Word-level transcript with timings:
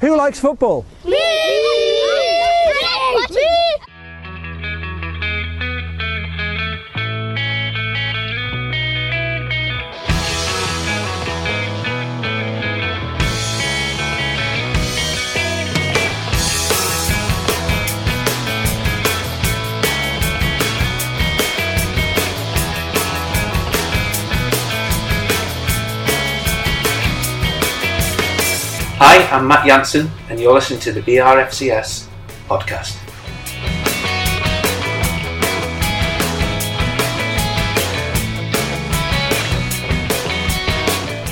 Who 0.00 0.16
likes 0.16 0.38
football? 0.38 0.84
Me! 1.04 1.10
Me! 1.10 1.16
Me! 3.30 3.87
Hi, 29.00 29.22
I'm 29.28 29.46
Matt 29.46 29.64
Jansen, 29.64 30.10
and 30.28 30.40
you're 30.40 30.52
listening 30.52 30.80
to 30.80 30.90
the 30.90 31.00
BRFCS 31.02 32.08
podcast. 32.48 32.98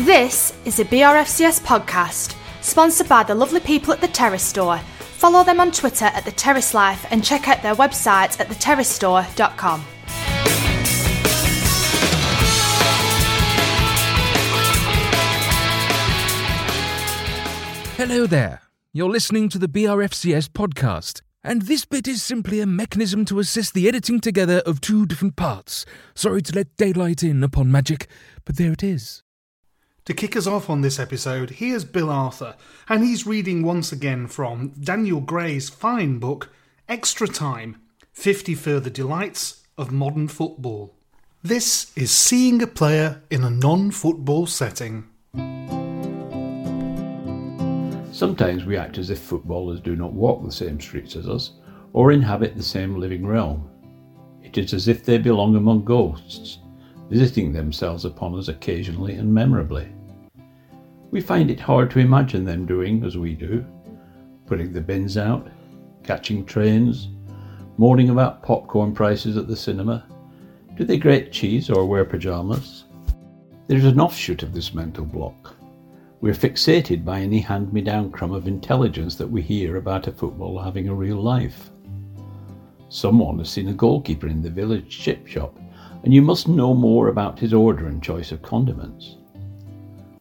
This 0.06 0.56
is 0.64 0.78
a 0.78 0.84
BRFCS 0.84 1.60
podcast, 1.62 2.36
sponsored 2.60 3.08
by 3.08 3.24
the 3.24 3.34
lovely 3.34 3.58
people 3.58 3.92
at 3.92 4.00
the 4.00 4.06
Terrace 4.06 4.44
Store. 4.44 4.78
Follow 4.78 5.42
them 5.42 5.58
on 5.58 5.72
Twitter 5.72 6.04
at 6.04 6.24
the 6.24 6.30
Terrace 6.30 6.72
Life 6.72 7.04
and 7.10 7.24
check 7.24 7.48
out 7.48 7.64
their 7.64 7.74
website 7.74 8.38
at 8.38 8.46
theterracestore.com. 8.46 9.84
Hello 18.08 18.24
there. 18.24 18.62
You're 18.92 19.10
listening 19.10 19.48
to 19.48 19.58
the 19.58 19.66
BRFCS 19.66 20.50
podcast, 20.50 21.22
and 21.42 21.62
this 21.62 21.84
bit 21.84 22.06
is 22.06 22.22
simply 22.22 22.60
a 22.60 22.64
mechanism 22.66 23.24
to 23.24 23.40
assist 23.40 23.74
the 23.74 23.88
editing 23.88 24.20
together 24.20 24.58
of 24.64 24.80
two 24.80 25.06
different 25.06 25.34
parts. 25.34 25.84
Sorry 26.14 26.40
to 26.42 26.54
let 26.54 26.76
daylight 26.76 27.24
in 27.24 27.42
upon 27.42 27.72
magic, 27.72 28.06
but 28.44 28.58
there 28.58 28.70
it 28.70 28.84
is. 28.84 29.24
To 30.04 30.14
kick 30.14 30.36
us 30.36 30.46
off 30.46 30.70
on 30.70 30.82
this 30.82 31.00
episode, 31.00 31.50
here's 31.50 31.84
Bill 31.84 32.08
Arthur, 32.08 32.54
and 32.88 33.02
he's 33.02 33.26
reading 33.26 33.64
once 33.64 33.90
again 33.90 34.28
from 34.28 34.68
Daniel 34.80 35.20
Gray's 35.20 35.68
fine 35.68 36.20
book, 36.20 36.52
Extra 36.88 37.26
Time 37.26 37.82
50 38.12 38.54
Further 38.54 38.88
Delights 38.88 39.64
of 39.76 39.90
Modern 39.90 40.28
Football. 40.28 40.94
This 41.42 41.90
is 41.96 42.12
seeing 42.12 42.62
a 42.62 42.68
player 42.68 43.22
in 43.30 43.42
a 43.42 43.50
non 43.50 43.90
football 43.90 44.46
setting. 44.46 45.08
Sometimes 48.16 48.64
we 48.64 48.78
act 48.78 48.96
as 48.96 49.10
if 49.10 49.18
footballers 49.18 49.78
do 49.78 49.94
not 49.94 50.14
walk 50.14 50.42
the 50.42 50.50
same 50.50 50.80
streets 50.80 51.16
as 51.16 51.28
us 51.28 51.50
or 51.92 52.12
inhabit 52.12 52.56
the 52.56 52.62
same 52.62 52.98
living 52.98 53.26
realm. 53.26 53.68
It 54.42 54.56
is 54.56 54.72
as 54.72 54.88
if 54.88 55.04
they 55.04 55.18
belong 55.18 55.54
among 55.54 55.84
ghosts, 55.84 56.60
visiting 57.10 57.52
themselves 57.52 58.06
upon 58.06 58.34
us 58.38 58.48
occasionally 58.48 59.16
and 59.16 59.34
memorably. 59.34 59.92
We 61.10 61.20
find 61.20 61.50
it 61.50 61.60
hard 61.60 61.90
to 61.90 61.98
imagine 61.98 62.46
them 62.46 62.64
doing 62.64 63.04
as 63.04 63.18
we 63.18 63.34
do, 63.34 63.66
putting 64.46 64.72
the 64.72 64.80
bins 64.80 65.18
out, 65.18 65.48
catching 66.02 66.46
trains, 66.46 67.08
moaning 67.76 68.08
about 68.08 68.42
popcorn 68.42 68.94
prices 68.94 69.36
at 69.36 69.46
the 69.46 69.56
cinema. 69.56 70.06
Do 70.74 70.84
they 70.84 70.96
grate 70.96 71.32
cheese 71.32 71.68
or 71.68 71.84
wear 71.84 72.06
pyjamas? 72.06 72.84
There 73.66 73.76
is 73.76 73.84
an 73.84 74.00
offshoot 74.00 74.42
of 74.42 74.54
this 74.54 74.72
mental 74.72 75.04
block. 75.04 75.45
We're 76.22 76.32
fixated 76.32 77.04
by 77.04 77.20
any 77.20 77.40
hand 77.40 77.74
me 77.74 77.82
down 77.82 78.10
crumb 78.10 78.32
of 78.32 78.48
intelligence 78.48 79.16
that 79.16 79.30
we 79.30 79.42
hear 79.42 79.76
about 79.76 80.06
a 80.06 80.12
footballer 80.12 80.64
having 80.64 80.88
a 80.88 80.94
real 80.94 81.20
life. 81.20 81.70
Someone 82.88 83.38
has 83.38 83.50
seen 83.50 83.68
a 83.68 83.74
goalkeeper 83.74 84.26
in 84.26 84.40
the 84.40 84.48
village 84.48 84.88
chip 84.88 85.26
shop, 85.26 85.58
and 86.04 86.14
you 86.14 86.22
must 86.22 86.48
know 86.48 86.72
more 86.72 87.08
about 87.08 87.38
his 87.38 87.52
order 87.52 87.86
and 87.86 88.02
choice 88.02 88.32
of 88.32 88.40
condiments. 88.40 89.16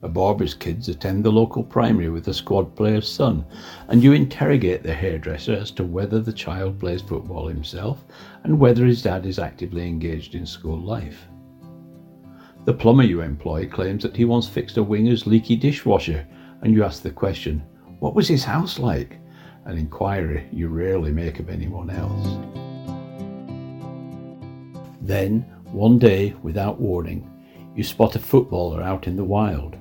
A 0.02 0.10
barber's 0.10 0.54
kids 0.54 0.90
attend 0.90 1.24
the 1.24 1.32
local 1.32 1.64
primary 1.64 2.10
with 2.10 2.28
a 2.28 2.34
squad 2.34 2.76
player's 2.76 3.08
son, 3.08 3.46
and 3.88 4.04
you 4.04 4.12
interrogate 4.12 4.84
the 4.84 4.94
hairdresser 4.94 5.54
as 5.54 5.72
to 5.72 5.86
whether 5.86 6.20
the 6.20 6.34
child 6.34 6.78
plays 6.78 7.02
football 7.02 7.48
himself 7.48 8.04
and 8.44 8.60
whether 8.60 8.86
his 8.86 9.02
dad 9.02 9.26
is 9.26 9.40
actively 9.40 9.88
engaged 9.88 10.36
in 10.36 10.46
school 10.46 10.78
life. 10.78 11.26
The 12.66 12.74
plumber 12.74 13.04
you 13.04 13.22
employ 13.22 13.68
claims 13.68 14.02
that 14.02 14.18
he 14.18 14.26
once 14.26 14.50
fixed 14.50 14.78
a 14.78 14.84
winger's 14.84 15.28
leaky 15.28 15.56
dishwasher, 15.56 16.28
and 16.64 16.74
you 16.74 16.84
ask 16.84 17.04
the 17.04 17.12
question, 17.12 17.62
What 18.00 18.16
was 18.16 18.28
his 18.28 18.44
house 18.44 18.80
like? 18.80 19.20
An 19.66 19.78
inquiry 19.78 20.48
you 20.52 20.68
rarely 20.70 21.12
make 21.12 21.40
of 21.40 21.50
anyone 21.50 21.92
else. 21.92 22.40
Then, 25.00 25.42
one 25.72 26.00
day, 26.00 26.34
without 26.42 26.80
warning, 26.80 27.30
you 27.76 27.84
spot 27.84 28.16
a 28.16 28.20
footballer 28.20 28.82
out 28.82 29.06
in 29.06 29.16
the 29.16 29.24
wild. 29.24 29.78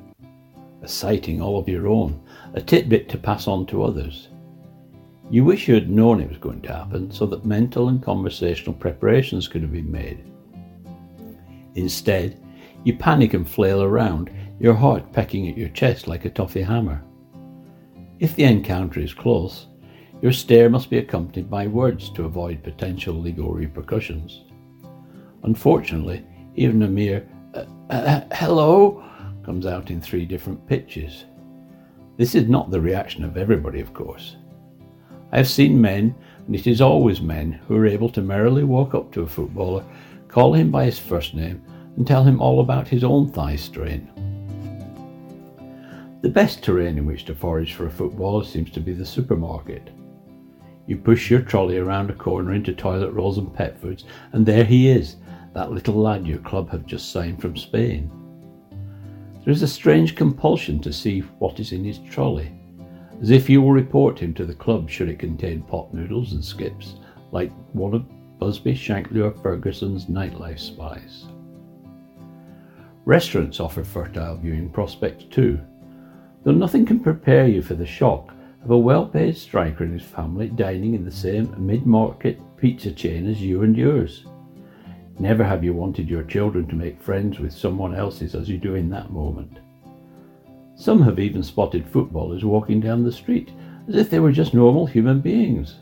A 0.82 0.88
sighting 0.88 1.40
all 1.40 1.58
of 1.58 1.68
your 1.68 1.88
own, 1.88 2.20
a 2.52 2.60
tidbit 2.60 3.08
to 3.08 3.16
pass 3.16 3.48
on 3.48 3.64
to 3.66 3.82
others. 3.82 4.28
You 5.30 5.42
wish 5.42 5.69
you 5.69 5.75
had 5.75 5.88
known 5.88 6.20
it 6.20 6.28
was 6.28 6.37
going 6.37 6.60
to 6.62 6.72
happen 6.75 7.10
so 7.10 7.25
that 7.26 7.46
mental 7.46 7.88
and 7.88 8.02
conversational 8.02 8.75
preparations 8.75 9.48
could 9.48 9.62
have 9.62 9.72
been 9.72 9.90
made. 9.90 10.22
Instead, 11.76 12.44
you 12.84 12.96
panic 12.96 13.34
and 13.34 13.48
flail 13.48 13.82
around, 13.82 14.31
your 14.60 14.75
heart 14.75 15.12
pecking 15.12 15.48
at 15.48 15.56
your 15.56 15.70
chest 15.70 16.06
like 16.06 16.25
a 16.25 16.31
toffee 16.31 16.62
hammer. 16.62 17.02
If 18.20 18.36
the 18.36 18.44
encounter 18.44 19.00
is 19.00 19.12
close, 19.12 19.66
your 20.22 20.32
stare 20.32 20.70
must 20.70 20.90
be 20.90 20.98
accompanied 20.98 21.50
by 21.50 21.66
words 21.66 22.10
to 22.10 22.25
avoid 22.25 22.62
potential 22.62 23.14
legal 23.14 23.52
repercussions. 23.52 24.44
Unfortunately, 25.42 26.25
even 26.54 26.82
a 26.82 26.88
mere 26.88 27.28
uh, 27.54 27.64
uh, 27.90 28.20
hello 28.32 29.04
comes 29.44 29.66
out 29.66 29.90
in 29.90 30.00
three 30.00 30.25
different 30.25 30.66
pitches. 30.66 31.25
This 32.16 32.34
is 32.34 32.48
not 32.48 32.70
the 32.70 32.80
reaction 32.80 33.25
of 33.25 33.37
everybody, 33.37 33.80
of 33.80 33.92
course. 33.92 34.37
I 35.32 35.38
have 35.38 35.48
seen 35.48 35.80
men, 35.80 36.14
and 36.46 36.54
it 36.54 36.66
is 36.66 36.80
always 36.80 37.20
men, 37.20 37.52
who 37.66 37.76
are 37.76 37.87
able 37.87 38.08
to 38.10 38.22
merrily 38.22 38.64
walk 38.64 38.94
up 38.94 39.12
to 39.12 39.22
a 39.22 39.26
footballer, 39.26 39.84
call 40.28 40.54
him 40.54 40.70
by 40.70 40.84
his 40.84 40.98
first 40.98 41.34
name, 41.34 41.60
and 41.96 42.06
tell 42.06 42.25
him 42.25 42.41
all 42.41 42.61
about 42.61 42.88
his 42.88 43.05
own 43.05 43.31
thigh 43.31 43.56
strain. 43.56 44.11
The 46.23 46.31
best 46.31 46.62
terrain 46.62 46.96
in 46.99 47.06
which 47.06 47.26
to 47.26 47.35
forage 47.35 47.75
for 47.75 47.87
a 47.87 47.91
footballer 47.91 48.44
seems 48.44 48.70
to 48.70 48.81
be 48.81 48.93
the 48.93 49.05
supermarket. 49.05 49.91
You 50.87 50.96
push 50.96 51.31
your 51.31 51.43
trolley 51.43 51.79
around 51.79 52.11
a 52.11 52.14
corner 52.14 52.55
into 52.55 52.73
toilet 52.73 53.12
rolls 53.12 53.38
and 53.38 53.52
pet 53.52 53.79
foods, 53.81 54.05
and 54.32 54.44
there 54.44 54.64
he 54.64 54.88
is, 54.88 55.17
that 55.52 55.70
little 55.70 55.94
lad 55.94 56.26
your 56.26 56.38
club 56.38 56.70
have 56.70 56.87
just 56.87 57.12
signed 57.12 57.41
from 57.41 57.56
Spain. 57.56 58.11
There 59.44 59.52
is 59.52 59.62
a 59.62 59.69
strange 59.69 60.17
compulsion 60.17 60.81
to 60.81 60.93
see 60.93 61.20
what 61.38 61.61
is 61.61 61.73
in 61.73 61.85
his 61.85 61.99
trolley, 61.99 62.50
as 63.20 63.31
if 63.31 63.50
you 63.50 63.61
will 63.61 63.73
report 63.73 64.19
him 64.19 64.32
to 64.35 64.47
the 64.47 64.55
club 64.55 64.88
should 64.88 65.11
it 65.11 65.19
contain 65.19 65.62
pot 65.62 65.93
noodles 65.93 66.32
and 66.32 66.44
skips, 66.44 66.97
like 67.32 67.52
one 67.73 67.94
of 67.94 68.38
Busby, 68.38 68.75
Shankly, 68.75 69.23
or 69.23 69.31
Ferguson's 69.31 70.06
nightlife 70.06 70.58
spies. 70.58 71.26
Restaurants 73.06 73.60
offer 73.60 73.84
fertile 73.84 74.38
viewing 74.38 74.70
prospects 74.70 75.24
too, 75.24 75.60
though 76.42 76.52
nothing 76.52 76.86
can 76.86 77.00
prepare 77.00 77.46
you 77.46 77.60
for 77.60 77.74
the 77.74 77.84
shock 77.84 78.32
of 78.64 78.70
a 78.70 78.78
well 78.78 79.04
paid 79.04 79.36
striker 79.36 79.84
and 79.84 79.92
his 79.92 80.08
family 80.08 80.48
dining 80.48 80.94
in 80.94 81.04
the 81.04 81.10
same 81.10 81.54
mid 81.58 81.84
market 81.84 82.40
pizza 82.56 82.90
chain 82.90 83.28
as 83.28 83.42
you 83.42 83.62
and 83.62 83.76
yours. 83.76 84.24
Never 85.18 85.44
have 85.44 85.62
you 85.62 85.74
wanted 85.74 86.08
your 86.08 86.22
children 86.22 86.66
to 86.68 86.74
make 86.74 86.98
friends 86.98 87.38
with 87.38 87.52
someone 87.52 87.94
else's 87.94 88.34
as 88.34 88.48
you 88.48 88.56
do 88.56 88.74
in 88.74 88.88
that 88.90 89.10
moment. 89.10 89.58
Some 90.74 91.02
have 91.02 91.18
even 91.18 91.42
spotted 91.42 91.86
footballers 91.86 92.42
walking 92.42 92.80
down 92.80 93.04
the 93.04 93.12
street 93.12 93.50
as 93.86 93.96
if 93.96 94.08
they 94.08 94.18
were 94.18 94.32
just 94.32 94.54
normal 94.54 94.86
human 94.86 95.20
beings. 95.20 95.76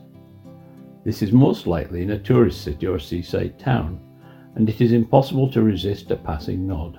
This 1.04 1.22
is 1.22 1.30
most 1.30 1.68
likely 1.68 2.02
in 2.02 2.10
a 2.10 2.18
tourist 2.18 2.62
city 2.62 2.88
or 2.88 2.98
seaside 2.98 3.60
town, 3.60 4.00
and 4.56 4.68
it 4.68 4.80
is 4.80 4.90
impossible 4.90 5.50
to 5.52 5.62
resist 5.62 6.10
a 6.10 6.16
passing 6.16 6.66
nod. 6.66 6.98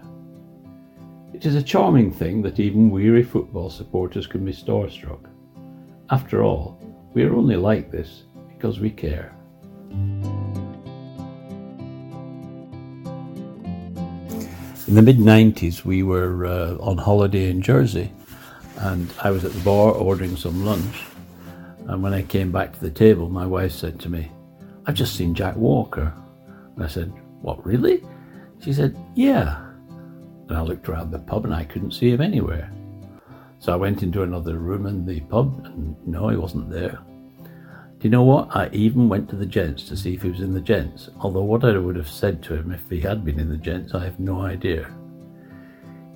It 1.33 1.47
is 1.47 1.56
a 1.56 1.63
charming 1.63 2.12
thing 2.12 2.44
that 2.44 2.59
even 2.59 2.91
weary 2.91 3.24
football 3.24 3.71
supporters 3.71 4.27
can 4.27 4.45
be 4.45 4.53
starstruck. 4.53 5.30
After 6.12 6.44
all, 6.44 6.80
we 7.13 7.24
are 7.24 7.33
only 7.33 7.56
like 7.56 7.89
this 7.89 8.24
because 8.50 8.80
we 8.80 8.91
care. 8.91 9.35
In 14.88 14.95
the 14.95 15.01
mid 15.01 15.18
90s, 15.18 15.83
we 15.83 16.03
were 16.03 16.45
uh, 16.45 16.75
on 16.75 17.00
holiday 17.00 17.50
in 17.50 17.63
Jersey, 17.63 18.12
and 18.77 19.12
I 19.24 19.31
was 19.31 19.44
at 19.44 19.53
the 19.53 19.62
bar 19.62 19.91
ordering 19.91 20.38
some 20.38 20.63
lunch. 20.63 21.01
And 21.88 22.03
when 22.03 22.13
I 22.13 22.21
came 22.21 22.51
back 22.51 22.74
to 22.74 22.80
the 22.80 22.91
table, 22.91 23.27
my 23.27 23.47
wife 23.47 23.71
said 23.71 24.00
to 24.01 24.09
me, 24.09 24.31
I've 24.85 24.94
just 24.94 25.15
seen 25.15 25.33
Jack 25.33 25.56
Walker. 25.56 26.13
And 26.75 26.83
I 26.83 26.88
said, 26.88 27.12
What, 27.41 27.65
really? 27.65 28.03
She 28.62 28.71
said, 28.71 28.95
Yeah. 29.15 29.72
And 30.53 30.61
I 30.61 30.65
looked 30.65 30.88
around 30.88 31.09
the 31.09 31.17
pub 31.17 31.45
and 31.45 31.53
I 31.55 31.63
couldn't 31.63 31.94
see 31.94 32.11
him 32.11 32.21
anywhere. 32.21 32.71
So 33.57 33.73
I 33.73 33.75
went 33.75 34.03
into 34.03 34.21
another 34.21 34.59
room 34.59 34.85
in 34.85 35.03
the 35.03 35.19
pub 35.21 35.65
and 35.65 35.95
no, 36.07 36.29
he 36.29 36.38
wasn't 36.38 36.69
there. 36.69 37.00
Do 37.41 38.03
you 38.03 38.11
know 38.11 38.21
what? 38.21 38.55
I 38.55 38.69
even 38.71 39.09
went 39.09 39.27
to 39.31 39.35
the 39.35 39.47
gents 39.47 39.81
to 39.85 39.97
see 39.97 40.13
if 40.13 40.21
he 40.21 40.29
was 40.29 40.41
in 40.41 40.53
the 40.53 40.61
gents, 40.61 41.09
although 41.21 41.41
what 41.41 41.65
I 41.65 41.75
would 41.75 41.95
have 41.95 42.07
said 42.07 42.44
to 42.44 42.53
him 42.53 42.71
if 42.71 42.88
he 42.88 43.00
had 43.00 43.25
been 43.25 43.39
in 43.39 43.50
the 43.50 43.57
gents, 43.57 43.95
I 43.95 44.03
have 44.03 44.19
no 44.19 44.41
idea. 44.41 44.94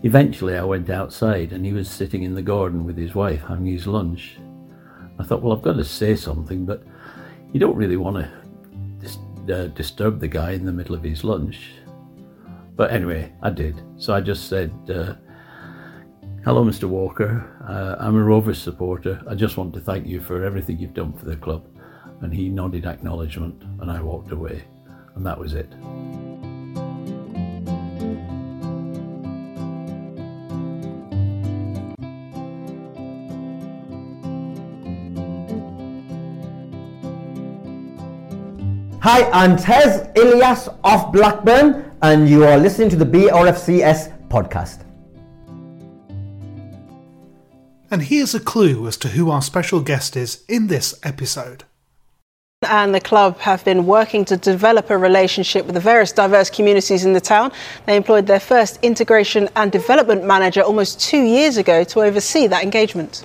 Eventually, 0.04 0.56
I 0.56 0.64
went 0.64 0.92
outside 0.92 1.52
and 1.52 1.66
he 1.66 1.74
was 1.74 1.90
sitting 1.90 2.22
in 2.22 2.36
the 2.36 2.44
garden 2.44 2.86
with 2.86 2.96
his 2.96 3.16
wife 3.16 3.42
having 3.42 3.66
his 3.66 3.88
lunch. 3.88 4.38
I 5.18 5.24
thought, 5.24 5.42
well, 5.42 5.58
I've 5.58 5.64
got 5.64 5.78
to 5.78 5.84
say 5.84 6.16
something, 6.16 6.64
but 6.64 6.84
you 7.54 7.60
don't 7.60 7.76
really 7.76 7.98
want 7.98 8.18
to 8.18 8.32
dis- 9.00 9.18
uh, 9.52 9.70
disturb 9.70 10.20
the 10.20 10.28
guy 10.28 10.52
in 10.52 10.64
the 10.64 10.72
middle 10.72 10.94
of 10.94 11.02
his 11.02 11.24
lunch. 11.24 11.72
But 12.78 12.92
anyway, 12.92 13.34
I 13.42 13.50
did. 13.50 13.82
So 13.98 14.14
I 14.14 14.22
just 14.22 14.48
said, 14.48 14.72
uh, 14.88 15.16
Hello, 16.46 16.64
Mr. 16.64 16.88
Walker. 16.88 17.44
Uh, 17.68 18.02
I'm 18.02 18.16
a 18.16 18.24
Rovers 18.24 18.62
supporter. 18.62 19.20
I 19.28 19.36
just 19.36 19.58
want 19.58 19.74
to 19.74 19.82
thank 19.82 20.06
you 20.08 20.22
for 20.22 20.46
everything 20.46 20.78
you've 20.78 20.94
done 20.94 21.12
for 21.12 21.26
the 21.26 21.36
club. 21.36 21.68
And 22.22 22.32
he 22.32 22.48
nodded 22.50 22.86
acknowledgement, 22.86 23.64
and 23.82 23.92
I 23.92 24.02
walked 24.02 24.32
away. 24.32 24.64
And 25.16 25.26
that 25.26 25.38
was 25.38 25.56
it. 25.56 25.74
Hi, 39.10 39.24
I'm 39.32 39.56
Tez 39.56 40.06
Ilyas 40.16 40.68
of 40.84 41.14
Blackburn, 41.14 41.94
and 42.02 42.28
you 42.28 42.44
are 42.44 42.58
listening 42.58 42.90
to 42.90 42.98
the 42.98 43.06
BRFCS 43.06 44.28
podcast. 44.28 44.84
And 47.90 48.02
here's 48.02 48.36
a 48.36 48.42
clue 48.42 48.86
as 48.86 48.98
to 48.98 49.08
who 49.08 49.32
our 49.32 49.42
special 49.42 49.80
guest 49.80 50.18
is 50.18 50.44
in 50.50 50.68
this 50.68 51.00
episode. 51.04 51.64
And 52.68 52.94
the 52.94 53.00
club 53.00 53.38
have 53.38 53.64
been 53.64 53.86
working 53.86 54.26
to 54.26 54.36
develop 54.36 54.90
a 54.90 54.98
relationship 54.98 55.66
with 55.66 55.76
the 55.76 55.80
various 55.80 56.12
diverse 56.12 56.50
communities 56.50 57.06
in 57.06 57.14
the 57.14 57.22
town. 57.22 57.54
They 57.86 57.96
employed 57.96 58.28
their 58.28 58.42
first 58.42 58.78
integration 58.84 59.48
and 59.56 59.72
development 59.72 60.26
manager 60.26 60.64
almost 60.64 61.00
two 61.00 61.22
years 61.24 61.56
ago 61.56 61.86
to 61.86 62.02
oversee 62.02 62.48
that 62.48 62.62
engagement. 62.62 63.24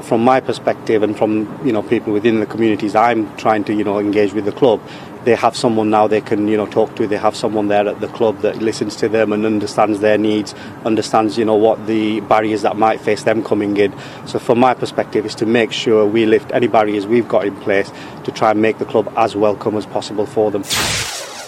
From 0.00 0.24
my 0.24 0.38
perspective 0.40 1.02
and 1.02 1.16
from 1.16 1.60
you 1.64 1.72
know 1.72 1.82
people 1.82 2.12
within 2.12 2.40
the 2.40 2.46
communities 2.46 2.96
I'm 2.96 3.36
trying 3.36 3.62
to 3.64 3.72
you 3.72 3.84
know 3.84 4.00
engage 4.00 4.32
with 4.32 4.44
the 4.44 4.50
club, 4.50 4.80
they 5.24 5.34
have 5.34 5.56
someone 5.56 5.90
now 5.90 6.06
they 6.06 6.20
can 6.20 6.48
you 6.48 6.56
know 6.56 6.66
talk 6.66 6.94
to. 6.96 7.06
They 7.06 7.16
have 7.16 7.34
someone 7.34 7.68
there 7.68 7.88
at 7.88 8.00
the 8.00 8.08
club 8.08 8.40
that 8.40 8.58
listens 8.58 8.96
to 8.96 9.08
them 9.08 9.32
and 9.32 9.44
understands 9.44 10.00
their 10.00 10.18
needs, 10.18 10.54
understands 10.84 11.38
you 11.38 11.44
know 11.44 11.54
what 11.54 11.86
the 11.86 12.20
barriers 12.20 12.62
that 12.62 12.76
might 12.76 13.00
face 13.00 13.24
them 13.24 13.42
coming 13.42 13.76
in. 13.76 13.94
So 14.26 14.38
from 14.38 14.58
my 14.58 14.74
perspective, 14.74 15.26
is 15.26 15.34
to 15.36 15.46
make 15.46 15.72
sure 15.72 16.06
we 16.06 16.26
lift 16.26 16.52
any 16.52 16.66
barriers 16.66 17.06
we've 17.06 17.28
got 17.28 17.46
in 17.46 17.56
place 17.56 17.90
to 18.24 18.32
try 18.32 18.50
and 18.50 18.60
make 18.60 18.78
the 18.78 18.84
club 18.84 19.12
as 19.16 19.34
welcome 19.34 19.76
as 19.76 19.86
possible 19.86 20.26
for 20.26 20.50
them. 20.50 20.64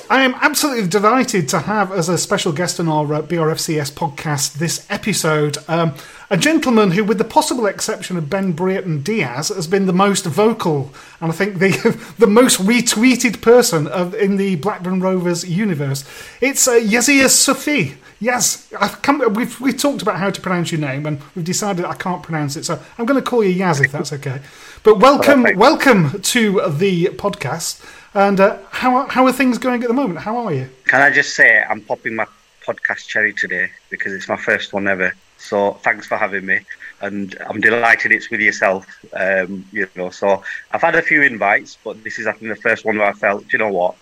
I 0.08 0.22
am 0.22 0.34
absolutely 0.40 0.86
delighted 0.86 1.48
to 1.48 1.58
have 1.58 1.90
as 1.90 2.08
a 2.08 2.16
special 2.16 2.52
guest 2.52 2.78
on 2.78 2.88
our 2.88 3.12
uh, 3.12 3.22
BRFCS 3.22 3.92
podcast 3.92 4.54
this 4.54 4.86
episode 4.88 5.58
um, 5.66 5.94
a 6.28 6.36
gentleman 6.36 6.90
who, 6.92 7.04
with 7.04 7.18
the 7.18 7.24
possible 7.24 7.66
exception 7.66 8.16
of 8.16 8.28
Ben 8.28 8.52
Brereton 8.52 9.02
Diaz, 9.02 9.48
has 9.48 9.66
been 9.66 9.86
the 9.86 9.92
most 9.92 10.24
vocal 10.24 10.92
and 11.20 11.30
I 11.30 11.34
think 11.34 11.58
the 11.58 11.70
the 12.18 12.26
most 12.26 12.60
retweeted 12.60 13.40
person 13.40 13.86
of, 13.86 14.14
in 14.14 14.36
the 14.36 14.56
Blackburn 14.56 15.00
Rovers 15.00 15.48
universe. 15.48 16.04
It's 16.40 16.66
uh, 16.66 16.72
Yasir 16.72 17.28
Sufi. 17.28 17.96
Yes, 18.18 18.72
I've 18.80 19.02
come, 19.02 19.22
we've 19.34 19.60
we 19.60 19.72
talked 19.72 20.02
about 20.02 20.16
how 20.16 20.30
to 20.30 20.40
pronounce 20.40 20.72
your 20.72 20.80
name, 20.80 21.06
and 21.06 21.20
we've 21.34 21.44
decided 21.44 21.84
I 21.84 21.94
can't 21.94 22.22
pronounce 22.22 22.56
it, 22.56 22.64
so 22.64 22.80
I'm 22.98 23.04
going 23.04 23.22
to 23.22 23.28
call 23.28 23.44
you 23.44 23.54
Yaz 23.54 23.84
if 23.84 23.92
that's 23.92 24.12
okay. 24.14 24.40
But 24.82 24.98
welcome, 24.98 25.42
Perfect. 25.42 25.58
welcome 25.58 26.20
to 26.20 26.62
the 26.70 27.06
podcast. 27.06 27.84
And 28.14 28.40
uh, 28.40 28.58
how 28.70 29.06
how 29.08 29.26
are 29.26 29.32
things 29.32 29.58
going 29.58 29.82
at 29.82 29.88
the 29.88 29.94
moment? 29.94 30.20
How 30.20 30.36
are 30.38 30.52
you? 30.52 30.70
Can 30.86 31.02
I 31.02 31.10
just 31.10 31.34
say 31.34 31.62
I'm 31.62 31.82
popping 31.82 32.16
my 32.16 32.26
podcast 32.66 33.06
cherry 33.06 33.32
today 33.32 33.70
because 33.90 34.12
it's 34.12 34.28
my 34.28 34.36
first 34.36 34.72
one 34.72 34.88
ever. 34.88 35.12
So 35.46 35.74
thanks 35.82 36.06
for 36.06 36.16
having 36.16 36.46
me, 36.46 36.60
and 37.00 37.36
I'm 37.48 37.60
delighted 37.60 38.12
it's 38.12 38.30
with 38.30 38.40
yourself. 38.40 38.86
Um, 39.12 39.64
you 39.72 39.88
know, 39.94 40.10
so 40.10 40.42
I've 40.72 40.82
had 40.82 40.94
a 40.94 41.02
few 41.02 41.22
invites, 41.22 41.78
but 41.84 42.02
this 42.04 42.18
is 42.18 42.26
I 42.26 42.32
think 42.32 42.48
the 42.48 42.60
first 42.60 42.84
one 42.84 42.98
where 42.98 43.08
I 43.08 43.12
felt, 43.12 43.42
"Do 43.42 43.48
you 43.52 43.58
know 43.58 43.72
what, 43.72 43.96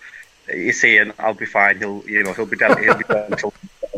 it's 0.47 0.83
Ian. 0.83 1.13
I'll 1.19 1.33
be 1.33 1.45
fine. 1.45 1.77
He'll, 1.77 2.03
you 2.07 2.23
know, 2.23 2.33
he'll 2.33 2.45
be 2.45 2.57
down. 2.57 2.81
He'll 2.81 2.95
be 2.95 3.03
gentle. 3.03 3.53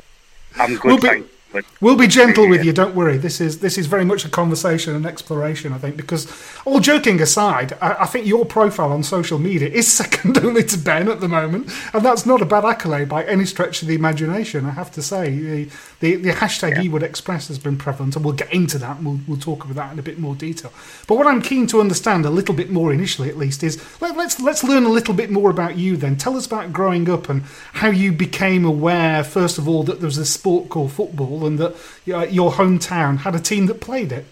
I'm 0.60 0.76
good. 0.76 0.86
We'll 0.86 0.98
be- 0.98 1.08
thanks. 1.08 1.30
But 1.52 1.64
We'll 1.80 1.96
be 1.96 2.08
gentle 2.08 2.50
with 2.50 2.66
you. 2.66 2.74
Don't 2.74 2.94
worry. 2.94 3.18
This 3.18 3.40
is 3.40 3.60
this 3.60 3.78
is 3.78 3.88
very 3.88 4.04
much 4.04 4.26
a 4.26 4.30
conversation 4.30 4.94
and 4.94 5.06
exploration. 5.06 5.72
I 5.72 5.78
think 5.78 5.96
because 5.96 6.28
all 6.66 6.82
joking 6.82 7.22
aside, 7.22 7.72
I, 7.82 8.04
I 8.04 8.06
think 8.06 8.28
your 8.28 8.46
profile 8.46 8.92
on 8.92 9.02
social 9.02 9.40
media 9.40 9.70
is 9.70 9.90
second 10.04 10.38
only 10.40 10.64
to 10.66 10.78
Ben 10.78 11.08
at 11.08 11.22
the 11.22 11.30
moment, 11.30 11.72
and 11.94 12.04
that's 12.04 12.26
not 12.26 12.42
a 12.42 12.46
bad 12.46 12.66
accolade 12.66 13.08
by 13.08 13.24
any 13.24 13.46
stretch 13.46 13.82
of 13.82 13.88
the 13.88 13.96
imagination. 13.96 14.66
I 14.66 14.72
have 14.72 14.92
to 14.92 15.02
say 15.02 15.70
the 15.97 15.97
the, 16.00 16.16
the 16.16 16.32
hashtag 16.32 16.84
Ewood 16.84 17.11
Express 17.11 17.48
has 17.48 17.58
been 17.58 17.78
prevalent, 17.78 18.16
and 18.16 18.24
we'll 18.24 18.34
get 18.34 18.54
into 18.54 18.78
that. 18.78 18.98
And 18.98 19.06
we'll 19.06 19.20
we'll 19.28 19.40
talk 19.40 19.64
about 19.64 19.76
that 19.76 19.94
in 19.94 20.00
a 20.00 20.04
bit 20.04 20.20
more 20.20 20.36
detail. 20.36 20.72
But 21.08 21.18
what 21.18 21.28
I'm 21.28 21.42
keen 21.42 21.68
to 21.68 21.80
understand 21.80 22.26
a 22.26 22.30
little 22.30 22.54
bit 22.54 22.70
more 22.70 22.94
initially, 22.94 23.30
at 23.30 23.38
least, 23.38 23.64
is 23.64 23.84
let, 24.02 24.16
let's 24.16 24.40
let's 24.40 24.64
learn 24.64 24.84
a 24.84 24.90
little 24.90 25.14
bit 25.14 25.30
more 25.30 25.50
about 25.50 25.78
you. 25.78 25.98
Then 25.98 26.16
tell 26.16 26.36
us 26.36 26.46
about 26.46 26.72
growing 26.72 27.10
up 27.10 27.30
and 27.30 27.44
how 27.74 27.90
you 27.90 28.12
became 28.12 28.66
aware, 28.66 29.24
first 29.24 29.58
of 29.58 29.68
all, 29.68 29.84
that 29.84 30.00
there 30.00 30.08
was 30.08 30.18
a 30.18 30.26
sport 30.26 30.70
called 30.70 30.92
football, 30.92 31.46
and 31.46 31.58
that 31.60 31.76
uh, 32.14 32.28
your 32.28 32.52
hometown 32.52 33.18
had 33.20 33.36
a 33.36 33.40
team 33.40 33.66
that 33.68 33.82
played 33.82 34.12
it. 34.12 34.26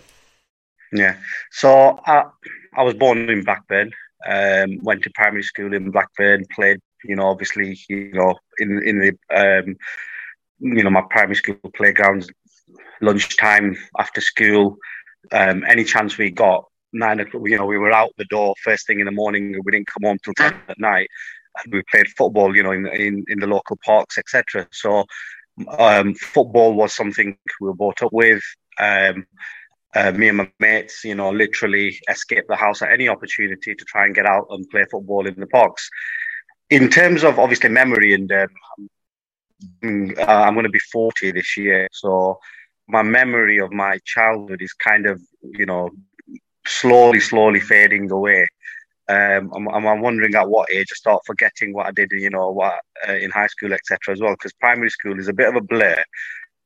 Yeah. 0.91 1.17
So 1.51 1.99
I, 2.05 2.25
I 2.75 2.83
was 2.83 2.93
born 2.93 3.29
in 3.29 3.43
Blackburn. 3.43 3.91
Um, 4.27 4.79
went 4.81 5.03
to 5.03 5.11
primary 5.11 5.43
school 5.43 5.73
in 5.73 5.91
Blackburn. 5.91 6.45
Played, 6.53 6.79
you 7.03 7.15
know, 7.15 7.27
obviously, 7.27 7.77
you 7.89 8.11
know, 8.13 8.35
in 8.59 8.81
in 8.83 8.99
the 8.99 9.11
um, 9.35 9.77
you 10.65 10.83
know 10.83 10.89
my 10.89 11.03
primary 11.09 11.35
school 11.35 11.55
playgrounds, 11.75 12.29
lunchtime 13.01 13.77
after 13.99 14.21
school, 14.21 14.77
um, 15.31 15.63
any 15.67 15.83
chance 15.83 16.17
we 16.17 16.31
got. 16.31 16.65
Nine 16.93 17.19
o'clock, 17.19 17.43
you 17.45 17.57
know, 17.57 17.65
we 17.65 17.77
were 17.77 17.91
out 17.91 18.11
the 18.17 18.25
door 18.25 18.55
first 18.63 18.87
thing 18.87 18.99
in 18.99 19.05
the 19.05 19.11
morning. 19.11 19.59
We 19.63 19.71
didn't 19.71 19.87
come 19.87 20.07
home 20.07 20.17
till 20.23 20.33
ten 20.33 20.55
at 20.69 20.79
night, 20.79 21.09
and 21.63 21.73
we 21.73 21.83
played 21.91 22.07
football, 22.17 22.55
you 22.55 22.63
know, 22.63 22.71
in 22.71 22.87
in, 22.87 23.23
in 23.27 23.39
the 23.39 23.47
local 23.47 23.77
parks, 23.85 24.17
etc. 24.17 24.67
So 24.71 25.05
um, 25.77 26.15
football 26.15 26.73
was 26.73 26.93
something 26.93 27.37
we 27.59 27.67
were 27.67 27.75
brought 27.75 28.01
up 28.01 28.13
with. 28.13 28.41
Um, 28.79 29.25
uh, 29.93 30.11
me 30.11 30.27
and 30.27 30.37
my 30.37 30.51
mates, 30.59 31.05
you 31.05 31.15
know, 31.15 31.29
literally 31.29 31.97
escape 32.09 32.43
the 32.49 32.55
house 32.55 32.81
at 32.81 32.91
any 32.91 33.07
opportunity 33.07 33.73
to 33.73 33.85
try 33.85 34.05
and 34.05 34.13
get 34.13 34.25
out 34.25 34.45
and 34.49 34.69
play 34.69 34.85
football 34.91 35.25
in 35.25 35.39
the 35.39 35.47
parks. 35.47 35.89
In 36.69 36.89
terms 36.89 37.23
of 37.23 37.39
obviously 37.39 37.69
memory, 37.69 38.13
and 38.13 38.29
um, 38.31 38.49
I'm 39.83 40.53
going 40.53 40.63
to 40.63 40.69
be 40.69 40.79
40 40.79 41.31
this 41.31 41.57
year, 41.57 41.87
so 41.91 42.39
my 42.87 43.01
memory 43.01 43.59
of 43.59 43.71
my 43.71 43.99
childhood 44.05 44.61
is 44.61 44.73
kind 44.73 45.05
of, 45.05 45.21
you 45.41 45.65
know, 45.65 45.89
slowly, 46.67 47.19
slowly 47.19 47.59
fading 47.59 48.11
away. 48.11 48.47
Um, 49.07 49.51
I'm, 49.55 49.67
I'm 49.85 50.01
wondering 50.01 50.33
at 50.35 50.49
what 50.49 50.71
age 50.71 50.87
I 50.91 50.95
start 50.95 51.21
forgetting 51.25 51.73
what 51.73 51.87
I 51.87 51.91
did, 51.91 52.11
you 52.11 52.29
know, 52.29 52.49
what 52.51 52.79
uh, 53.07 53.13
in 53.13 53.31
high 53.31 53.47
school, 53.47 53.73
etc. 53.73 54.13
As 54.13 54.21
well, 54.21 54.33
because 54.33 54.53
primary 54.53 54.89
school 54.89 55.19
is 55.19 55.27
a 55.27 55.33
bit 55.33 55.49
of 55.49 55.55
a 55.55 55.61
blur. 55.61 56.03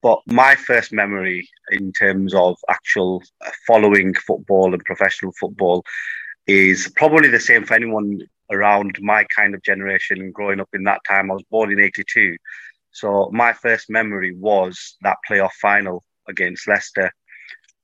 But 0.02 0.20
my 0.26 0.56
first 0.56 0.94
memory 0.94 1.48
in 1.72 1.92
terms 1.92 2.34
of 2.34 2.58
actual 2.70 3.22
uh, 3.46 3.52
following 3.68 4.14
football 4.14 4.74
and 4.74 4.84
professional 4.86 5.34
football 5.38 5.84
is 6.48 6.92
probably 6.96 7.28
the 7.30 7.40
same 7.40 7.66
for 7.66 7.74
anyone 7.74 8.22
around 8.52 8.98
my 9.02 9.26
kind 9.36 9.54
of 9.54 9.62
generation 9.62 10.32
growing 10.32 10.60
up 10.60 10.70
in 10.74 10.84
that 10.84 11.02
time. 11.08 11.30
I 11.30 11.36
was 11.36 11.44
born 11.52 11.72
in 11.72 11.80
82. 11.80 12.38
So 12.92 13.30
my 13.32 13.54
first 13.54 13.90
memory 13.90 14.36
was 14.36 14.98
that 15.02 15.18
playoff 15.30 15.54
final 15.62 16.04
against 16.28 16.68
Leicester. 16.68 17.12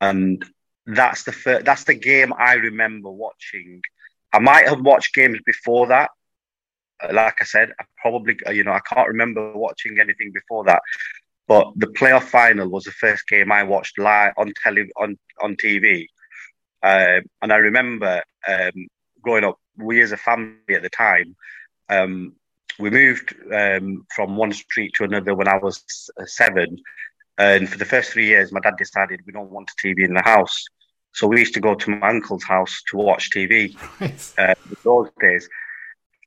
And 0.01 0.43
that's 0.85 1.23
the 1.23 1.31
first, 1.31 1.65
that's 1.65 1.83
the 1.83 1.95
game 1.95 2.33
I 2.37 2.53
remember 2.53 3.09
watching. 3.09 3.81
I 4.33 4.39
might 4.39 4.67
have 4.67 4.81
watched 4.81 5.13
games 5.13 5.39
before 5.45 5.87
that. 5.87 6.11
Uh, 7.03 7.13
like 7.13 7.41
I 7.41 7.45
said, 7.45 7.71
I 7.79 7.85
probably, 8.01 8.37
uh, 8.47 8.51
you 8.51 8.63
know, 8.63 8.71
I 8.71 8.81
can't 8.81 9.07
remember 9.07 9.53
watching 9.53 9.99
anything 9.99 10.31
before 10.33 10.65
that. 10.65 10.81
But 11.47 11.71
the 11.75 11.87
playoff 11.87 12.23
final 12.23 12.69
was 12.69 12.85
the 12.85 12.91
first 12.91 13.27
game 13.27 13.51
I 13.51 13.63
watched 13.63 13.99
live 13.99 14.33
on 14.37 14.51
tele 14.63 14.87
on 14.97 15.17
on 15.43 15.55
TV, 15.57 16.07
um, 16.81 17.21
and 17.41 17.53
I 17.53 17.57
remember 17.57 18.23
um, 18.47 18.87
growing 19.21 19.43
up. 19.43 19.59
We 19.77 20.01
as 20.01 20.11
a 20.11 20.17
family 20.17 20.73
at 20.73 20.81
the 20.81 20.89
time, 20.89 21.35
um, 21.89 22.33
we 22.79 22.89
moved 22.89 23.35
um, 23.53 24.05
from 24.15 24.35
one 24.35 24.53
street 24.53 24.93
to 24.95 25.03
another 25.03 25.33
when 25.35 25.47
I 25.47 25.57
was 25.57 25.83
seven, 26.25 26.77
and 27.37 27.69
for 27.69 27.77
the 27.77 27.85
first 27.85 28.11
three 28.11 28.27
years, 28.27 28.51
my 28.51 28.59
dad 28.59 28.77
decided 28.77 29.21
we 29.25 29.33
don't 29.33 29.51
want 29.51 29.71
a 29.71 29.87
TV 29.87 30.05
in 30.05 30.13
the 30.13 30.21
house. 30.21 30.65
So 31.13 31.27
we 31.27 31.39
used 31.39 31.53
to 31.53 31.61
go 31.61 31.75
to 31.75 31.89
my 31.89 32.09
uncle's 32.09 32.43
house 32.43 32.81
to 32.91 32.97
watch 32.97 33.29
TV. 33.31 33.75
uh, 34.37 34.55
those 34.83 35.09
days, 35.19 35.47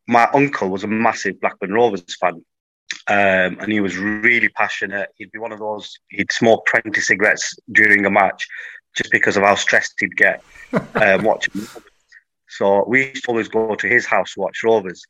my 0.07 0.29
uncle 0.33 0.69
was 0.71 0.85
a 0.85 0.89
massive 0.89 1.41
Blackburn 1.41 1.73
Rovers 1.73 2.17
fan, 2.17 2.43
um, 3.07 3.59
and 3.61 3.71
he 3.71 3.81
was 3.81 3.99
really 3.99 4.49
passionate. 4.49 5.11
He'd 5.17 5.33
be 5.33 5.39
one 5.39 5.53
of 5.53 5.59
those, 5.59 5.99
he'd 6.09 6.33
smoke 6.33 6.67
20 6.67 6.99
cigarettes 7.01 7.55
during 7.71 8.05
a 8.07 8.11
match 8.11 8.47
just 8.97 9.11
because 9.11 9.37
of 9.37 9.43
how 9.43 9.55
stressed 9.55 9.95
he'd 10.01 10.17
get 10.17 10.43
um, 10.95 11.23
watching. 11.23 11.67
So 12.49 12.85
we 12.89 13.09
used 13.09 13.25
to 13.25 13.31
always 13.31 13.49
go 13.49 13.75
to 13.75 13.87
his 13.87 14.07
house 14.07 14.35
to 14.35 14.41
watch 14.41 14.63
Rovers. 14.65 15.05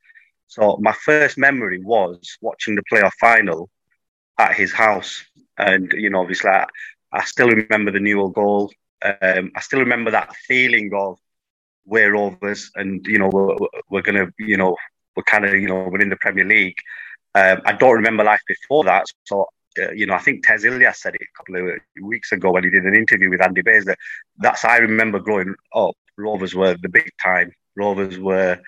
So 0.49 0.79
my 0.81 0.93
first 0.93 1.39
memory 1.39 1.81
was 1.83 2.37
watching 2.41 2.75
the 2.75 2.83
playoff 2.91 3.13
final 3.21 3.71
at 4.39 4.55
his 4.55 4.73
house. 4.73 5.25
And, 5.59 5.93
you 5.93 6.11
know, 6.11 6.21
obviously, 6.21 6.51
I, 6.51 6.67
I 7.13 7.25
still 7.25 7.49
remember 7.49 7.91
the 7.91 8.01
Newell 8.01 8.31
goal. 8.31 8.73
Um, 9.05 9.53
I 9.55 9.61
still 9.61 9.81
remember 9.81 10.11
that 10.11 10.35
feeling 10.35 10.91
of 10.95 11.19
we're 11.85 12.13
Rovers 12.13 12.71
and, 12.75 13.07
you 13.07 13.19
know, 13.19 13.29
we're, 13.33 13.57
we're 13.91 14.03
to, 14.03 14.33
you 14.39 14.57
know, 14.57 14.77
we're 15.17 15.23
kind 15.23 15.45
of, 15.45 15.55
you 15.55 15.69
know, 15.69 15.89
we're 15.91 16.01
in 16.01 16.11
the 16.11 16.17
Premier 16.17 16.45
League. 16.45 16.77
Um, 17.35 17.61
I 17.65 17.73
don't 17.73 17.95
remember 17.95 18.25
life 18.25 18.43
before 18.47 18.85
that. 18.85 19.07
So, 19.25 19.47
uh, 19.81 19.93
you 19.93 20.07
know, 20.07 20.15
I 20.15 20.19
think 20.19 20.47
Tez 20.47 20.65
Ilyas 20.65 20.97
said 20.97 21.15
it 21.15 21.23
a 21.23 21.37
couple 21.37 21.57
of 21.57 21.79
weeks 22.03 22.33
ago 22.33 22.53
when 22.53 22.65
he 22.65 22.71
did 22.71 22.85
an 22.85 22.95
interview 22.95 23.31
with 23.31 23.43
Andy 23.43 23.63
Bays 23.63 23.85
that 23.85 23.99
that's 24.39 24.65
I 24.65 24.79
remember 24.79 25.19
growing 25.19 25.55
up. 25.75 25.95
Rovers 26.17 26.55
were 26.55 26.77
the 26.81 26.89
big 26.89 27.11
time. 27.23 27.53
Rovers 27.77 28.19
were, 28.19 28.59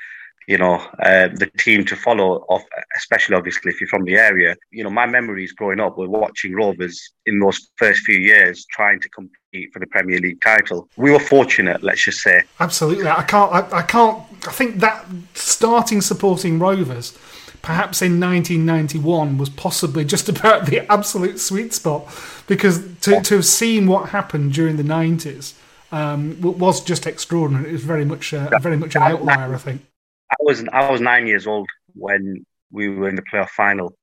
you 0.50 0.58
know, 0.58 0.74
uh, 0.98 1.28
the 1.28 1.48
team 1.58 1.84
to 1.84 1.94
follow. 1.94 2.44
Off, 2.48 2.64
especially 2.96 3.36
obviously 3.36 3.70
if 3.70 3.80
you're 3.80 3.86
from 3.86 4.04
the 4.04 4.16
area. 4.16 4.56
You 4.72 4.82
know, 4.82 4.90
my 4.90 5.06
memories 5.06 5.52
growing 5.52 5.78
up 5.78 5.96
were 5.96 6.08
watching 6.08 6.54
Rovers 6.54 7.12
in 7.24 7.38
those 7.38 7.68
first 7.76 8.00
few 8.00 8.18
years 8.18 8.66
trying 8.72 8.98
to 9.00 9.08
compete 9.10 9.72
for 9.72 9.78
the 9.78 9.86
Premier 9.86 10.18
League 10.18 10.40
title. 10.40 10.88
We 10.96 11.12
were 11.12 11.20
fortunate, 11.20 11.84
let's 11.84 12.02
just 12.02 12.20
say. 12.20 12.42
Absolutely, 12.58 13.06
I 13.06 13.22
can't. 13.22 13.52
I, 13.52 13.78
I 13.78 13.82
can't. 13.82 14.24
I 14.48 14.50
think 14.50 14.80
that 14.80 15.06
starting 15.34 16.00
supporting 16.00 16.58
Rovers 16.58 17.16
perhaps 17.62 18.00
in 18.00 18.18
1991 18.18 19.36
was 19.36 19.50
possibly 19.50 20.02
just 20.02 20.30
about 20.30 20.64
the 20.66 20.90
absolute 20.90 21.38
sweet 21.38 21.74
spot 21.74 22.08
because 22.46 22.78
to, 23.02 23.20
to 23.20 23.34
have 23.36 23.44
seen 23.44 23.86
what 23.86 24.08
happened 24.08 24.50
during 24.54 24.78
the 24.78 24.82
90s 24.82 25.52
um, 25.92 26.40
was 26.40 26.82
just 26.82 27.06
extraordinary. 27.06 27.68
It 27.68 27.72
was 27.72 27.84
very 27.84 28.06
much 28.06 28.32
uh, 28.32 28.48
very 28.60 28.78
much 28.78 28.96
an 28.96 29.02
outlier, 29.02 29.54
I 29.54 29.58
think. 29.58 29.82
I 30.30 30.36
was 30.40 30.64
I 30.72 30.90
was 30.90 31.00
nine 31.00 31.26
years 31.26 31.46
old 31.46 31.68
when 31.94 32.44
we 32.70 32.88
were 32.88 33.08
in 33.08 33.16
the 33.16 33.22
playoff 33.22 33.50
final, 33.50 33.94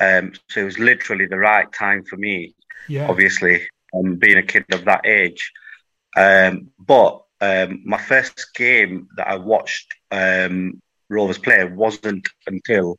um, 0.00 0.32
so 0.48 0.60
it 0.60 0.64
was 0.64 0.78
literally 0.78 1.26
the 1.26 1.38
right 1.38 1.70
time 1.72 2.04
for 2.04 2.16
me. 2.16 2.54
Yeah. 2.88 3.08
Obviously, 3.08 3.68
um, 3.94 4.16
being 4.16 4.38
a 4.38 4.42
kid 4.42 4.64
of 4.72 4.84
that 4.86 5.06
age, 5.06 5.52
um, 6.16 6.70
but 6.78 7.22
um, 7.40 7.82
my 7.84 7.98
first 7.98 8.54
game 8.54 9.08
that 9.16 9.28
I 9.28 9.36
watched 9.36 9.94
um, 10.10 10.80
Rovers 11.08 11.38
play 11.38 11.64
wasn't 11.64 12.28
until 12.46 12.98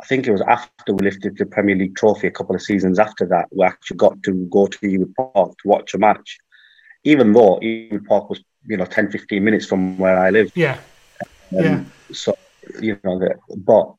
I 0.00 0.06
think 0.06 0.26
it 0.26 0.32
was 0.32 0.40
after 0.42 0.94
we 0.94 1.04
lifted 1.04 1.36
the 1.36 1.46
Premier 1.46 1.76
League 1.76 1.96
trophy 1.96 2.26
a 2.26 2.30
couple 2.30 2.56
of 2.56 2.62
seasons 2.62 2.98
after 2.98 3.26
that 3.26 3.46
we 3.52 3.64
actually 3.64 3.98
got 3.98 4.20
to 4.24 4.48
go 4.50 4.66
to 4.66 4.78
Ewood 4.78 5.14
Park 5.14 5.56
to 5.58 5.68
watch 5.68 5.94
a 5.94 5.98
match. 5.98 6.38
Even 7.04 7.32
though 7.32 7.60
Ewood 7.60 8.06
Park 8.06 8.30
was, 8.30 8.42
you 8.66 8.76
know, 8.76 8.84
10, 8.84 9.10
15 9.10 9.44
minutes 9.44 9.66
from 9.66 9.98
where 9.98 10.18
I 10.18 10.30
live. 10.30 10.50
Yeah. 10.56 10.78
Um, 11.58 11.64
yeah. 11.64 11.84
So, 12.12 12.36
you 12.80 12.98
know, 13.04 13.18
the, 13.18 13.36
but 13.56 13.94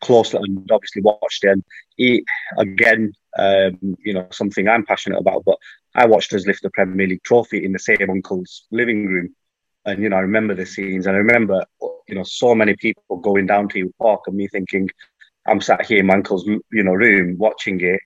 closely 0.00 0.40
and 0.42 0.70
obviously 0.70 1.02
watched 1.02 1.44
it. 1.44 1.58
He, 1.96 2.24
again, 2.58 3.12
um, 3.38 3.78
you 4.04 4.14
know, 4.14 4.26
something 4.30 4.68
I'm 4.68 4.84
passionate 4.84 5.18
about, 5.18 5.44
but 5.44 5.58
I 5.94 6.06
watched 6.06 6.32
us 6.32 6.46
lift 6.46 6.62
the 6.62 6.70
Premier 6.70 7.06
League 7.06 7.22
trophy 7.22 7.64
in 7.64 7.72
the 7.72 7.78
same 7.78 8.10
uncle's 8.10 8.64
living 8.70 9.06
room. 9.06 9.34
And, 9.84 10.02
you 10.02 10.08
know, 10.08 10.16
I 10.16 10.20
remember 10.20 10.54
the 10.54 10.66
scenes 10.66 11.06
and 11.06 11.14
I 11.14 11.18
remember, 11.18 11.64
you 12.08 12.14
know, 12.14 12.24
so 12.24 12.54
many 12.54 12.74
people 12.76 13.16
going 13.18 13.46
down 13.46 13.68
to 13.70 13.84
Ewood 13.84 13.92
Park 14.00 14.20
and 14.26 14.36
me 14.36 14.48
thinking, 14.48 14.88
I'm 15.46 15.60
sat 15.60 15.84
here 15.84 15.98
in 15.98 16.06
my 16.06 16.14
uncle's, 16.14 16.46
you 16.46 16.82
know, 16.82 16.92
room 16.92 17.36
watching 17.38 17.80
it. 17.80 18.00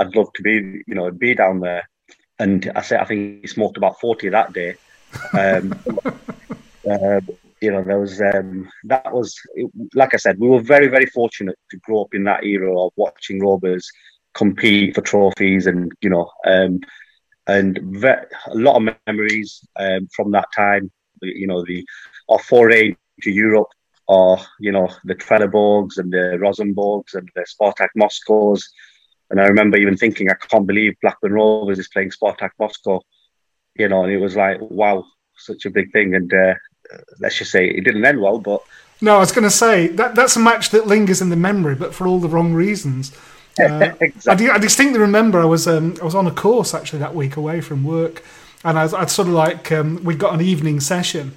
I'd 0.00 0.16
love 0.16 0.32
to 0.34 0.42
be, 0.42 0.82
you 0.86 0.94
know, 0.94 1.10
be 1.10 1.34
down 1.34 1.60
there. 1.60 1.88
And 2.38 2.70
I 2.74 2.82
said, 2.82 3.00
I 3.00 3.04
think 3.04 3.42
he 3.42 3.46
smoked 3.46 3.76
about 3.76 4.00
40 4.00 4.30
that 4.30 4.52
day. 4.52 4.76
Um, 5.32 5.78
uh, 6.90 7.20
you 7.60 7.70
know, 7.70 7.82
there 7.82 7.98
was, 7.98 8.20
um, 8.20 8.68
that 8.84 9.12
was, 9.12 9.34
like 9.94 10.14
I 10.14 10.16
said, 10.18 10.38
we 10.38 10.48
were 10.48 10.60
very, 10.60 10.88
very 10.88 11.06
fortunate 11.06 11.56
to 11.70 11.78
grow 11.78 12.02
up 12.02 12.14
in 12.14 12.24
that 12.24 12.44
era 12.44 12.76
of 12.78 12.92
watching 12.96 13.40
Rovers 13.40 13.90
compete 14.34 14.94
for 14.94 15.00
trophies 15.02 15.66
and, 15.66 15.90
you 16.00 16.10
know, 16.10 16.30
um, 16.46 16.80
and 17.46 17.78
ve- 17.82 18.26
a 18.46 18.54
lot 18.54 18.76
of 18.76 18.96
memories 19.06 19.60
um, 19.76 20.08
from 20.14 20.30
that 20.32 20.46
time. 20.54 20.90
You 21.20 21.48
know, 21.48 21.64
the 21.64 21.84
our 22.28 22.38
foray 22.38 22.94
to 23.22 23.30
Europe, 23.30 23.68
or 24.06 24.38
you 24.60 24.70
know, 24.70 24.88
the 25.04 25.14
Trelleborgs 25.14 25.98
and 25.98 26.12
the 26.12 26.38
Rosenborgs 26.40 27.14
and 27.14 27.28
the 27.34 27.44
Spartak 27.44 27.88
Moscows. 27.96 28.68
And 29.30 29.40
I 29.40 29.46
remember 29.46 29.78
even 29.78 29.96
thinking, 29.96 30.30
I 30.30 30.34
can't 30.34 30.66
believe 30.66 30.94
Blackburn 31.02 31.32
Rovers 31.32 31.78
is 31.78 31.88
playing 31.88 32.10
Spartak 32.10 32.50
Moscow. 32.60 33.00
You 33.76 33.88
know, 33.88 34.04
and 34.04 34.12
it 34.12 34.18
was 34.18 34.36
like, 34.36 34.58
wow, 34.60 35.04
such 35.36 35.64
a 35.64 35.70
big 35.70 35.90
thing. 35.92 36.14
And 36.14 36.32
uh, 36.32 36.54
let's 37.20 37.38
just 37.38 37.50
say 37.50 37.68
it 37.68 37.84
didn't 37.84 38.04
end 38.04 38.20
well, 38.20 38.38
but 38.38 38.62
no, 39.00 39.16
I 39.16 39.20
was 39.20 39.32
going 39.32 39.44
to 39.44 39.50
say 39.50 39.88
that 39.88 40.14
that's 40.14 40.36
a 40.36 40.40
match 40.40 40.70
that 40.70 40.86
lingers 40.86 41.20
in 41.20 41.28
the 41.30 41.36
memory, 41.36 41.74
but 41.74 41.94
for 41.94 42.06
all 42.06 42.18
the 42.18 42.28
wrong 42.28 42.54
reasons. 42.54 43.12
Uh, 43.60 43.92
exactly. 44.00 44.48
I, 44.48 44.54
I, 44.54 44.58
distinctly 44.58 45.00
remember 45.00 45.40
I 45.40 45.44
was 45.44 45.66
um, 45.66 45.96
I 46.00 46.04
was 46.04 46.14
on 46.14 46.28
a 46.28 46.30
course 46.30 46.74
actually 46.74 47.00
that 47.00 47.16
week 47.16 47.36
away 47.36 47.60
from 47.60 47.82
work, 47.82 48.22
and 48.62 48.78
I 48.78 48.84
I'd 48.84 49.10
sort 49.10 49.26
of 49.26 49.34
like 49.34 49.72
um, 49.72 50.04
we 50.04 50.14
got 50.14 50.32
an 50.32 50.40
evening 50.40 50.78
session, 50.78 51.34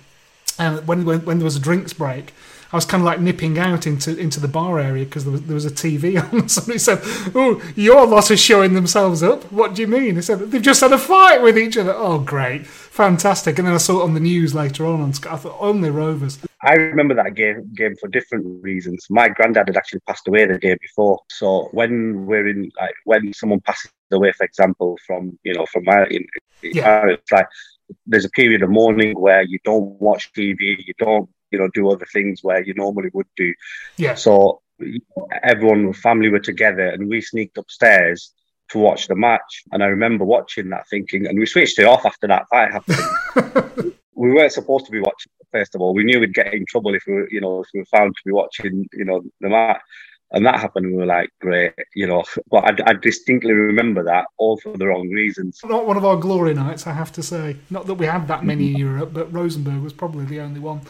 and 0.59 0.87
when, 0.87 1.03
when 1.03 1.25
when 1.25 1.39
there 1.39 1.45
was 1.45 1.55
a 1.55 1.59
drinks 1.59 1.93
break, 1.93 2.31
I 2.73 2.77
was 2.77 2.85
kind 2.85 3.01
of 3.01 3.05
like 3.05 3.19
nipping 3.19 3.59
out 3.59 3.85
into 3.85 4.17
into 4.17 4.39
the 4.39 4.47
bar 4.47 4.79
area 4.79 5.03
because 5.05 5.23
there 5.25 5.31
was 5.33 5.41
there 5.43 5.55
was 5.55 5.65
a 5.65 5.71
TV 5.71 6.17
on. 6.33 6.47
Somebody 6.47 6.79
said, 6.79 6.99
"Oh, 7.35 7.61
your 7.75 8.05
lot 8.05 8.31
are 8.31 8.37
showing 8.37 8.73
themselves 8.73 9.21
up." 9.21 9.51
What 9.51 9.75
do 9.75 9.81
you 9.81 9.87
mean? 9.87 10.15
They 10.15 10.21
said 10.21 10.39
they've 10.39 10.61
just 10.61 10.81
had 10.81 10.93
a 10.93 10.97
fight 10.97 11.41
with 11.41 11.57
each 11.57 11.77
other. 11.77 11.93
Oh, 11.93 12.19
great, 12.19 12.65
fantastic! 12.65 13.57
And 13.59 13.67
then 13.67 13.75
I 13.75 13.77
saw 13.77 13.99
it 14.01 14.03
on 14.03 14.13
the 14.13 14.19
news 14.21 14.55
later 14.55 14.85
on. 14.85 15.01
And 15.01 15.19
I 15.29 15.35
thought 15.35 15.57
only 15.59 15.89
Rovers. 15.89 16.39
I 16.63 16.73
remember 16.75 17.13
that 17.15 17.35
game 17.35 17.73
game 17.75 17.95
for 17.99 18.07
different 18.07 18.63
reasons. 18.63 19.05
My 19.09 19.27
granddad 19.29 19.67
had 19.67 19.77
actually 19.77 20.01
passed 20.07 20.27
away 20.27 20.45
the 20.45 20.57
day 20.57 20.77
before, 20.79 21.19
so 21.29 21.67
when 21.73 22.25
we're 22.25 22.47
in 22.47 22.71
like 22.79 22.93
when 23.05 23.33
someone 23.33 23.59
passes 23.61 23.91
away, 24.11 24.31
for 24.31 24.45
example, 24.45 24.97
from 25.05 25.37
you 25.43 25.53
know 25.55 25.65
from 25.65 25.83
my 25.85 26.05
in, 26.05 26.25
Yeah. 26.61 27.07
it's 27.07 27.31
like 27.31 27.47
there's 28.05 28.23
a 28.25 28.29
period 28.29 28.61
of 28.63 28.69
mourning 28.69 29.19
where 29.19 29.41
you 29.41 29.59
don't 29.65 29.99
watch 29.99 30.31
TV, 30.33 30.77
you 30.87 30.93
don't 30.97 31.27
you 31.51 31.59
know 31.59 31.69
do 31.73 31.89
other 31.89 32.05
things 32.05 32.43
where 32.43 32.63
you 32.63 32.73
normally 32.73 33.09
would 33.13 33.27
do. 33.35 33.53
Yeah. 33.97 34.15
So 34.15 34.61
everyone, 35.43 35.93
family 35.93 36.29
were 36.29 36.39
together, 36.39 36.87
and 36.87 37.09
we 37.09 37.21
sneaked 37.21 37.57
upstairs 37.57 38.33
to 38.69 38.79
watch 38.79 39.07
the 39.07 39.15
match. 39.15 39.63
And 39.71 39.83
I 39.83 39.87
remember 39.87 40.25
watching 40.25 40.69
that 40.69 40.87
thinking, 40.89 41.27
and 41.27 41.37
we 41.37 41.45
switched 41.45 41.79
it 41.79 41.85
off 41.85 42.05
after 42.05 42.27
that 42.27 42.47
fight 42.49 42.71
happened. 42.71 43.93
we 44.15 44.33
weren't 44.33 44.53
supposed 44.53 44.85
to 44.85 44.91
be 44.91 44.99
watching. 44.99 45.31
First 45.51 45.75
of 45.75 45.81
all, 45.81 45.93
we 45.93 46.03
knew 46.03 46.19
we'd 46.19 46.33
get 46.33 46.53
in 46.53 46.65
trouble 46.65 46.95
if 46.95 47.03
we, 47.05 47.13
were, 47.13 47.29
you 47.29 47.41
know, 47.41 47.61
if 47.61 47.67
we 47.73 47.81
were 47.81 47.85
found 47.85 48.15
to 48.15 48.21
be 48.25 48.31
watching, 48.31 48.87
you 48.93 49.05
know, 49.05 49.21
the 49.41 49.49
match. 49.49 49.81
And 50.33 50.45
that 50.45 50.61
happened, 50.61 50.85
and 50.85 50.95
we 50.95 51.01
were 51.01 51.07
like, 51.07 51.29
great, 51.41 51.73
you 51.93 52.07
know. 52.07 52.23
But 52.49 52.81
I, 52.81 52.91
I, 52.91 52.93
distinctly 52.93 53.51
remember 53.51 54.01
that, 54.05 54.27
all 54.37 54.57
for 54.57 54.77
the 54.77 54.87
wrong 54.87 55.09
reasons. 55.09 55.59
Not 55.65 55.85
one 55.85 55.97
of 55.97 56.05
our 56.05 56.15
glory 56.15 56.53
nights, 56.53 56.87
I 56.87 56.93
have 56.93 57.11
to 57.13 57.23
say. 57.23 57.57
Not 57.69 57.85
that 57.87 57.95
we 57.95 58.05
had 58.05 58.29
that 58.29 58.45
many 58.45 58.71
in 58.71 58.77
Europe, 58.77 59.11
but 59.11 59.33
Rosenborg 59.33 59.81
was 59.81 59.91
probably 59.91 60.23
the 60.23 60.39
only 60.39 60.61
one. 60.61 60.81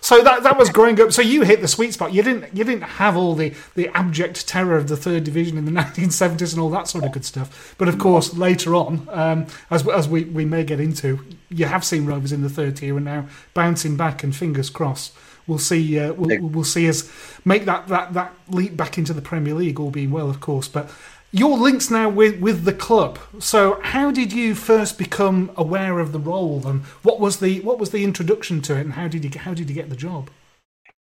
So 0.00 0.22
that 0.22 0.42
that 0.42 0.58
was 0.58 0.70
growing 0.70 1.00
up. 1.00 1.12
So 1.12 1.22
you 1.22 1.42
hit 1.42 1.60
the 1.60 1.68
sweet 1.68 1.92
spot. 1.92 2.12
You 2.12 2.22
didn't 2.22 2.56
you 2.56 2.64
didn't 2.64 2.82
have 2.82 3.16
all 3.16 3.34
the, 3.34 3.54
the 3.74 3.88
abject 3.88 4.48
terror 4.48 4.76
of 4.76 4.88
the 4.88 4.96
third 4.96 5.24
division 5.24 5.58
in 5.58 5.66
the 5.66 5.70
1970s 5.80 6.52
and 6.52 6.60
all 6.60 6.70
that 6.70 6.88
sort 6.88 7.04
of 7.04 7.12
good 7.12 7.24
stuff. 7.24 7.74
But 7.78 7.88
of 7.88 7.98
course, 7.98 8.34
later 8.34 8.74
on, 8.74 9.08
um, 9.10 9.46
as 9.70 9.86
as 9.88 10.08
we, 10.08 10.24
we 10.24 10.44
may 10.44 10.64
get 10.64 10.80
into, 10.80 11.24
you 11.50 11.66
have 11.66 11.84
seen 11.84 12.06
Rovers 12.06 12.32
in 12.32 12.42
the 12.42 12.48
third 12.48 12.76
tier 12.76 12.96
and 12.96 13.04
now 13.04 13.26
bouncing 13.54 13.96
back. 13.96 14.22
And 14.22 14.34
fingers 14.34 14.70
crossed, 14.70 15.12
we'll 15.46 15.58
see 15.58 15.98
uh, 15.98 16.12
we'll, 16.14 16.40
we'll 16.40 16.64
see 16.64 16.88
us 16.88 17.10
make 17.44 17.64
that, 17.66 17.88
that 17.88 18.14
that 18.14 18.34
leap 18.48 18.76
back 18.76 18.98
into 18.98 19.12
the 19.12 19.22
Premier 19.22 19.54
League. 19.54 19.78
All 19.78 19.90
being 19.90 20.10
well, 20.10 20.30
of 20.30 20.40
course. 20.40 20.68
But 20.68 20.90
your 21.32 21.56
links 21.56 21.90
now 21.90 22.08
with, 22.08 22.40
with 22.40 22.64
the 22.64 22.72
club. 22.72 23.18
So, 23.38 23.80
how 23.82 24.10
did 24.10 24.32
you 24.32 24.54
first 24.54 24.98
become 24.98 25.50
aware 25.56 25.98
of 25.98 26.12
the 26.12 26.18
role, 26.18 26.66
and 26.66 26.82
what 27.02 27.20
was 27.20 27.40
the 27.40 27.60
what 27.60 27.78
was 27.78 27.90
the 27.90 28.04
introduction 28.04 28.60
to 28.62 28.76
it, 28.76 28.80
and 28.80 28.92
how 28.94 29.08
did 29.08 29.24
you 29.24 29.40
how 29.40 29.54
did 29.54 29.68
you 29.68 29.74
get 29.74 29.90
the 29.90 29.96
job? 29.96 30.30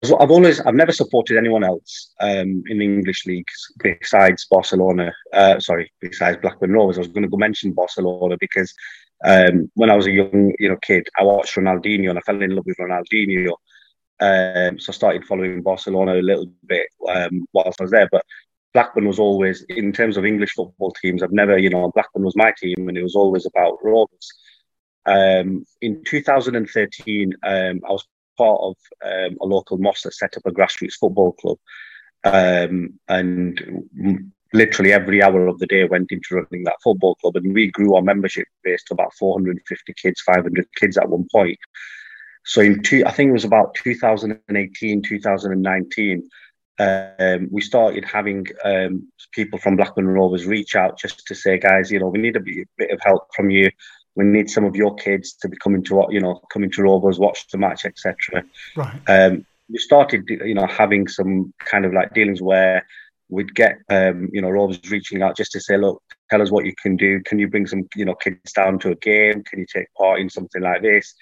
So 0.04 0.18
I've 0.20 0.30
always 0.30 0.60
I've 0.60 0.74
never 0.74 0.92
supported 0.92 1.36
anyone 1.36 1.64
else 1.64 2.12
um, 2.20 2.62
in 2.68 2.78
the 2.78 2.84
English 2.84 3.26
leagues 3.26 3.52
besides 3.82 4.46
Barcelona. 4.48 5.12
Uh, 5.32 5.58
sorry, 5.58 5.92
besides 6.00 6.38
Blackburn 6.40 6.72
Rovers. 6.72 6.98
I 6.98 7.00
was 7.00 7.08
going 7.08 7.24
to 7.24 7.28
go 7.28 7.36
mention 7.36 7.72
Barcelona 7.72 8.36
because 8.38 8.72
um, 9.24 9.70
when 9.74 9.90
I 9.90 9.96
was 9.96 10.06
a 10.06 10.12
young 10.12 10.54
you 10.60 10.68
know 10.68 10.76
kid, 10.82 11.08
I 11.18 11.24
watched 11.24 11.56
Ronaldinho 11.56 12.10
and 12.10 12.18
I 12.18 12.22
fell 12.22 12.40
in 12.40 12.54
love 12.54 12.66
with 12.66 12.76
Ronaldinho. 12.76 13.54
Um, 14.20 14.78
so 14.78 14.90
I 14.90 14.94
started 14.94 15.24
following 15.24 15.62
Barcelona 15.62 16.14
a 16.14 16.22
little 16.22 16.46
bit 16.66 16.86
um, 17.08 17.46
whilst 17.52 17.80
I 17.80 17.84
was 17.84 17.90
there. 17.90 18.08
But 18.10 18.24
Blackburn 18.74 19.06
was 19.06 19.18
always, 19.18 19.64
in 19.68 19.92
terms 19.92 20.16
of 20.16 20.24
English 20.24 20.52
football 20.54 20.92
teams, 20.92 21.22
I've 21.22 21.32
never, 21.32 21.58
you 21.58 21.70
know, 21.70 21.90
Blackburn 21.94 22.24
was 22.24 22.36
my 22.36 22.52
team 22.56 22.88
and 22.88 22.96
it 22.96 23.02
was 23.02 23.16
always 23.16 23.46
about 23.46 23.78
Rovers. 23.82 24.32
Um, 25.06 25.64
in 25.80 26.02
2013, 26.04 27.32
um, 27.42 27.80
I 27.88 27.92
was 27.92 28.06
part 28.36 28.60
of 28.60 28.76
um, 29.04 29.36
a 29.40 29.46
local 29.46 29.78
mosque 29.78 30.04
that 30.04 30.14
set 30.14 30.36
up 30.36 30.42
a 30.46 30.50
grassroots 30.50 30.94
football 30.94 31.32
club. 31.32 31.58
Um, 32.24 32.98
and 33.08 34.32
literally 34.52 34.92
every 34.92 35.22
hour 35.22 35.46
of 35.46 35.58
the 35.58 35.66
day 35.66 35.84
went 35.84 36.12
into 36.12 36.34
running 36.36 36.64
that 36.64 36.76
football 36.82 37.14
club. 37.16 37.36
And 37.36 37.54
we 37.54 37.70
grew 37.70 37.94
our 37.94 38.02
membership 38.02 38.46
base 38.62 38.82
to 38.84 38.94
about 38.94 39.14
450 39.14 39.94
kids, 39.94 40.20
500 40.22 40.66
kids 40.76 40.98
at 40.98 41.08
one 41.08 41.26
point. 41.32 41.58
So 42.44 42.60
in 42.60 42.82
two, 42.82 43.04
I 43.06 43.12
think 43.12 43.30
it 43.30 43.34
was 43.34 43.44
about 43.44 43.74
2018, 43.74 45.02
2019 45.02 46.28
um, 46.78 47.48
we 47.50 47.60
started 47.60 48.04
having 48.04 48.46
um, 48.64 49.08
people 49.32 49.58
from 49.58 49.76
Blackburn 49.76 50.06
Rovers 50.06 50.46
reach 50.46 50.76
out 50.76 50.98
just 50.98 51.26
to 51.26 51.34
say, 51.34 51.58
guys, 51.58 51.90
you 51.90 51.98
know, 51.98 52.08
we 52.08 52.20
need 52.20 52.36
a 52.36 52.40
bit 52.40 52.90
of 52.90 53.00
help 53.02 53.28
from 53.34 53.50
you. 53.50 53.70
We 54.14 54.24
need 54.24 54.50
some 54.50 54.64
of 54.64 54.76
your 54.76 54.94
kids 54.94 55.34
to 55.34 55.48
be 55.48 55.56
coming 55.56 55.82
to, 55.84 56.06
you 56.10 56.20
know, 56.20 56.40
coming 56.52 56.70
to 56.72 56.82
Rovers, 56.82 57.18
watch 57.18 57.48
the 57.48 57.58
match, 57.58 57.84
etc. 57.84 58.44
Right. 58.76 59.00
Um, 59.08 59.44
we 59.68 59.78
started, 59.78 60.24
you 60.28 60.54
know, 60.54 60.66
having 60.66 61.08
some 61.08 61.52
kind 61.58 61.84
of 61.84 61.92
like 61.92 62.14
dealings 62.14 62.40
where 62.40 62.86
we'd 63.28 63.54
get, 63.54 63.78
um, 63.90 64.28
you 64.32 64.40
know, 64.40 64.48
Rovers 64.48 64.80
reaching 64.88 65.22
out 65.22 65.36
just 65.36 65.52
to 65.52 65.60
say, 65.60 65.76
look, 65.76 66.02
tell 66.30 66.42
us 66.42 66.50
what 66.50 66.64
you 66.64 66.74
can 66.80 66.96
do. 66.96 67.20
Can 67.24 67.38
you 67.38 67.48
bring 67.48 67.66
some, 67.66 67.88
you 67.94 68.04
know, 68.04 68.14
kids 68.14 68.52
down 68.52 68.78
to 68.80 68.90
a 68.90 68.96
game? 68.96 69.42
Can 69.44 69.58
you 69.58 69.66
take 69.72 69.92
part 69.94 70.20
in 70.20 70.30
something 70.30 70.62
like 70.62 70.82
this? 70.82 71.14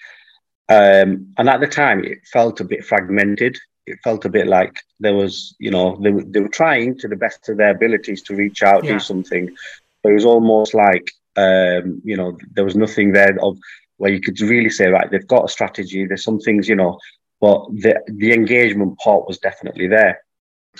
Um, 0.69 1.33
and 1.37 1.49
at 1.49 1.61
the 1.61 1.67
time, 1.67 2.03
it 2.03 2.19
felt 2.31 2.59
a 2.61 2.65
bit 2.65 2.85
fragmented 2.85 3.57
it 3.87 3.99
felt 4.03 4.25
a 4.25 4.29
bit 4.29 4.47
like 4.47 4.75
there 4.99 5.15
was, 5.15 5.55
you 5.59 5.71
know, 5.71 5.97
they, 6.01 6.11
they 6.11 6.41
were 6.41 6.49
trying 6.49 6.97
to 6.99 7.07
the 7.07 7.15
best 7.15 7.47
of 7.49 7.57
their 7.57 7.71
abilities 7.71 8.21
to 8.23 8.35
reach 8.35 8.61
out, 8.61 8.83
yeah. 8.83 8.93
do 8.93 8.99
something. 8.99 9.49
But 10.03 10.11
it 10.11 10.15
was 10.15 10.25
almost 10.25 10.73
like, 10.73 11.09
um, 11.37 12.01
you 12.03 12.17
know, 12.17 12.37
there 12.53 12.65
was 12.65 12.75
nothing 12.75 13.13
there 13.13 13.37
of 13.41 13.57
where 13.95 14.11
you 14.11 14.19
could 14.19 14.39
really 14.41 14.69
say, 14.69 14.87
right, 14.87 15.09
they've 15.09 15.25
got 15.25 15.45
a 15.45 15.49
strategy. 15.49 16.05
There's 16.05 16.23
some 16.23 16.39
things, 16.39 16.67
you 16.67 16.75
know, 16.75 16.99
but 17.39 17.65
the 17.71 17.99
the 18.07 18.33
engagement 18.33 18.97
part 18.99 19.27
was 19.27 19.37
definitely 19.37 19.87
there. 19.87 20.21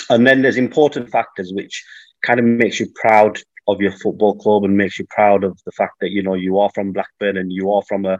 And 0.10 0.28
then 0.28 0.42
there's 0.42 0.58
important 0.58 1.10
factors 1.10 1.52
which 1.54 1.84
kind 2.24 2.40
of 2.40 2.46
makes 2.46 2.80
you 2.80 2.88
proud 2.96 3.40
of 3.68 3.82
your 3.82 3.92
football 3.92 4.36
club 4.36 4.64
and 4.64 4.78
makes 4.78 4.98
you 5.00 5.06
proud 5.10 5.44
of 5.44 5.60
the 5.66 5.72
fact 5.72 5.96
that 6.02 6.12
you 6.12 6.24
know 6.24 6.34
you 6.34 6.60
are 6.60 6.70
from 6.74 6.94
Blackburn 6.94 7.38
and 7.38 7.52
you 7.52 7.72
are 7.72 7.82
from 7.84 8.06
a 8.06 8.20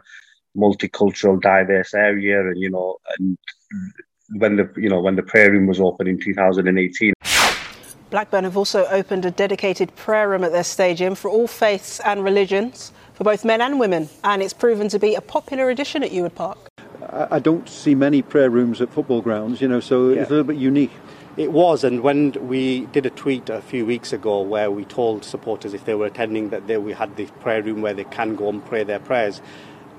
multicultural, 0.56 1.40
diverse 1.40 1.94
area, 1.94 2.40
and 2.40 2.58
you 2.58 2.70
know, 2.70 2.96
and 3.18 3.38
when 4.32 4.56
the 4.56 4.70
you 4.76 4.88
know 4.88 5.00
when 5.00 5.16
the 5.16 5.22
prayer 5.22 5.50
room 5.50 5.66
was 5.66 5.80
open 5.80 6.06
in 6.06 6.18
2018. 6.20 7.14
Blackburn 8.10 8.44
have 8.44 8.56
also 8.56 8.86
opened 8.86 9.26
a 9.26 9.30
dedicated 9.30 9.94
prayer 9.96 10.30
room 10.30 10.42
at 10.42 10.52
their 10.52 10.64
stadium 10.64 11.14
for 11.14 11.30
all 11.30 11.46
faiths 11.46 12.00
and 12.00 12.24
religions 12.24 12.92
for 13.12 13.24
both 13.24 13.44
men 13.44 13.60
and 13.60 13.78
women, 13.78 14.08
and 14.24 14.42
it's 14.42 14.54
proven 14.54 14.88
to 14.88 14.98
be 14.98 15.14
a 15.14 15.20
popular 15.20 15.68
addition 15.70 16.02
at 16.02 16.10
Ewood 16.10 16.34
Park. 16.34 16.58
I 17.10 17.38
don't 17.38 17.68
see 17.68 17.94
many 17.94 18.22
prayer 18.22 18.48
rooms 18.48 18.80
at 18.80 18.92
football 18.92 19.20
grounds, 19.20 19.60
you 19.60 19.68
know, 19.68 19.80
so 19.80 20.10
yeah. 20.10 20.22
it's 20.22 20.30
a 20.30 20.34
little 20.34 20.46
bit 20.46 20.56
unique. 20.56 20.92
It 21.36 21.52
was, 21.52 21.84
and 21.84 22.02
when 22.02 22.32
we 22.48 22.86
did 22.86 23.06
a 23.06 23.10
tweet 23.10 23.48
a 23.48 23.60
few 23.62 23.86
weeks 23.86 24.12
ago 24.12 24.40
where 24.40 24.70
we 24.70 24.84
told 24.84 25.24
supporters 25.24 25.72
if 25.72 25.84
they 25.84 25.94
were 25.94 26.06
attending 26.06 26.50
that 26.50 26.66
they, 26.66 26.76
we 26.78 26.92
had 26.92 27.16
the 27.16 27.26
prayer 27.40 27.62
room 27.62 27.80
where 27.80 27.94
they 27.94 28.04
can 28.04 28.34
go 28.36 28.48
and 28.48 28.64
pray 28.64 28.84
their 28.84 28.98
prayers, 28.98 29.40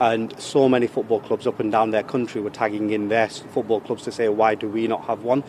and 0.01 0.37
so 0.39 0.69
many 0.69 0.87
football 0.87 1.19
clubs 1.19 1.45
up 1.45 1.59
and 1.59 1.71
down 1.71 1.91
their 1.91 2.03
country 2.03 2.41
were 2.41 2.49
tagging 2.49 2.91
in 2.91 3.09
their 3.09 3.27
football 3.29 3.81
clubs 3.81 4.03
to 4.03 4.11
say, 4.11 4.29
why 4.29 4.55
do 4.55 4.69
we 4.69 4.87
not 4.87 5.03
have 5.05 5.23
one? 5.23 5.43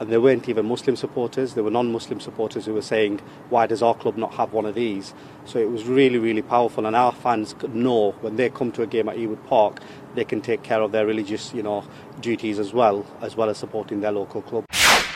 And 0.00 0.12
there 0.12 0.20
weren't 0.20 0.48
even 0.48 0.66
Muslim 0.66 0.94
supporters, 0.94 1.54
there 1.54 1.64
were 1.64 1.72
non 1.72 1.90
Muslim 1.90 2.20
supporters 2.20 2.66
who 2.66 2.74
were 2.74 2.82
saying, 2.82 3.18
why 3.48 3.66
does 3.66 3.82
our 3.82 3.96
club 3.96 4.16
not 4.16 4.32
have 4.34 4.52
one 4.52 4.64
of 4.64 4.76
these? 4.76 5.12
So 5.44 5.58
it 5.58 5.70
was 5.70 5.84
really, 5.86 6.18
really 6.18 6.42
powerful. 6.42 6.86
And 6.86 6.94
our 6.94 7.10
fans 7.10 7.54
could 7.58 7.74
know 7.74 8.12
when 8.20 8.36
they 8.36 8.48
come 8.48 8.70
to 8.72 8.82
a 8.82 8.86
game 8.86 9.08
at 9.08 9.16
Ewood 9.16 9.44
Park, 9.46 9.80
they 10.14 10.24
can 10.24 10.40
take 10.40 10.62
care 10.62 10.80
of 10.80 10.92
their 10.92 11.04
religious 11.04 11.52
you 11.52 11.64
know, 11.64 11.84
duties 12.20 12.60
as 12.60 12.72
well, 12.72 13.04
as 13.20 13.36
well 13.36 13.50
as 13.50 13.58
supporting 13.58 14.00
their 14.00 14.12
local 14.12 14.42
club. 14.42 14.64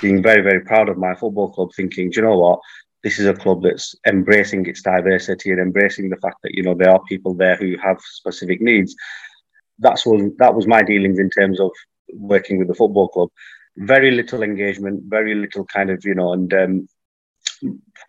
Being 0.01 0.21
very, 0.21 0.43
very 0.43 0.61
proud 0.61 0.89
of 0.89 0.99
my 0.99 1.15
football 1.15 1.53
club, 1.53 1.71
thinking, 1.77 2.11
do 2.11 2.21
you 2.21 2.27
know 2.27 2.37
what? 2.37 2.59
This 3.03 3.19
is 3.19 3.27
a 3.27 3.35
club 3.35 3.63
that's 3.63 3.95
embracing 4.07 4.67
its 4.67 4.83
diversity 4.83 5.51
and 5.51 5.61
embracing 5.61 6.09
the 6.09 6.17
fact 6.17 6.37
that 6.43 6.55
you 6.55 6.63
know 6.63 6.75
there 6.75 6.91
are 6.91 7.03
people 7.09 7.35
there 7.35 7.57
who 7.57 7.77
have 7.83 8.01
specific 8.01 8.61
needs. 8.61 8.95
That's 9.79 10.07
what 10.07 10.21
that 10.39 10.55
was 10.55 10.67
my 10.67 10.83
dealings 10.83 11.19
in 11.19 11.31
terms 11.31 11.61
of 11.61 11.71
working 12.13 12.59
with 12.59 12.69
the 12.69 12.75
football 12.75 13.09
club. 13.09 13.31
Very 13.77 14.11
little 14.11 14.43
engagement, 14.43 15.03
very 15.07 15.35
little 15.35 15.65
kind 15.65 15.91
of 15.91 16.05
you 16.05 16.15
know, 16.15 16.33
and 16.33 16.53
um, 16.55 16.89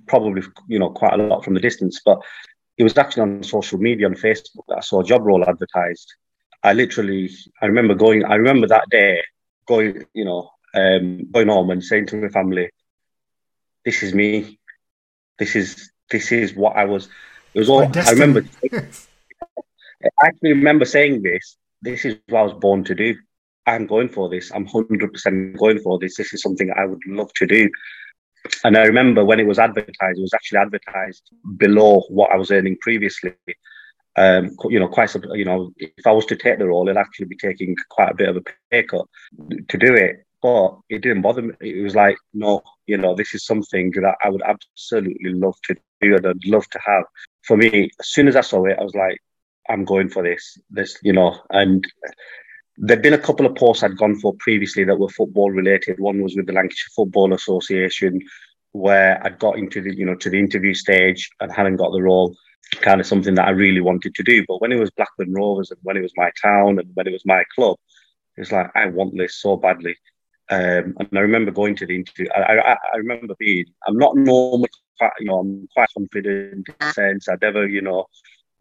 probably 0.07 0.43
you 0.67 0.79
know 0.79 0.91
quite 0.91 1.13
a 1.13 1.23
lot 1.23 1.43
from 1.43 1.55
the 1.55 1.59
distance. 1.59 2.01
But 2.05 2.21
it 2.77 2.83
was 2.83 2.97
actually 2.97 3.23
on 3.23 3.43
social 3.43 3.79
media 3.79 4.07
on 4.07 4.15
Facebook 4.15 4.65
that 4.67 4.77
I 4.77 4.81
saw 4.81 5.01
a 5.01 5.05
job 5.05 5.23
role 5.23 5.47
advertised. 5.47 6.13
I 6.63 6.73
literally, 6.73 7.29
I 7.61 7.65
remember 7.65 7.93
going, 7.93 8.23
I 8.23 8.35
remember 8.35 8.67
that 8.67 8.89
day 8.89 9.21
going, 9.67 10.05
you 10.13 10.23
know, 10.23 10.49
um, 10.73 11.29
going 11.31 11.49
home 11.49 11.71
and 11.71 11.83
saying 11.83 12.07
to 12.07 12.15
my 12.17 12.29
family, 12.29 12.69
"This 13.85 14.01
is 14.03 14.13
me 14.13 14.59
this 15.43 15.55
is 15.57 15.91
this 16.09 16.31
is 16.31 16.55
what 16.55 16.77
I 16.77 16.85
was. 16.85 17.09
It 17.53 17.59
was 17.59 17.69
all. 17.69 17.83
I 17.83 18.11
remember. 18.11 18.45
I 20.21 20.27
actually 20.27 20.53
remember 20.53 20.85
saying 20.85 21.21
this. 21.21 21.57
This 21.81 22.05
is 22.05 22.15
what 22.29 22.39
I 22.39 22.43
was 22.43 22.53
born 22.53 22.83
to 22.85 22.95
do. 22.95 23.15
I'm 23.65 23.85
going 23.85 24.09
for 24.09 24.29
this. 24.29 24.51
I'm 24.53 24.65
hundred 24.65 25.11
percent 25.11 25.57
going 25.57 25.79
for 25.79 25.99
this. 25.99 26.15
This 26.15 26.33
is 26.33 26.41
something 26.41 26.71
I 26.71 26.85
would 26.85 27.01
love 27.07 27.31
to 27.35 27.45
do. 27.45 27.69
And 28.63 28.77
I 28.77 28.83
remember 28.83 29.23
when 29.23 29.39
it 29.39 29.47
was 29.47 29.59
advertised, 29.59 30.17
it 30.17 30.21
was 30.21 30.33
actually 30.33 30.59
advertised 30.59 31.23
below 31.57 32.03
what 32.09 32.31
I 32.31 32.37
was 32.37 32.51
earning 32.51 32.77
previously. 32.79 33.33
Um, 34.15 34.55
you 34.69 34.79
know, 34.79 34.87
quite 34.87 35.13
you 35.33 35.45
know, 35.45 35.73
if 35.77 36.05
I 36.05 36.11
was 36.11 36.25
to 36.27 36.37
take 36.37 36.59
the 36.59 36.67
role, 36.67 36.87
it'd 36.87 36.97
actually 36.97 37.25
be 37.25 37.37
taking 37.37 37.75
quite 37.89 38.11
a 38.11 38.15
bit 38.15 38.29
of 38.29 38.37
a 38.37 38.43
pay 38.71 38.83
cut 38.83 39.07
to 39.69 39.77
do 39.77 39.93
it 39.93 40.25
but 40.43 40.77
it 40.89 41.01
didn't 41.01 41.21
bother 41.21 41.41
me. 41.41 41.53
It 41.61 41.81
was 41.81 41.95
like, 41.95 42.17
no, 42.33 42.61
you 42.85 42.97
know, 42.97 43.15
this 43.15 43.33
is 43.33 43.45
something 43.45 43.91
that 43.91 44.15
I 44.21 44.29
would 44.29 44.43
absolutely 44.45 45.31
love 45.31 45.55
to 45.63 45.75
do 46.01 46.17
and 46.17 46.27
I'd 46.27 46.45
love 46.45 46.69
to 46.71 46.79
have. 46.85 47.05
For 47.43 47.55
me, 47.55 47.89
as 47.97 48.09
soon 48.09 48.27
as 48.27 48.35
I 48.35 48.41
saw 48.41 48.65
it, 48.65 48.77
I 48.77 48.83
was 48.83 48.93
like, 48.93 49.17
I'm 49.69 49.85
going 49.85 50.09
for 50.09 50.21
this. 50.21 50.57
This, 50.69 50.99
you 51.01 51.13
know, 51.13 51.39
and 51.49 51.81
there'd 52.75 53.01
been 53.01 53.13
a 53.13 53.17
couple 53.17 53.45
of 53.45 53.55
posts 53.55 53.83
I'd 53.83 53.97
gone 53.97 54.19
for 54.19 54.35
previously 54.39 54.83
that 54.83 54.99
were 54.99 55.07
football 55.07 55.49
related. 55.49 55.97
One 55.97 56.21
was 56.21 56.35
with 56.35 56.47
the 56.47 56.53
Lancashire 56.53 56.91
Football 56.93 57.33
Association, 57.33 58.19
where 58.73 59.25
I'd 59.25 59.39
got 59.39 59.57
into 59.57 59.81
the, 59.81 59.95
you 59.95 60.05
know, 60.05 60.15
to 60.15 60.29
the 60.29 60.39
interview 60.39 60.73
stage 60.73 61.29
and 61.39 61.53
hadn't 61.53 61.77
got 61.77 61.93
the 61.93 62.01
role. 62.01 62.35
Kind 62.81 62.99
of 62.99 63.07
something 63.07 63.35
that 63.35 63.47
I 63.47 63.51
really 63.51 63.81
wanted 63.81 64.13
to 64.15 64.23
do. 64.23 64.43
But 64.45 64.59
when 64.59 64.73
it 64.73 64.79
was 64.79 64.91
Blackburn 64.91 65.33
Rovers 65.33 65.71
and 65.71 65.79
when 65.83 65.95
it 65.95 66.01
was 66.01 66.13
my 66.17 66.31
town 66.41 66.79
and 66.79 66.89
when 66.95 67.07
it 67.07 67.13
was 67.13 67.25
my 67.25 67.45
club, 67.55 67.77
it 68.35 68.41
was 68.41 68.51
like 68.51 68.71
I 68.75 68.87
want 68.87 69.15
this 69.15 69.39
so 69.39 69.55
badly. 69.55 69.95
Um, 70.53 70.95
and 70.99 71.09
I 71.13 71.21
remember 71.21 71.51
going 71.51 71.75
to 71.77 71.87
the 71.87 71.95
interview. 71.95 72.27
I, 72.35 72.41
I, 72.41 72.77
I, 72.93 72.97
remember 72.97 73.33
being, 73.39 73.65
I'm 73.87 73.97
not 73.97 74.15
normally 74.15 74.69
quite, 74.99 75.11
you 75.19 75.25
know, 75.25 75.39
I'm 75.39 75.67
quite 75.73 75.89
confident 75.97 76.67
in 76.69 76.75
the 76.79 76.91
sense 76.93 77.27
I 77.27 77.37
never, 77.41 77.67
you 77.67 77.81
know, 77.81 78.05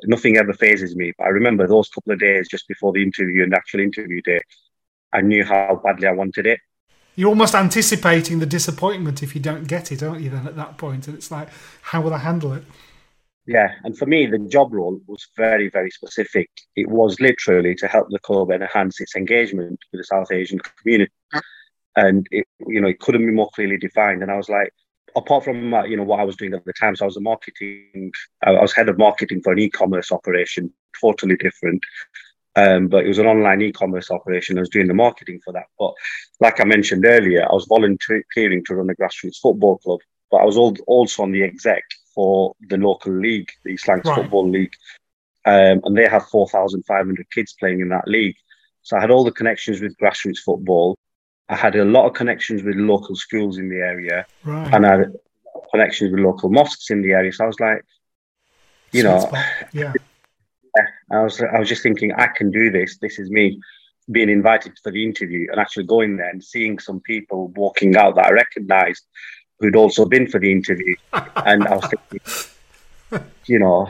nothing 0.05 0.39
ever 0.39 0.55
phases 0.55 0.97
me. 0.97 1.13
But 1.19 1.25
I 1.25 1.29
remember 1.29 1.67
those 1.67 1.91
couple 1.91 2.15
of 2.15 2.19
days 2.19 2.49
just 2.49 2.67
before 2.67 2.93
the 2.93 3.03
interview 3.03 3.43
and 3.43 3.53
the 3.53 3.59
actual 3.59 3.81
interview 3.81 4.23
day, 4.23 4.41
I 5.13 5.21
knew 5.21 5.45
how 5.45 5.83
badly 5.85 6.07
I 6.07 6.13
wanted 6.13 6.47
it. 6.47 6.61
You're 7.15 7.29
almost 7.29 7.55
anticipating 7.55 8.39
the 8.39 8.47
disappointment 8.47 9.23
if 9.23 9.35
you 9.35 9.43
don't 9.43 9.69
get 9.69 9.93
it, 9.93 10.03
aren't 10.03 10.23
you? 10.23 10.31
Then 10.31 10.47
at 10.47 10.57
that 10.57 10.79
point, 10.79 11.09
and 11.09 11.17
it's 11.17 11.31
like, 11.31 11.51
how 11.83 12.01
will 12.01 12.15
I 12.15 12.19
handle 12.19 12.55
it? 12.55 12.65
Yeah, 13.45 13.75
and 13.85 13.99
for 13.99 14.07
me, 14.07 14.25
the 14.25 14.39
job 14.39 14.73
role 14.73 14.99
was 15.07 15.27
very, 15.37 15.69
very 15.69 15.91
specific. 15.91 16.49
It 16.75 16.89
was 16.89 17.21
literally 17.21 17.75
to 17.75 17.89
help 17.89 18.09
the 18.09 18.21
club 18.21 18.51
enhance 18.51 19.01
its 19.01 19.15
engagement 19.15 19.79
with 19.91 20.01
the 20.01 20.05
South 20.05 20.31
Asian 20.33 20.59
community, 20.59 21.13
and 21.97 22.27
it, 22.31 22.47
you 22.67 22.81
know, 22.81 22.89
it 22.89 23.01
couldn't 23.01 23.27
be 23.27 23.33
more 23.33 23.51
clearly 23.55 23.79
defined. 23.79 24.23
And 24.23 24.31
I 24.31 24.37
was 24.37 24.49
like, 24.49 24.73
apart 25.17 25.45
from 25.45 25.75
uh, 25.75 25.85
you 25.85 25.97
know 25.97 26.05
what 26.05 26.21
I 26.21 26.25
was 26.25 26.37
doing 26.37 26.55
at 26.55 26.65
the 26.65 26.73
time, 26.73 26.97
so 26.97 27.05
I 27.05 27.07
was 27.07 27.17
a 27.17 27.21
marketing, 27.21 28.13
I 28.43 28.53
was 28.53 28.73
head 28.73 28.89
of 28.89 28.99
marketing 28.99 29.43
for 29.43 29.53
an 29.53 29.59
e-commerce 29.59 30.13
operation, 30.13 30.73
totally 31.01 31.37
different. 31.37 31.83
Um, 32.55 32.89
but 32.89 33.05
it 33.05 33.09
was 33.09 33.19
an 33.19 33.27
online 33.27 33.63
e-commerce 33.63 34.11
operation. 34.11 34.59
I 34.59 34.61
was 34.61 34.69
doing 34.69 34.87
the 34.87 34.95
marketing 34.95 35.41
for 35.43 35.53
that. 35.55 35.67
But 35.79 35.95
like 36.41 36.61
I 36.61 36.65
mentioned 36.65 37.07
earlier, 37.07 37.45
I 37.45 37.55
was 37.55 37.67
volunteering 37.67 38.63
to 38.67 38.75
run 38.75 38.91
a 38.91 38.95
grassroots 38.95 39.39
football 39.41 39.79
club. 39.79 40.01
But 40.31 40.39
I 40.39 40.45
was 40.45 40.59
also 40.87 41.23
on 41.23 41.33
the 41.33 41.43
exec 41.43 41.83
for 42.15 42.55
the 42.69 42.77
local 42.77 43.13
league, 43.13 43.51
the 43.65 43.71
East 43.71 43.89
Lancs 43.89 44.07
right. 44.07 44.17
Football 44.17 44.51
League, 44.51 44.75
um, 45.45 45.81
and 45.85 45.97
they 45.97 46.09
have 46.09 46.27
four 46.29 46.49
thousand 46.49 46.85
five 46.85 47.07
hundred 47.07 47.31
kids 47.31 47.55
playing 47.59 47.81
in 47.81 47.89
that 47.89 48.07
league. 48.07 48.37
So 48.83 48.97
I 48.97 49.01
had 49.01 49.11
all 49.11 49.25
the 49.25 49.33
connections 49.33 49.81
with 49.81 49.97
grassroots 49.97 50.39
football. 50.39 50.97
I 51.49 51.57
had 51.57 51.77
a 51.77 51.85
lot 51.85 52.07
of 52.07 52.15
connections 52.15 52.63
with 52.63 52.77
local 52.77 53.15
schools 53.15 53.59
in 53.59 53.69
the 53.69 53.79
area, 53.79 54.27
right. 54.45 54.75
and 54.75 54.87
I 54.87 54.99
had 54.99 55.13
connections 55.71 56.13
with 56.13 56.21
local 56.21 56.49
mosques 56.51 56.91
in 56.91 57.03
the 57.03 57.13
area. 57.13 57.33
So 57.33 57.45
I 57.45 57.47
was 57.47 57.61
like, 57.61 57.85
you 58.93 59.03
know, 59.03 59.31
yeah. 59.73 59.93
I 61.11 61.23
was 61.23 61.43
I 61.43 61.59
was 61.59 61.69
just 61.69 61.83
thinking 61.83 62.13
I 62.13 62.29
can 62.29 62.51
do 62.51 62.71
this. 62.71 62.99
This 62.99 63.19
is 63.19 63.31
me 63.31 63.61
being 64.11 64.29
invited 64.29 64.73
for 64.83 64.91
the 64.91 65.05
interview 65.05 65.47
and 65.51 65.61
actually 65.61 65.85
going 65.85 66.17
there 66.17 66.29
and 66.29 66.43
seeing 66.43 66.79
some 66.79 67.01
people 67.01 67.49
walking 67.49 67.97
out 67.97 68.17
that 68.17 68.27
I 68.27 68.31
recognised 68.31 69.07
who'd 69.61 69.77
also 69.77 70.05
been 70.05 70.27
for 70.27 70.41
the 70.41 70.51
interview, 70.51 70.97
and 71.13 71.67
I 71.67 71.77
was 71.77 71.89
thinking, 72.11 73.27
you 73.47 73.59
know, 73.59 73.89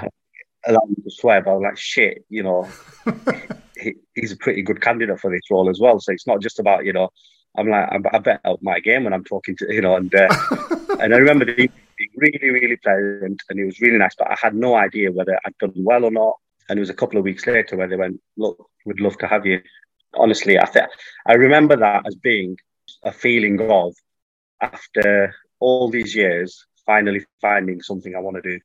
allow 0.66 0.82
me 0.88 0.96
to 1.02 1.10
swear, 1.10 1.42
but 1.42 1.50
I 1.50 1.54
was 1.54 1.62
like, 1.62 1.78
shit, 1.78 2.24
you 2.28 2.42
know, 2.42 2.68
he, 3.78 3.94
he's 4.14 4.32
a 4.32 4.36
pretty 4.36 4.62
good 4.62 4.82
candidate 4.82 5.18
for 5.18 5.30
this 5.30 5.50
role 5.50 5.70
as 5.70 5.80
well. 5.80 5.98
So 5.98 6.12
it's 6.12 6.26
not 6.26 6.40
just 6.40 6.58
about 6.58 6.84
you 6.84 6.92
know. 6.92 7.10
I'm 7.56 7.68
like, 7.68 7.88
I 8.12 8.18
bet 8.18 8.40
out 8.44 8.62
my 8.62 8.80
game 8.80 9.04
when 9.04 9.12
I'm 9.12 9.24
talking 9.24 9.56
to, 9.56 9.72
you 9.72 9.82
know, 9.82 9.96
and 9.96 10.14
uh, 10.14 10.28
and 11.00 11.14
I 11.14 11.18
remember 11.18 11.44
being 11.44 11.70
really, 12.16 12.50
really 12.50 12.76
pleasant 12.76 13.42
and 13.48 13.58
it 13.58 13.64
was 13.64 13.80
really 13.80 13.98
nice, 13.98 14.14
but 14.16 14.30
I 14.30 14.36
had 14.40 14.54
no 14.54 14.74
idea 14.74 15.12
whether 15.12 15.38
I'd 15.44 15.58
done 15.58 15.72
well 15.76 16.04
or 16.04 16.10
not. 16.10 16.36
And 16.68 16.78
it 16.78 16.80
was 16.80 16.90
a 16.90 16.94
couple 16.94 17.18
of 17.18 17.24
weeks 17.24 17.46
later 17.46 17.76
where 17.76 17.88
they 17.88 17.96
went, 17.96 18.20
"Look, 18.36 18.70
we'd 18.86 19.00
love 19.00 19.18
to 19.18 19.26
have 19.26 19.44
you." 19.44 19.60
Honestly, 20.14 20.58
I 20.58 20.64
th- 20.64 20.86
I 21.26 21.34
remember 21.34 21.76
that 21.76 22.06
as 22.06 22.14
being 22.14 22.56
a 23.02 23.12
feeling 23.12 23.60
of 23.60 23.94
after 24.60 25.34
all 25.58 25.90
these 25.90 26.14
years 26.14 26.66
finally 26.86 27.24
finding 27.40 27.82
something 27.82 28.14
I 28.14 28.20
want 28.20 28.42
to 28.42 28.42
do. 28.42 28.60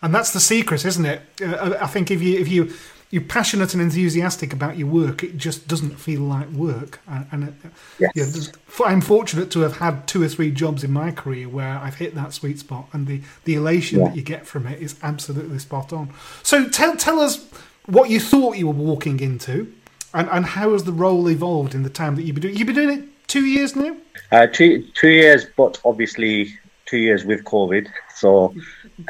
And 0.00 0.14
that's 0.14 0.32
the 0.32 0.40
secret, 0.40 0.84
isn't 0.84 1.06
it? 1.06 1.22
Uh, 1.40 1.76
I 1.80 1.86
think 1.86 2.10
if 2.10 2.20
you 2.20 2.38
if 2.40 2.48
you 2.48 2.72
you're 3.12 3.22
passionate 3.22 3.74
and 3.74 3.82
enthusiastic 3.82 4.54
about 4.54 4.78
your 4.78 4.88
work, 4.88 5.22
it 5.22 5.36
just 5.36 5.68
doesn't 5.68 6.00
feel 6.00 6.22
like 6.22 6.48
work. 6.48 6.98
And, 7.06 7.44
it, 7.44 7.54
yes. 7.98 8.10
yeah, 8.16 8.86
I'm 8.86 9.02
fortunate 9.02 9.50
to 9.50 9.60
have 9.60 9.76
had 9.76 10.08
two 10.08 10.22
or 10.22 10.28
three 10.28 10.50
jobs 10.50 10.82
in 10.82 10.92
my 10.92 11.10
career 11.12 11.46
where 11.46 11.78
I've 11.78 11.96
hit 11.96 12.14
that 12.14 12.32
sweet 12.32 12.58
spot, 12.58 12.88
and 12.94 13.06
the, 13.06 13.20
the 13.44 13.54
elation 13.54 14.00
yeah. 14.00 14.08
that 14.08 14.16
you 14.16 14.22
get 14.22 14.46
from 14.46 14.66
it 14.66 14.80
is 14.80 14.98
absolutely 15.02 15.58
spot 15.58 15.92
on. 15.92 16.08
So 16.42 16.70
tell 16.70 16.96
tell 16.96 17.20
us 17.20 17.46
what 17.84 18.08
you 18.08 18.18
thought 18.18 18.56
you 18.56 18.66
were 18.66 18.72
walking 18.72 19.20
into, 19.20 19.70
and, 20.14 20.26
and 20.30 20.46
how 20.46 20.72
has 20.72 20.84
the 20.84 20.92
role 20.92 21.28
evolved 21.28 21.74
in 21.74 21.82
the 21.82 21.90
time 21.90 22.16
that 22.16 22.22
you've 22.22 22.36
been 22.36 22.42
doing? 22.42 22.56
You've 22.56 22.66
been 22.66 22.76
doing 22.76 22.98
it 22.98 23.28
two 23.28 23.44
years 23.44 23.76
now. 23.76 23.94
Uh, 24.30 24.46
two 24.46 24.86
two 24.94 25.10
years, 25.10 25.44
but 25.54 25.78
obviously 25.84 26.48
two 26.86 26.96
years 26.96 27.26
with 27.26 27.44
COVID, 27.44 27.88
so 28.14 28.54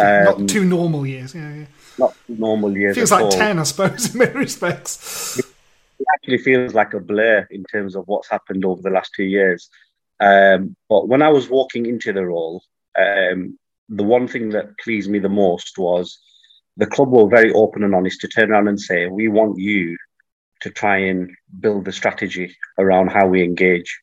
um, 0.00 0.24
not 0.24 0.48
two 0.48 0.64
normal 0.64 1.06
years. 1.06 1.36
Yeah, 1.36 1.54
yeah 1.54 1.64
not 1.98 2.14
normal 2.28 2.76
years. 2.76 2.96
Feels 2.96 3.10
like 3.10 3.24
all. 3.24 3.30
ten, 3.30 3.58
I 3.58 3.62
suppose, 3.64 4.10
in 4.12 4.18
many 4.18 4.32
respects. 4.32 5.38
It 5.38 6.06
actually 6.14 6.38
feels 6.38 6.74
like 6.74 6.94
a 6.94 7.00
blur 7.00 7.46
in 7.50 7.64
terms 7.64 7.94
of 7.94 8.04
what's 8.06 8.28
happened 8.28 8.64
over 8.64 8.82
the 8.82 8.90
last 8.90 9.12
two 9.14 9.24
years. 9.24 9.68
Um, 10.20 10.76
but 10.88 11.08
when 11.08 11.22
I 11.22 11.28
was 11.28 11.48
walking 11.48 11.86
into 11.86 12.12
the 12.12 12.24
role, 12.24 12.62
um, 12.98 13.58
the 13.88 14.04
one 14.04 14.28
thing 14.28 14.50
that 14.50 14.78
pleased 14.78 15.10
me 15.10 15.18
the 15.18 15.28
most 15.28 15.78
was 15.78 16.18
the 16.76 16.86
club 16.86 17.10
were 17.10 17.28
very 17.28 17.52
open 17.52 17.82
and 17.84 17.94
honest 17.94 18.20
to 18.20 18.28
turn 18.28 18.50
around 18.50 18.68
and 18.68 18.80
say, 18.80 19.06
"We 19.06 19.28
want 19.28 19.58
you 19.58 19.96
to 20.60 20.70
try 20.70 20.98
and 20.98 21.30
build 21.60 21.84
the 21.84 21.92
strategy 21.92 22.56
around 22.78 23.08
how 23.10 23.26
we 23.26 23.42
engage." 23.42 24.00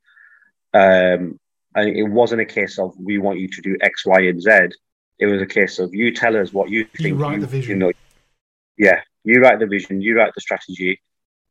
Um, 0.73 1.39
and 1.75 1.89
it 1.95 2.03
wasn't 2.03 2.41
a 2.41 2.45
case 2.45 2.77
of 2.79 2.93
we 2.97 3.17
want 3.17 3.39
you 3.39 3.47
to 3.47 3.61
do 3.61 3.77
X, 3.81 4.05
Y, 4.05 4.21
and 4.21 4.41
Z. 4.41 4.69
It 5.19 5.25
was 5.25 5.41
a 5.41 5.45
case 5.45 5.79
of 5.79 5.93
you 5.93 6.13
tell 6.13 6.37
us 6.37 6.53
what 6.53 6.69
you 6.69 6.85
think. 6.85 7.09
You 7.09 7.15
write 7.15 7.35
you, 7.35 7.41
the 7.41 7.47
vision. 7.47 7.71
You 7.71 7.77
know, 7.77 7.91
yeah, 8.77 9.01
you 9.23 9.41
write 9.41 9.59
the 9.59 9.67
vision, 9.67 10.01
you 10.01 10.17
write 10.17 10.33
the 10.33 10.41
strategy. 10.41 11.01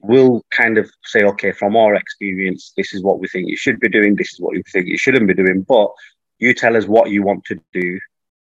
We'll 0.00 0.42
kind 0.50 0.78
of 0.78 0.90
say, 1.04 1.24
okay, 1.24 1.52
from 1.52 1.76
our 1.76 1.94
experience, 1.94 2.72
this 2.76 2.94
is 2.94 3.02
what 3.02 3.18
we 3.18 3.28
think 3.28 3.48
you 3.48 3.57
should 3.57 3.81
be 3.81 3.88
doing. 3.88 4.14
This 4.14 4.33
is 4.33 4.40
what 4.40 4.57
you 4.57 4.62
think 4.72 4.87
you 4.87 4.96
shouldn't 4.96 5.26
be 5.26 5.35
doing. 5.35 5.62
But 5.62 5.90
you 6.38 6.54
tell 6.54 6.76
us 6.76 6.87
what 6.87 7.11
you 7.11 7.22
want 7.22 7.44
to 7.46 7.61
do. 7.72 7.98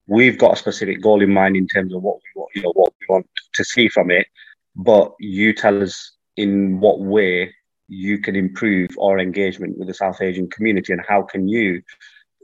We've 0.07 0.37
got 0.37 0.53
a 0.53 0.57
specific 0.57 1.01
goal 1.01 1.21
in 1.21 1.33
mind 1.33 1.57
in 1.57 1.67
terms 1.67 1.93
of 1.93 2.01
what 2.01 2.17
we 2.17 2.39
want, 2.39 2.51
you 2.55 2.61
know, 2.61 2.71
what 2.73 2.93
we 2.99 3.13
want 3.13 3.27
to 3.55 3.63
see 3.63 3.89
from 3.89 4.11
it. 4.11 4.27
But 4.75 5.13
you 5.19 5.53
tell 5.53 5.81
us 5.81 6.11
in 6.37 6.79
what 6.79 6.99
way 6.99 7.53
you 7.87 8.19
can 8.19 8.35
improve 8.35 8.91
our 9.01 9.19
engagement 9.19 9.77
with 9.77 9.87
the 9.87 9.93
South 9.93 10.21
Asian 10.21 10.49
community 10.49 10.93
and 10.93 11.01
how 11.07 11.23
can 11.23 11.47
you 11.47 11.81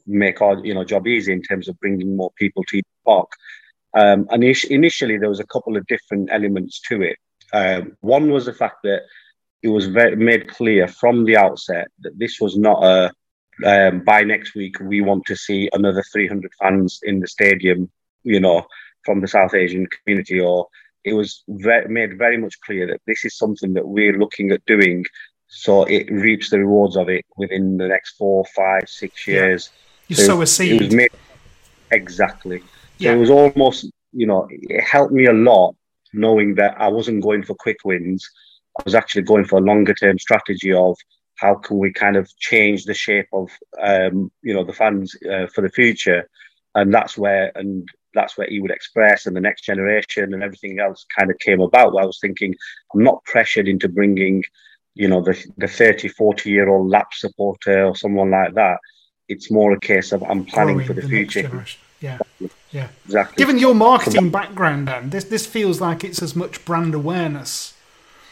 make 0.08 0.42
our 0.42 0.64
you 0.66 0.74
know 0.74 0.84
job 0.84 1.08
easy 1.08 1.34
in 1.34 1.42
terms 1.42 1.68
of 1.68 1.80
bringing 1.80 2.16
more 2.16 2.32
people 2.38 2.64
to 2.64 2.78
the 2.78 2.84
park. 3.06 3.32
Um, 3.96 4.28
and 4.30 4.44
initially, 4.44 5.18
there 5.18 5.30
was 5.30 5.40
a 5.40 5.48
couple 5.48 5.78
of 5.78 5.88
different 5.88 6.30
elements 6.32 6.82
to 6.90 7.02
it. 7.02 7.18
Um, 7.54 7.96
one 8.02 8.30
was 8.30 8.46
the 8.46 8.54
fact 8.54 8.78
that 8.84 9.04
it 9.62 9.70
was 9.70 9.88
very, 9.88 10.16
made 10.16 10.50
clear 10.50 10.88
from 10.88 11.24
the 11.26 11.38
outset 11.38 11.88
that 12.00 12.20
this 12.20 12.40
was 12.42 12.58
not 12.58 12.84
a 12.84 13.12
um, 13.66 14.02
by 14.02 14.22
next 14.24 14.54
week 14.54 14.76
we 14.82 15.00
want 15.00 15.26
to 15.28 15.36
see 15.38 15.70
another 15.72 16.04
300 16.12 16.52
fans 16.60 17.00
in 17.04 17.22
the 17.22 17.28
stadium, 17.28 17.90
you 18.24 18.42
know, 18.42 18.66
from 19.06 19.22
the 19.22 19.30
South 19.30 19.54
Asian 19.54 19.88
community, 19.88 20.42
or 20.42 20.68
it 21.06 21.14
was 21.14 21.44
very, 21.48 21.88
made 21.88 22.18
very 22.18 22.38
much 22.38 22.60
clear 22.60 22.86
that 22.88 23.02
this 23.08 23.24
is 23.24 23.38
something 23.38 23.74
that 23.76 23.88
we're 23.88 24.18
looking 24.18 24.52
at 24.52 24.66
doing, 24.66 25.06
so 25.48 25.86
it 25.86 26.12
reaps 26.12 26.50
the 26.50 26.60
rewards 26.60 26.98
of 26.98 27.08
it 27.08 27.24
within 27.38 27.78
the 27.78 27.88
next 27.88 28.18
four, 28.18 28.44
five, 28.54 28.90
six 28.90 29.26
years. 29.26 29.70
Yeah 29.72 29.82
you 30.08 30.16
so 30.16 30.24
sow 30.24 30.42
a 30.42 30.48
seed. 30.48 30.82
It 30.82 30.86
was 30.86 30.96
made, 30.96 31.12
exactly. 31.92 32.60
So 32.60 32.66
yeah. 33.00 33.14
it 33.14 33.18
was 33.18 33.30
almost, 33.30 33.90
you 34.12 34.28
know, 34.28 34.48
it 34.50 34.84
helped 34.84 35.14
me 35.14 35.26
a 35.26 35.34
lot 35.34 35.76
knowing 36.14 36.56
that 36.56 36.76
I 36.80 36.88
wasn't 36.88 37.24
going 37.24 37.44
for 37.44 37.56
quick 37.56 37.78
wins. 37.84 38.30
I 38.80 38.84
was 38.86 38.96
actually 38.96 39.24
going 39.24 39.46
for 39.46 39.60
a 39.60 39.64
longer 39.64 39.94
term 39.94 40.18
strategy 40.20 40.74
of 40.74 40.98
how 41.36 41.56
can 41.56 41.78
we 41.78 41.92
kind 41.92 42.16
of 42.16 42.34
change 42.38 42.86
the 42.86 42.94
shape 42.94 43.28
of, 43.34 43.50
um, 43.82 44.32
you 44.42 44.54
know, 44.54 44.64
the 44.64 44.74
fans 44.74 45.16
uh, 45.30 45.48
for 45.48 45.62
the 45.62 45.70
future. 45.70 46.30
And 46.76 46.94
that's 46.94 47.18
where, 47.18 47.52
and 47.56 47.88
that's 48.14 48.38
where 48.38 48.48
Ewood 48.48 48.72
Express 48.72 49.26
and 49.26 49.36
the 49.36 49.42
next 49.42 49.64
generation 49.64 50.34
and 50.34 50.44
everything 50.44 50.80
else 50.80 51.06
kind 51.18 51.30
of 51.30 51.38
came 51.40 51.62
about. 51.62 51.94
Where 51.94 52.04
I 52.04 52.08
was 52.08 52.20
thinking, 52.22 52.56
I'm 52.94 53.04
not 53.04 53.24
pressured 53.26 53.68
into 53.68 53.90
bringing, 53.90 54.44
you 54.94 55.10
know, 55.10 55.22
the, 55.22 55.38
the 55.58 55.68
30, 55.68 56.08
40 56.08 56.50
year 56.50 56.70
old 56.70 56.90
lap 56.90 57.08
supporter 57.14 57.86
or 57.86 57.96
someone 57.96 58.32
like 58.32 58.54
that 58.54 58.78
it's 59.28 59.52
more 59.52 59.74
a 59.74 59.80
case 59.80 60.12
of 60.12 60.24
I'm 60.24 60.46
planning 60.46 60.76
Growing 60.76 60.88
for 60.88 60.94
the, 60.94 61.02
the 61.02 61.08
future. 61.08 61.66
Yeah, 62.02 62.20
yeah, 62.72 62.90
exactly. 63.06 63.38
Given 63.38 63.58
your 63.58 63.74
marketing 63.74 64.30
background, 64.30 64.88
then 64.88 65.10
this 65.10 65.24
this 65.26 65.46
feels 65.46 65.82
like 65.82 66.04
it's 66.04 66.22
as 66.22 66.36
much 66.36 66.64
brand 66.66 66.94
awareness 66.94 67.74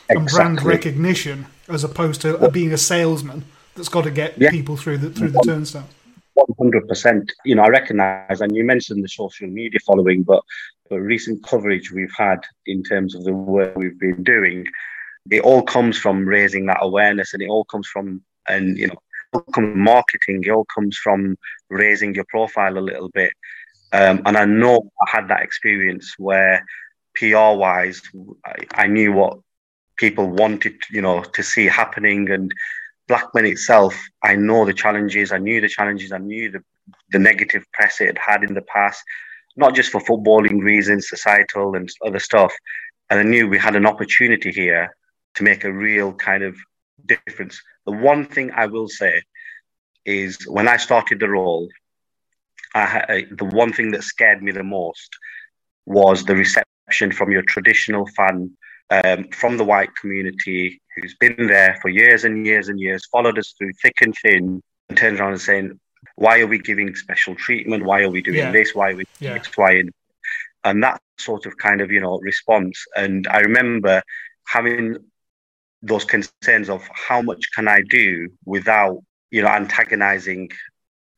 exactly. 0.10 0.16
and 0.16 0.30
brand 0.30 0.64
recognition 0.64 1.46
as 1.68 1.84
opposed 1.84 2.22
to 2.22 2.50
being 2.50 2.74
a 2.74 2.78
salesman 2.78 3.46
that's 3.76 3.90
got 3.90 4.04
to 4.04 4.12
get 4.12 4.38
yeah. 4.38 4.52
people 4.52 4.78
through 4.78 4.98
the 4.98 5.10
through 5.10 5.32
the 5.32 5.42
turnstile. 5.42 5.88
One 6.34 6.48
hundred 6.58 6.88
percent. 6.88 7.32
You 7.46 7.56
know, 7.56 7.64
I 7.64 7.70
recognise, 7.70 8.42
and 8.42 8.56
you 8.56 8.64
mentioned 8.64 9.04
the 9.04 9.10
social 9.10 9.48
media 9.48 9.80
following, 9.86 10.24
but 10.24 10.44
the 10.90 11.00
recent 11.00 11.44
coverage 11.44 11.92
we've 11.92 12.14
had 12.18 12.44
in 12.66 12.84
terms 12.84 13.16
of 13.16 13.24
the 13.24 13.34
work 13.34 13.76
we've 13.76 14.00
been 14.00 14.24
doing, 14.24 14.66
it 15.32 15.42
all 15.42 15.62
comes 15.62 15.98
from 15.98 16.28
raising 16.28 16.66
that 16.68 16.80
awareness, 16.82 17.34
and 17.34 17.42
it 17.42 17.50
all 17.50 17.66
comes 17.66 17.88
from 17.88 18.22
and 18.48 18.78
you 18.78 18.88
know 18.88 19.00
comes 19.54 19.76
marketing. 19.76 20.44
It 20.46 20.52
all 20.52 20.66
comes 20.66 20.98
from 20.98 21.38
raising 21.70 22.16
your 22.16 22.26
profile 22.26 22.78
a 22.78 22.80
little 22.80 23.10
bit. 23.10 23.32
Um, 23.92 24.22
and 24.26 24.38
I 24.38 24.46
know 24.46 24.92
I 25.06 25.10
had 25.10 25.28
that 25.28 25.44
experience 25.44 26.16
where 26.18 26.66
PR 27.16 27.56
wise, 27.56 28.02
I, 28.46 28.56
I, 28.74 28.88
knew 28.88 29.14
what 29.14 29.38
people 29.98 30.28
wanted, 30.28 30.76
you 30.90 31.02
know, 31.02 31.22
to 31.22 31.44
see 31.44 31.66
happening. 31.66 32.30
And 32.32 32.52
Blackburn 33.08 33.46
itself, 33.46 33.96
I 34.24 34.36
know 34.36 34.66
the 34.66 34.74
challenges. 34.74 35.32
I 35.32 35.38
knew 35.38 35.62
the 35.62 35.68
challenges. 35.68 36.12
I 36.12 36.18
knew 36.18 36.50
the 36.50 36.64
the 37.12 37.20
negative 37.20 37.64
press 37.72 38.02
it 38.02 38.08
had 38.08 38.18
had 38.18 38.44
in 38.44 38.54
the 38.54 38.62
past, 38.62 39.04
not 39.56 39.76
just 39.76 39.92
for 39.92 40.02
footballing 40.02 40.62
reasons, 40.62 41.10
societal 41.10 41.76
and 41.76 41.90
other 42.06 42.20
stuff. 42.20 42.54
And 43.10 43.20
I 43.20 43.24
knew 43.24 43.48
we 43.48 43.58
had 43.58 43.76
an 43.76 43.86
opportunity 43.86 44.52
here 44.52 44.96
to 45.36 45.44
make 45.44 45.64
a 45.64 45.72
real 45.72 46.14
kind 46.14 46.44
of 46.44 46.56
difference. 47.06 47.62
The 47.86 47.92
one 47.92 48.26
thing 48.26 48.52
I 48.52 48.66
will 48.68 48.88
say 48.88 49.22
is 50.06 50.38
when 50.48 50.68
I 50.68 50.78
started 50.78 51.20
the 51.20 51.30
role, 51.30 51.70
I, 52.76 53.26
the 53.32 53.46
one 53.46 53.72
thing 53.72 53.92
that 53.92 54.04
scared 54.04 54.42
me 54.42 54.52
the 54.52 54.64
most 54.64 55.10
was 55.86 56.26
the 56.26 56.36
reception 56.36 57.12
from 57.12 57.32
your 57.32 57.44
traditional 57.44 58.08
fan 58.18 58.52
um, 58.90 59.26
from 59.30 59.58
the 59.58 59.64
white 59.64 59.96
community 60.00 60.82
who's 60.96 61.16
been 61.20 61.48
there 61.48 61.78
for 61.82 61.90
years 61.90 62.24
and 62.26 62.46
years 62.46 62.68
and 62.70 62.80
years, 62.80 63.06
followed 63.12 63.38
us 63.38 63.54
through 63.58 63.72
thick 63.82 63.94
and 64.02 64.14
thin, 64.22 64.62
and 64.90 64.98
turns 64.98 65.20
around 65.20 65.32
and 65.32 65.42
saying, 65.42 65.80
"Why 66.16 66.40
are 66.42 66.48
we 66.48 66.60
giving 66.60 66.94
special 66.96 67.36
treatment? 67.36 67.86
Why 67.86 68.02
are 68.02 68.10
we 68.10 68.22
doing 68.22 68.38
Yeah. 68.38 68.52
this? 68.52 68.76
Why 68.76 68.92
are 68.92 68.96
we 68.96 69.06
doing 69.20 69.32
Yeah. 69.34 69.40
X, 69.40 69.50
Y, 69.58 69.72
and 69.72 69.92
and 70.64 70.84
that 70.84 71.02
sort 71.18 71.46
of 71.46 71.58
kind 71.58 71.82
of 71.82 71.92
you 71.92 72.02
know 72.02 72.20
response." 72.20 72.84
And 72.96 73.28
I 73.28 73.40
remember 73.40 74.02
having 74.48 74.98
those 75.84 76.06
concerns 76.06 76.70
of 76.70 76.82
how 76.94 77.22
much 77.22 77.46
can 77.56 77.68
I 77.68 77.82
do 77.82 78.30
without 78.46 79.00
you 79.30 79.42
know 79.42 79.50
antagonizing 79.50 80.50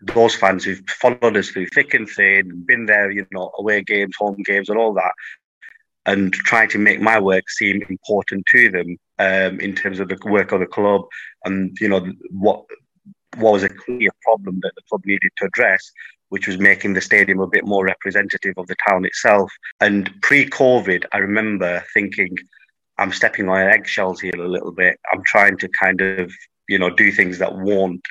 those 0.01 0.35
fans 0.35 0.63
who've 0.65 0.83
followed 0.89 1.37
us 1.37 1.49
through 1.49 1.67
thick 1.67 1.93
and 1.93 2.07
thin, 2.07 2.63
been 2.65 2.85
there, 2.85 3.09
you 3.09 3.25
know, 3.31 3.51
away 3.57 3.81
games, 3.81 4.13
home 4.19 4.41
games, 4.43 4.69
and 4.69 4.77
all 4.77 4.93
that, 4.93 5.13
and 6.05 6.33
trying 6.33 6.69
to 6.69 6.77
make 6.77 6.99
my 6.99 7.19
work 7.19 7.49
seem 7.49 7.81
important 7.89 8.45
to 8.51 8.69
them 8.69 8.97
um, 9.19 9.59
in 9.61 9.73
terms 9.73 9.99
of 9.99 10.09
the 10.09 10.17
work 10.25 10.51
of 10.51 10.59
the 10.59 10.65
club 10.65 11.03
and 11.45 11.77
you 11.79 11.87
know 11.87 12.05
what 12.31 12.65
what 13.37 13.53
was 13.53 13.63
a 13.63 13.69
clear 13.69 14.09
problem 14.21 14.59
that 14.61 14.71
the 14.75 14.81
club 14.89 15.01
needed 15.05 15.31
to 15.37 15.45
address, 15.45 15.91
which 16.29 16.47
was 16.47 16.57
making 16.57 16.93
the 16.93 17.01
stadium 17.01 17.39
a 17.39 17.47
bit 17.47 17.65
more 17.65 17.85
representative 17.85 18.53
of 18.57 18.67
the 18.67 18.75
town 18.87 19.05
itself. 19.05 19.51
And 19.81 20.09
pre-COVID, 20.21 21.05
I 21.11 21.17
remember 21.17 21.83
thinking, 21.93 22.37
I'm 22.97 23.11
stepping 23.11 23.49
on 23.49 23.61
eggshells 23.61 24.21
here 24.21 24.35
a 24.35 24.47
little 24.47 24.71
bit. 24.71 24.99
I'm 25.11 25.23
trying 25.23 25.57
to 25.57 25.69
kind 25.79 26.01
of 26.01 26.31
you 26.69 26.79
know 26.79 26.89
do 26.89 27.11
things 27.11 27.39
that 27.39 27.57
won't 27.57 28.05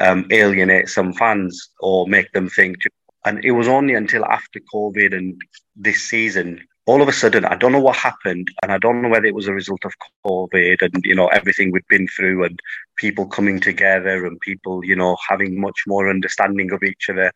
um, 0.00 0.26
alienate 0.30 0.88
some 0.88 1.12
fans 1.12 1.70
or 1.80 2.06
make 2.06 2.32
them 2.32 2.48
think. 2.48 2.76
And 3.24 3.44
it 3.44 3.52
was 3.52 3.68
only 3.68 3.94
until 3.94 4.24
after 4.24 4.60
COVID 4.74 5.14
and 5.14 5.40
this 5.76 6.08
season, 6.08 6.60
all 6.86 7.02
of 7.02 7.08
a 7.08 7.12
sudden, 7.12 7.44
I 7.44 7.54
don't 7.54 7.72
know 7.72 7.80
what 7.80 7.96
happened, 7.96 8.48
and 8.62 8.72
I 8.72 8.78
don't 8.78 9.02
know 9.02 9.08
whether 9.08 9.26
it 9.26 9.34
was 9.34 9.46
a 9.46 9.52
result 9.52 9.84
of 9.84 9.92
COVID 10.26 10.82
and 10.82 11.04
you 11.04 11.14
know 11.14 11.28
everything 11.28 11.70
we've 11.70 11.86
been 11.88 12.08
through, 12.08 12.44
and 12.44 12.58
people 12.96 13.26
coming 13.26 13.60
together, 13.60 14.26
and 14.26 14.40
people 14.40 14.84
you 14.84 14.96
know 14.96 15.16
having 15.28 15.60
much 15.60 15.84
more 15.86 16.08
understanding 16.08 16.72
of 16.72 16.82
each 16.82 17.08
other. 17.08 17.30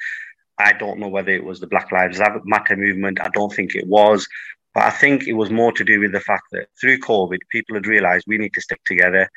I 0.58 0.72
don't 0.72 0.98
know 0.98 1.08
whether 1.08 1.32
it 1.32 1.44
was 1.44 1.60
the 1.60 1.66
Black 1.66 1.92
Lives 1.92 2.20
Matter 2.44 2.76
movement. 2.76 3.20
I 3.20 3.28
don't 3.28 3.52
think 3.52 3.74
it 3.74 3.86
was. 3.86 4.26
But 4.74 4.84
I 4.84 4.90
think 4.90 5.26
it 5.26 5.34
was 5.34 5.50
more 5.50 5.72
to 5.72 5.84
do 5.84 6.00
with 6.00 6.12
the 6.12 6.20
fact 6.20 6.44
that 6.52 6.66
through 6.80 6.98
COVID, 6.98 7.38
people 7.50 7.76
had 7.76 7.86
realized 7.86 8.24
we 8.26 8.38
need 8.38 8.54
to 8.54 8.60
stick 8.60 8.80
together. 8.84 9.30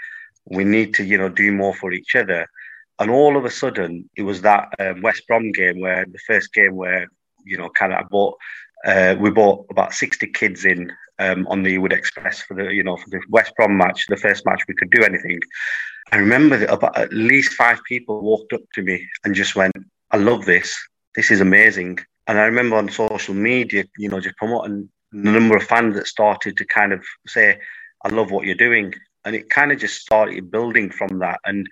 We 0.46 0.64
need 0.64 0.94
to, 0.96 1.04
you 1.04 1.18
know, 1.18 1.30
do 1.30 1.52
more 1.52 1.76
for 1.76 1.92
each 1.92 2.16
other. 2.16 2.48
And 3.00 3.12
all 3.12 3.38
of 3.38 3.46
a 3.46 3.52
sudden, 3.52 4.10
it 4.16 4.24
was 4.24 4.42
that 4.42 4.74
um, 4.80 5.02
West 5.02 5.28
Brom 5.28 5.52
game 5.52 5.80
where 5.80 6.06
the 6.06 6.20
first 6.26 6.54
game 6.54 6.76
where, 6.76 7.08
you 7.46 7.58
know, 7.58 7.70
kind 7.70 7.94
of 7.94 8.00
I 8.00 8.04
bought, 8.04 8.36
uh, 8.86 9.16
we 9.20 9.30
bought 9.30 9.68
about 9.70 9.94
60 9.94 10.26
kids 10.28 10.66
in 10.66 10.92
um, 11.20 11.46
on 11.48 11.62
the 11.62 11.78
Ewood 11.78 11.94
Express 11.94 12.42
for 12.42 12.56
the, 12.56 12.74
you 12.74 12.84
know, 12.84 12.98
for 12.98 13.10
the 13.12 13.22
West 13.30 13.54
Brom 13.56 13.78
match, 13.78 14.06
the 14.08 14.18
first 14.18 14.44
match 14.46 14.64
we 14.68 14.74
could 14.74 14.90
do 14.90 15.04
anything. 15.04 15.40
I 16.12 16.18
remember 16.18 16.58
that 16.58 16.74
about 16.74 16.98
at 16.98 17.14
least 17.14 17.54
five 17.54 17.80
people 17.88 18.22
walked 18.22 18.54
up 18.54 18.62
to 18.74 18.82
me 18.82 19.06
and 19.24 19.36
just 19.36 19.56
went, 19.56 19.76
I 20.10 20.18
love 20.18 20.46
this. 20.46 20.76
This 21.16 21.30
is 21.30 21.42
amazing. 21.42 22.00
And 22.26 22.40
I 22.40 22.46
remember 22.46 22.78
on 22.78 22.90
social 22.90 23.36
media, 23.36 23.86
you 23.98 24.10
know, 24.10 24.20
just 24.20 24.38
promoting 24.38 24.90
the 25.12 25.32
number 25.32 25.56
of 25.56 25.64
fans 25.64 25.96
that 25.96 26.08
started 26.08 26.58
to 26.58 26.66
kind 26.66 26.94
of 26.94 27.04
say, 27.28 27.60
I 28.04 28.10
love 28.10 28.32
what 28.32 28.46
you're 28.46 28.56
doing. 28.56 28.94
And 29.26 29.36
it 29.36 29.50
kind 29.50 29.72
of 29.72 29.80
just 29.80 30.02
started 30.02 30.52
building 30.52 30.90
from 30.90 31.20
that. 31.20 31.40
And 31.46 31.68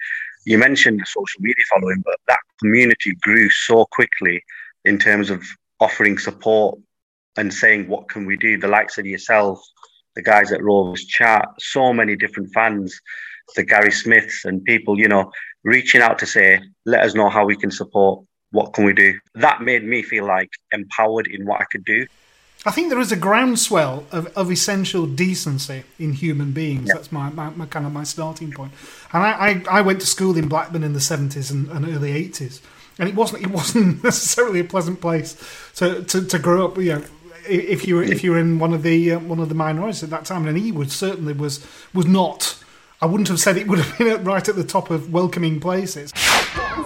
you 0.46 0.58
mentioned 0.58 1.00
the 1.00 1.06
social 1.06 1.42
media 1.42 1.64
following, 1.70 2.02
but 2.06 2.18
that 2.28 2.40
community 2.60 3.16
grew 3.22 3.50
so 3.50 3.86
quickly 3.92 4.44
in 4.84 5.00
terms 5.00 5.30
of 5.30 5.44
offering 5.80 6.18
support 6.18 6.80
and 7.38 7.54
saying, 7.54 7.88
what 7.88 8.08
can 8.10 8.26
we 8.26 8.38
do? 8.38 8.58
The 8.58 8.68
likes 8.68 8.98
of 8.98 9.06
yourself, 9.06 9.62
the 10.16 10.22
guys 10.22 10.52
at 10.52 10.64
Rovers 10.64 11.06
Chat, 11.06 11.48
so 11.60 11.94
many 11.94 12.16
different 12.16 12.54
fans, 12.54 13.00
the 13.56 13.64
Gary 13.64 13.92
Smiths 13.92 14.46
and 14.46 14.64
people, 14.64 14.98
you 15.00 15.08
know, 15.08 15.32
reaching 15.64 16.02
out 16.02 16.20
to 16.20 16.26
say, 16.26 16.62
let 16.86 17.04
us 17.04 17.16
know 17.16 17.30
how 17.30 17.46
we 17.46 17.56
can 17.56 17.72
support. 17.72 18.24
What 18.52 18.74
can 18.74 18.86
we 18.86 18.94
do? 18.94 19.20
That 19.34 19.62
made 19.62 19.84
me 19.84 20.02
feel 20.02 20.26
like 20.26 20.50
empowered 20.72 21.28
in 21.28 21.46
what 21.46 21.62
I 21.62 21.66
could 21.66 21.84
do. 21.84 22.06
I 22.68 22.72
think 22.72 22.90
there 22.90 23.00
is 23.00 23.12
a 23.12 23.16
groundswell 23.16 24.06
of, 24.12 24.26
of 24.36 24.50
essential 24.50 25.06
decency 25.06 25.84
in 26.00 26.14
human 26.14 26.52
beings. 26.52 26.90
That's 26.92 27.12
my, 27.12 27.30
my, 27.30 27.52
my 27.52 27.68
kind 27.68 27.86
of 27.86 27.94
my 27.94 28.04
starting 28.04 28.52
point. 28.52 28.72
And 29.14 29.22
I, 29.22 29.64
I, 29.70 29.80
I 29.80 29.82
went 29.82 30.02
to 30.02 30.08
school 30.08 30.36
in 30.36 30.48
Blackburn 30.48 30.84
in 30.84 30.94
the 30.94 31.00
seventies 31.00 31.52
and, 31.52 31.70
and 31.70 31.88
early 31.88 32.12
eighties, 32.12 32.62
and 32.98 33.08
it 33.08 33.14
wasn't 33.14 33.44
it 33.44 33.52
wasn't 33.52 34.04
necessarily 34.04 34.60
a 34.62 34.64
pleasant 34.64 35.00
place 35.00 35.38
to, 35.76 36.04
to, 36.06 36.26
to 36.26 36.40
grow 36.40 36.66
up. 36.66 36.78
You 36.78 36.96
know, 36.96 37.06
if 37.48 37.88
you 37.88 37.98
were 37.98 38.04
if 38.04 38.24
you 38.24 38.32
were 38.32 38.40
in 38.40 38.58
one 38.58 38.74
of 38.74 38.82
the 38.82 39.12
uh, 39.12 39.20
one 39.20 39.40
of 39.40 39.50
the 39.50 39.56
minorities 39.56 40.02
at 40.02 40.10
that 40.10 40.26
time, 40.26 40.48
and 40.48 40.58
Ewood 40.58 40.90
certainly 40.90 41.34
was 41.34 41.66
was 41.94 42.08
not. 42.08 42.58
I 43.02 43.06
wouldn't 43.08 43.28
have 43.28 43.40
said 43.40 43.58
it 43.58 43.68
would 43.68 43.80
have 43.80 43.98
been 44.00 44.24
right 44.24 44.48
at 44.48 44.56
the 44.56 44.64
top 44.64 44.90
of 44.90 45.14
welcoming 45.14 45.60
places. 45.60 46.12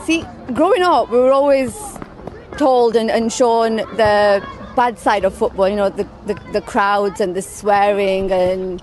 See, 0.05 0.25
growing 0.53 0.81
up, 0.81 1.09
we 1.11 1.19
were 1.19 1.31
always 1.31 1.73
told 2.57 2.95
and, 2.95 3.09
and 3.09 3.31
shown 3.31 3.77
the 3.77 4.45
bad 4.75 4.99
side 4.99 5.25
of 5.25 5.33
football, 5.33 5.67
you 5.69 5.75
know, 5.75 5.89
the, 5.89 6.07
the, 6.25 6.33
the 6.53 6.61
crowds 6.61 7.19
and 7.21 7.35
the 7.35 7.41
swearing 7.41 8.31
and 8.31 8.81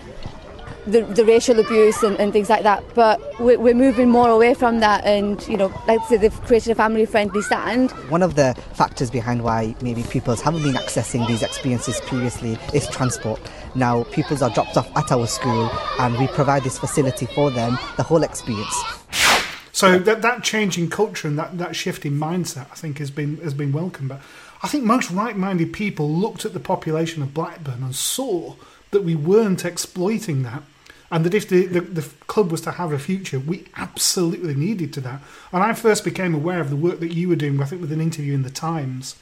the, 0.87 1.03
the 1.03 1.25
racial 1.25 1.59
abuse 1.59 2.03
and, 2.03 2.19
and 2.21 2.33
things 2.33 2.49
like 2.49 2.63
that. 2.63 2.85
But 2.95 3.21
we're, 3.41 3.59
we're 3.59 3.75
moving 3.75 4.09
more 4.09 4.29
away 4.29 4.55
from 4.55 4.81
that, 4.81 5.05
and, 5.05 5.47
you 5.49 5.57
know, 5.57 5.67
like 5.87 6.01
I 6.01 6.07
said, 6.09 6.21
they've 6.21 6.41
created 6.43 6.71
a 6.71 6.75
family 6.75 7.07
friendly 7.07 7.43
stand. 7.43 7.91
One 8.09 8.23
of 8.23 8.37
the 8.37 8.55
factors 8.75 9.11
behind 9.11 9.43
why 9.43 9.75
maybe 9.81 10.03
pupils 10.05 10.41
haven't 10.41 10.63
been 10.63 10.75
accessing 10.75 11.27
these 11.27 11.43
experiences 11.43 12.01
previously 12.03 12.59
is 12.73 12.87
transport. 12.89 13.41
Now, 13.75 14.05
pupils 14.05 14.43
are 14.43 14.51
dropped 14.51 14.77
off 14.77 14.89
at 14.97 15.11
our 15.13 15.27
school 15.27 15.71
and 15.99 16.17
we 16.19 16.29
provide 16.29 16.63
this 16.63 16.79
facility 16.79 17.27
for 17.27 17.51
them, 17.51 17.79
the 17.97 18.03
whole 18.03 18.23
experience. 18.23 18.75
So 19.73 19.99
that 19.99 20.23
that 20.23 20.43
change 20.43 20.79
in 20.79 20.89
culture 20.89 21.29
and 21.29 21.39
that, 21.39 21.59
that 21.59 21.77
shift 21.77 22.07
in 22.07 22.19
mindset, 22.19 22.67
I 22.73 22.77
think, 22.77 22.97
has 22.97 23.11
been 23.11 23.37
has 23.43 23.53
been 23.53 23.73
welcome. 23.73 24.09
But 24.09 24.23
I 24.63 24.69
think 24.69 24.85
most 24.85 25.11
right-minded 25.11 25.73
people 25.73 26.09
looked 26.11 26.45
at 26.45 26.53
the 26.55 26.61
population 26.61 27.23
of 27.23 27.35
Blackburn 27.35 27.83
and 27.83 27.95
saw 27.95 28.55
that 28.91 29.05
we 29.05 29.15
weren't 29.15 29.65
exploiting 29.65 30.43
that, 30.45 30.63
and 31.11 31.25
that 31.25 31.35
if 31.35 31.49
the, 31.49 31.67
the, 31.67 31.81
the 31.81 32.03
club 32.27 32.51
was 32.51 32.61
to 32.63 32.73
have 32.73 32.93
a 32.93 32.99
future, 32.99 33.39
we 33.39 33.65
absolutely 33.77 34.55
needed 34.55 34.93
to 34.95 35.01
that. 35.03 35.21
And 35.53 35.63
I 35.63 35.73
first 35.75 36.05
became 36.05 36.35
aware 36.35 36.61
of 36.61 36.71
the 36.71 36.77
work 36.77 37.01
that 37.01 37.13
you 37.15 37.29
were 37.29 37.37
doing, 37.37 37.61
I 37.61 37.65
think, 37.67 37.81
with 37.81 37.93
an 37.93 38.01
interview 38.01 38.35
in 38.35 38.43
the 38.43 38.51
Times 38.51 39.17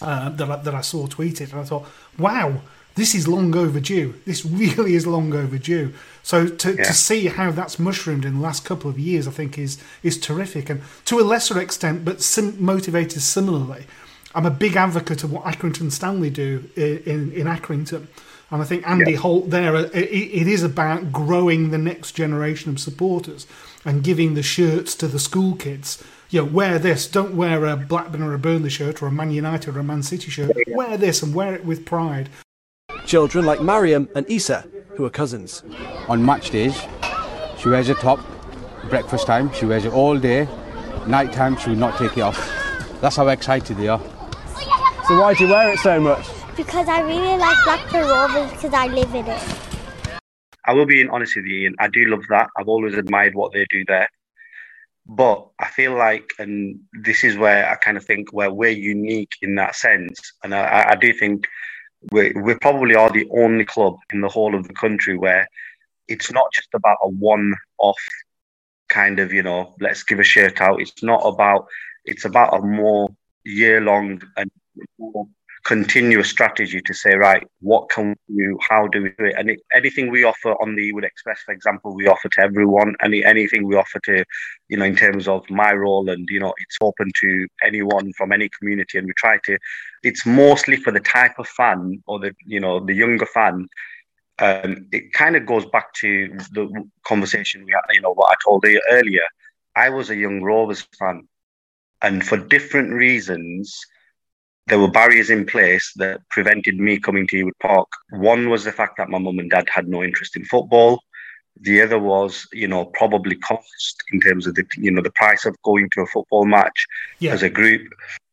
uh, 0.00 0.30
that 0.30 0.50
I, 0.50 0.56
that 0.56 0.74
I 0.74 0.80
saw 0.80 1.06
tweeted, 1.06 1.52
and 1.52 1.60
I 1.60 1.64
thought, 1.64 1.86
wow. 2.18 2.60
This 2.96 3.14
is 3.14 3.28
long 3.28 3.54
overdue. 3.56 4.14
This 4.26 4.44
really 4.44 4.94
is 4.96 5.06
long 5.06 5.32
overdue. 5.32 5.94
So 6.24 6.48
to, 6.48 6.74
Yeah. 6.74 6.82
to 6.82 6.92
see 6.92 7.26
how 7.28 7.52
that's 7.52 7.78
mushroomed 7.78 8.24
in 8.24 8.34
the 8.34 8.40
last 8.40 8.64
couple 8.64 8.90
of 8.90 8.98
years, 8.98 9.28
I 9.28 9.30
think 9.30 9.56
is 9.56 9.78
is 10.02 10.18
terrific, 10.18 10.68
and 10.68 10.82
to 11.04 11.20
a 11.20 11.22
lesser 11.22 11.58
extent, 11.60 12.04
but 12.04 12.20
sim- 12.20 12.56
motivated 12.62 13.22
similarly. 13.22 13.84
I'm 14.34 14.46
a 14.46 14.50
big 14.50 14.76
advocate 14.76 15.24
of 15.24 15.32
what 15.32 15.44
Accrington 15.44 15.90
Stanley 15.90 16.30
do 16.30 16.68
in, 16.76 16.98
in, 17.04 17.32
in 17.32 17.46
Accrington, 17.46 18.06
and 18.50 18.62
I 18.62 18.64
think 18.64 18.86
Andy 18.88 19.12
Yeah. 19.12 19.18
Holt 19.18 19.50
there. 19.50 19.74
uh, 19.76 19.82
It, 19.92 20.08
it 20.42 20.46
is 20.48 20.62
about 20.62 21.10
growing 21.12 21.70
the 21.70 21.78
next 21.78 22.12
generation 22.12 22.70
of 22.70 22.78
supporters 22.80 23.46
and 23.84 24.04
giving 24.04 24.34
the 24.34 24.42
shirts 24.42 24.94
to 24.96 25.08
the 25.08 25.18
school 25.18 25.56
kids. 25.56 26.02
You 26.30 26.42
know, 26.42 26.46
wear 26.52 26.78
this. 26.78 27.08
Don't 27.08 27.34
wear 27.34 27.64
a 27.66 27.76
Blackburn 27.76 28.22
or 28.22 28.32
a 28.34 28.38
Burnley 28.38 28.70
shirt 28.70 29.02
or 29.02 29.06
a 29.08 29.12
Man 29.12 29.32
United 29.32 29.74
or 29.74 29.80
a 29.80 29.84
Man 29.84 30.02
City 30.04 30.30
shirt. 30.30 30.52
Wear 30.68 30.96
this 30.96 31.22
and 31.24 31.34
wear 31.34 31.54
it 31.54 31.64
with 31.64 31.84
pride. 31.84 32.28
Children 33.04 33.44
like 33.46 33.60
Mariam 33.60 34.08
and 34.14 34.30
Isa, 34.30 34.64
who 34.90 35.04
are 35.04 35.10
cousins. 35.10 35.64
On 36.08 36.24
match 36.24 36.50
days, 36.50 36.80
she 37.58 37.68
wears 37.68 37.88
a 37.88 37.94
top. 37.94 38.20
Breakfast 38.88 39.26
time, 39.26 39.52
she 39.52 39.66
wears 39.66 39.84
it 39.84 39.92
all 39.92 40.16
day. 40.18 40.46
Night 41.08 41.32
time, 41.32 41.56
she 41.56 41.70
will 41.70 41.76
not 41.76 41.98
take 41.98 42.16
it 42.16 42.20
off. 42.20 42.38
That's 43.00 43.16
how 43.16 43.26
excited 43.28 43.76
they 43.76 43.88
are. 43.88 44.00
So 45.10 45.20
why 45.20 45.34
do 45.34 45.44
you 45.44 45.50
wear 45.50 45.72
it 45.72 45.80
so 45.80 45.98
much? 45.98 46.24
Because 46.56 46.88
I 46.88 47.00
really 47.00 47.36
like 47.36 47.56
Blackburn 47.64 48.06
Rovers 48.06 48.48
because 48.52 48.72
I 48.72 48.86
live 48.86 49.12
in 49.12 49.26
it. 49.26 49.42
I 50.64 50.72
will 50.72 50.86
be 50.86 51.04
honest 51.08 51.34
with 51.34 51.46
you, 51.46 51.62
Ian. 51.62 51.74
I 51.80 51.88
do 51.88 52.04
love 52.04 52.22
that. 52.28 52.48
I've 52.56 52.68
always 52.68 52.94
admired 52.94 53.34
what 53.34 53.52
they 53.52 53.66
do 53.70 53.84
there. 53.88 54.08
But 55.06 55.48
I 55.58 55.66
feel 55.66 55.96
like, 55.96 56.30
and 56.38 56.78
this 56.92 57.24
is 57.24 57.36
where 57.36 57.68
I 57.68 57.74
kind 57.74 57.96
of 57.96 58.04
think 58.04 58.32
where 58.32 58.52
we're 58.52 58.70
unique 58.70 59.32
in 59.42 59.56
that 59.56 59.74
sense. 59.74 60.16
And 60.44 60.54
I, 60.54 60.90
I 60.90 60.94
do 60.94 61.12
think 61.12 61.48
we 62.12 62.30
we 62.40 62.54
probably 62.54 62.94
are 62.94 63.10
the 63.10 63.28
only 63.32 63.64
club 63.64 63.96
in 64.12 64.20
the 64.20 64.28
whole 64.28 64.54
of 64.54 64.68
the 64.68 64.74
country 64.74 65.18
where 65.18 65.48
it's 66.06 66.30
not 66.30 66.52
just 66.52 66.68
about 66.72 66.98
a 67.02 67.08
one-off 67.08 67.98
kind 68.88 69.18
of, 69.18 69.32
you 69.32 69.42
know, 69.42 69.74
let's 69.80 70.04
give 70.04 70.20
a 70.20 70.22
shirt 70.22 70.60
out. 70.60 70.80
It's 70.80 71.02
not 71.02 71.22
about 71.24 71.66
It's 72.04 72.24
about 72.24 72.56
a 72.56 72.62
more 72.62 73.08
year 73.44 73.80
long 73.80 74.22
and 74.36 74.48
more 74.52 74.59
continuous 75.64 76.30
strategy 76.30 76.80
to 76.84 76.94
say, 76.94 77.14
right, 77.14 77.46
what 77.60 77.88
can 77.90 78.16
we 78.28 78.44
do? 78.44 78.58
How 78.68 78.86
do 78.86 79.02
we 79.02 79.10
do 79.10 79.24
it? 79.26 79.34
And 79.36 79.50
it, 79.50 79.60
anything 79.74 80.10
we 80.10 80.24
offer 80.24 80.52
on 80.52 80.74
the 80.74 80.92
Ewood 80.92 81.04
Express, 81.04 81.40
for 81.44 81.52
example, 81.52 81.94
we 81.94 82.06
offer 82.06 82.28
to 82.28 82.40
everyone. 82.40 82.94
Any 83.02 83.24
anything 83.24 83.66
we 83.66 83.76
offer 83.76 84.00
to, 84.04 84.24
you 84.68 84.76
know, 84.76 84.84
in 84.84 84.96
terms 84.96 85.28
of 85.28 85.48
my 85.50 85.72
role, 85.72 86.08
and 86.08 86.26
you 86.30 86.40
know, 86.40 86.54
it's 86.58 86.78
open 86.80 87.10
to 87.20 87.46
anyone 87.64 88.12
from 88.14 88.32
any 88.32 88.48
community. 88.58 88.98
And 88.98 89.06
we 89.06 89.12
try 89.14 89.38
to. 89.44 89.58
It's 90.02 90.24
mostly 90.24 90.76
for 90.76 90.92
the 90.92 91.00
type 91.00 91.38
of 91.38 91.48
fan 91.48 92.02
or 92.06 92.18
the 92.18 92.34
you 92.46 92.60
know 92.60 92.84
the 92.84 92.94
younger 92.94 93.26
fan. 93.26 93.66
Um, 94.38 94.86
it 94.90 95.12
kind 95.12 95.36
of 95.36 95.44
goes 95.44 95.66
back 95.66 95.92
to 96.00 96.28
the 96.52 96.66
conversation 97.06 97.62
we 97.66 97.72
had, 97.72 97.82
you 97.92 98.00
know, 98.00 98.14
what 98.14 98.32
I 98.32 98.36
told 98.42 98.64
you 98.64 98.80
earlier. 98.90 99.26
I 99.76 99.90
was 99.90 100.08
a 100.08 100.16
young 100.16 100.42
Rovers 100.42 100.86
fan, 100.98 101.28
and 102.00 102.26
for 102.26 102.38
different 102.38 102.94
reasons, 102.94 103.78
there 104.70 104.78
were 104.78 104.90
barriers 104.90 105.30
in 105.30 105.44
place 105.44 105.92
that 105.96 106.20
prevented 106.30 106.78
me 106.78 106.98
coming 106.98 107.26
to 107.26 107.44
Ewood 107.44 107.58
Park. 107.60 107.88
One 108.10 108.48
was 108.48 108.62
the 108.64 108.72
fact 108.72 108.96
that 108.98 109.10
my 109.10 109.18
mum 109.18 109.40
and 109.40 109.50
dad 109.50 109.68
had 109.68 109.88
no 109.88 110.02
interest 110.02 110.36
in 110.36 110.44
football. 110.44 111.02
The 111.60 111.82
other 111.82 111.98
was, 111.98 112.46
you 112.52 112.68
know, 112.68 112.84
probably 112.86 113.34
cost 113.34 114.02
in 114.12 114.20
terms 114.20 114.46
of 114.46 114.54
the, 114.54 114.64
you 114.76 114.92
know, 114.92 115.02
the 115.02 115.10
price 115.10 115.44
of 115.44 115.60
going 115.62 115.90
to 115.92 116.02
a 116.02 116.06
football 116.06 116.46
match 116.46 116.86
Yeah. 117.18 117.32
as 117.32 117.42
a 117.42 117.50
group. 117.50 117.82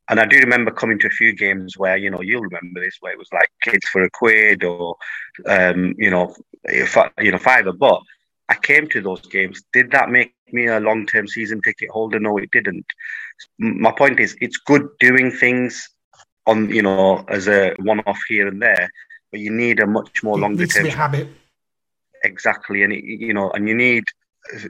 And 0.10 0.19
I 0.19 0.26
do 0.26 0.38
remember 0.38 0.71
coming 0.71 1.00
to 1.00 1.08
a 1.08 1.17
few 1.19 1.36
games 1.36 1.76
where, 1.76 1.97
you 1.97 2.12
know, 2.12 2.21
you'll 2.21 2.43
remember 2.43 2.80
this, 2.80 2.97
where 3.02 3.12
it 3.12 3.17
was 3.19 3.34
like 3.34 3.50
kids 3.62 3.86
for 3.89 4.04
a 4.04 4.10
quid 4.10 4.63
or, 4.63 4.95
um, 5.47 5.95
you 5.97 6.12
know, 6.12 6.36
I, 6.69 7.10
you 7.19 7.32
know, 7.32 7.39
fiver. 7.39 7.73
But 7.73 8.00
I 8.47 8.56
came 8.56 8.88
to 8.89 9.02
those 9.02 9.21
games. 9.21 9.63
Did 9.73 9.91
that 9.91 10.12
make 10.12 10.34
me 10.54 10.67
a 10.67 10.80
long-term 10.80 11.28
season 11.28 11.62
ticket 11.62 11.89
holder? 11.89 12.19
No, 12.19 12.38
it 12.38 12.52
didn't. 12.52 12.86
My 13.58 13.91
point 13.91 14.19
is, 14.19 14.38
it's 14.39 14.58
good 14.58 14.88
doing 15.00 15.32
things 15.32 15.89
on, 16.47 16.69
you 16.69 16.81
know, 16.81 17.23
as 17.27 17.47
a 17.47 17.75
one-off 17.79 18.19
here 18.27 18.47
and 18.47 18.62
there, 18.62 18.89
but 19.31 19.39
you 19.39 19.51
need 19.51 19.79
a 19.79 19.86
much 19.86 20.23
more 20.23 20.39
longer-term 20.39 20.88
habit. 20.88 21.27
Exactly, 22.23 22.83
and 22.83 22.93
it, 22.93 23.03
you 23.03 23.33
know, 23.33 23.51
and 23.51 23.67
you 23.67 23.75
need, 23.75 24.03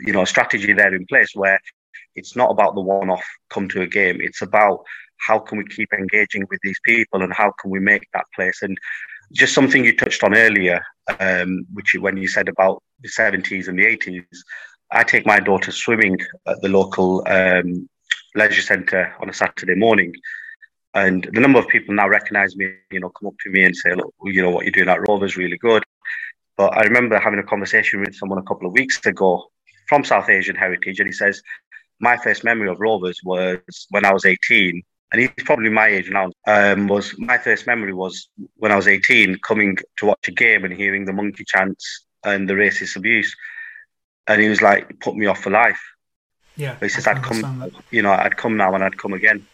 you 0.02 0.12
know, 0.12 0.24
a 0.24 0.28
strategy 0.28 0.74
there 0.74 0.94
in 0.94 1.06
place 1.06 1.30
where 1.34 1.60
it's 2.16 2.36
not 2.36 2.52
about 2.52 2.76
the 2.76 2.82
one-off 2.82 3.26
come 3.50 3.70
to 3.70 3.82
a 3.82 3.88
game. 3.88 4.18
It's 4.20 4.42
about 4.42 4.84
how 5.20 5.40
can 5.40 5.60
we 5.60 5.66
keep 5.66 5.94
engaging 5.94 6.46
with 6.50 6.60
these 6.64 6.80
people 6.84 7.22
and 7.24 7.34
how 7.34 7.54
can 7.62 7.72
we 7.72 7.80
make 7.80 8.08
that 8.14 8.26
place 8.36 8.62
and 8.62 8.78
just 9.34 9.54
something 9.54 9.84
you 9.84 9.96
touched 9.96 10.24
on 10.24 10.36
earlier, 10.36 10.82
um, 11.20 11.66
which 11.74 11.94
you, 11.94 12.02
when 12.02 12.18
you 12.18 12.28
said 12.28 12.48
about 12.50 12.82
the 13.02 13.10
70s 13.10 13.68
and 13.68 13.78
the 13.78 13.86
80s, 13.86 14.26
I 14.92 15.04
take 15.04 15.26
my 15.26 15.40
daughter 15.40 15.72
swimming 15.72 16.18
at 16.46 16.62
the 16.62 16.70
local 16.70 17.24
um, 17.28 17.90
leisure 18.36 18.62
centre 18.62 19.14
on 19.20 19.30
a 19.30 19.34
Saturday 19.34 19.76
morning. 19.76 20.14
And 20.98 21.30
the 21.32 21.40
number 21.40 21.60
of 21.60 21.68
people 21.68 21.94
now 21.94 22.10
recognise 22.10 22.56
me, 22.56 22.74
you 22.90 23.00
know, 23.00 23.10
come 23.10 23.28
up 23.28 23.36
to 23.44 23.52
me 23.52 23.64
and 23.64 23.76
say, 23.76 23.94
look, 23.94 24.16
you 24.24 24.42
know, 24.42 24.50
what 24.50 24.66
you're 24.66 24.72
doing 24.72 24.90
at 24.90 25.08
Rover's 25.08 25.38
really 25.38 25.58
good. 25.58 25.84
But 26.56 26.76
I 26.76 26.82
remember 26.82 27.20
having 27.20 27.38
a 27.38 27.44
conversation 27.44 28.00
with 28.00 28.16
someone 28.16 28.40
a 28.40 28.44
couple 28.44 28.66
of 28.66 28.74
weeks 28.74 29.06
ago 29.06 29.46
from 29.88 30.04
South 30.04 30.28
Asian 30.28 30.56
heritage, 30.56 31.00
and 31.00 31.08
he 31.08 31.14
says, 31.14 31.40
my 32.00 32.18
first 32.18 32.44
memory 32.44 32.68
of 32.68 32.80
Rovers 32.80 33.20
was 33.24 33.60
when 33.92 34.06
I 34.06 34.12
was 34.12 34.26
18, 34.26 34.82
and 35.12 35.22
he's 35.22 35.30
probably 35.46 35.70
my 35.70 35.88
age 35.88 36.10
now. 36.10 36.32
Um, 36.48 36.88
was 36.88 37.14
my 37.20 37.38
first 37.38 37.68
memory 37.68 37.94
was 37.94 38.30
when 38.56 38.72
I 38.72 38.76
was 38.76 38.88
18, 38.88 39.38
coming 39.48 39.78
to 39.98 40.08
watch 40.08 40.28
a 40.28 40.32
game 40.32 40.66
and 40.66 40.74
hearing 40.74 41.06
the 41.06 41.14
monkey 41.14 41.44
chants 41.46 42.06
and 42.24 42.50
the 42.50 42.56
racist 42.56 42.96
abuse, 42.96 43.36
and 44.26 44.42
he 44.42 44.50
was 44.50 44.64
like, 44.64 45.00
put 45.00 45.16
me 45.16 45.28
off 45.28 45.44
for 45.44 45.52
life. 45.52 45.80
Yeah. 46.56 46.76
But 46.80 46.88
he 46.88 46.90
says, 46.90 47.06
I'd 47.06 47.22
come, 47.22 47.60
that. 47.60 47.72
you 47.92 48.02
know, 48.02 48.12
I'd 48.12 48.36
come 48.36 48.58
now 48.58 48.74
and 48.74 48.84
I'd 48.84 48.98
come 48.98 49.14
again. 49.14 49.46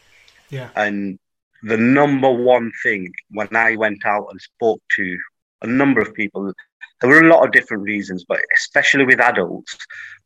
Yeah. 0.49 0.69
And 0.75 1.19
the 1.63 1.77
number 1.77 2.29
one 2.31 2.71
thing 2.83 3.11
when 3.31 3.55
I 3.55 3.75
went 3.75 4.05
out 4.05 4.27
and 4.31 4.39
spoke 4.41 4.81
to 4.97 5.17
a 5.61 5.67
number 5.67 6.01
of 6.01 6.13
people, 6.13 6.53
there 7.01 7.09
were 7.09 7.21
a 7.21 7.29
lot 7.33 7.45
of 7.45 7.51
different 7.51 7.83
reasons, 7.83 8.25
but 8.27 8.39
especially 8.55 9.05
with 9.05 9.19
adults, 9.19 9.77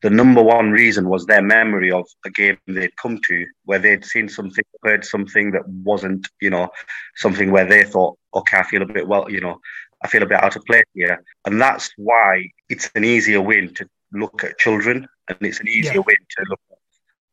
the 0.02 0.10
number 0.10 0.44
one 0.44 0.72
reason 0.72 1.10
was 1.10 1.26
their 1.26 1.42
memory 1.42 1.92
of 1.92 2.06
a 2.26 2.30
game 2.30 2.58
they'd 2.68 2.96
come 2.98 3.20
to 3.28 3.46
where 3.66 3.80
they'd 3.80 4.06
seen 4.06 4.30
something, 4.30 4.64
heard 4.84 5.04
something 5.06 5.52
that 5.52 5.68
wasn't, 5.68 6.28
you 6.42 6.50
know, 6.50 6.70
something 7.16 7.52
where 7.52 7.66
they 7.66 7.84
thought, 7.84 8.18
okay, 8.36 8.58
I 8.60 8.64
feel 8.64 8.82
a 8.84 8.86
bit 8.86 9.08
well, 9.08 9.30
you 9.30 9.42
know, 9.42 9.60
I 10.04 10.08
feel 10.08 10.24
a 10.24 10.28
bit 10.28 10.44
out 10.44 10.56
of 10.56 10.66
place 10.66 10.84
here. 10.94 11.24
And 11.46 11.60
that's 11.60 11.92
why 11.98 12.48
it's 12.70 12.92
an 12.96 13.04
easier 13.04 13.42
win 13.42 13.74
to 13.76 13.88
look 14.14 14.44
at 14.44 14.60
children 14.60 15.08
and 15.30 15.38
it's 15.42 15.60
an 15.60 15.68
easier 15.68 15.94
Yeah. 15.96 16.04
win 16.06 16.18
to 16.38 16.46
look 16.50 16.62
at 16.72 16.77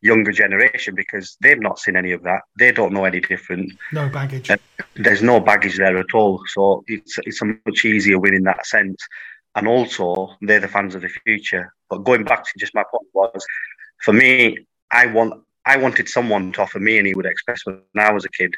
younger 0.05 0.33
generation 0.33 0.95
because 0.95 1.37
they've 1.41 1.61
not 1.61 1.79
seen 1.79 1.97
any 1.97 2.13
of 2.13 2.23
that. 2.23 2.43
They 2.59 2.71
don't 2.71 2.93
know 2.93 3.07
any 3.07 3.21
different. 3.21 3.73
No 3.93 4.09
baggage. 4.09 4.51
Uh, 4.51 4.59
There's 4.95 5.23
no 5.23 5.41
baggage 5.41 5.79
there 5.79 5.97
at 5.97 6.15
all. 6.15 6.41
So 6.55 6.85
it's 6.87 7.19
it's 7.25 7.43
a 7.43 7.47
much 7.67 7.85
easier 7.85 8.19
win 8.19 8.35
in 8.35 8.45
that 8.45 8.67
sense. 8.67 9.01
And 9.57 9.67
also 9.67 10.37
they're 10.43 10.61
the 10.61 10.69
fans 10.69 10.95
of 10.95 11.03
the 11.03 11.09
future. 11.09 11.73
But 11.89 12.05
going 12.05 12.25
back 12.25 12.45
to 12.45 12.51
just 12.59 12.75
my 12.75 12.85
point 12.91 13.09
was 13.15 13.45
for 14.05 14.13
me, 14.13 14.59
I 14.93 15.07
want 15.07 15.43
I 15.65 15.79
wanted 15.79 16.09
someone 16.09 16.53
to 16.53 16.63
offer 16.63 16.79
me 16.79 16.99
an 16.99 17.07
Ewood 17.07 17.27
Express 17.27 17.65
when 17.65 17.81
I 17.97 18.13
was 18.13 18.27
a 18.27 18.29
kid. 18.29 18.53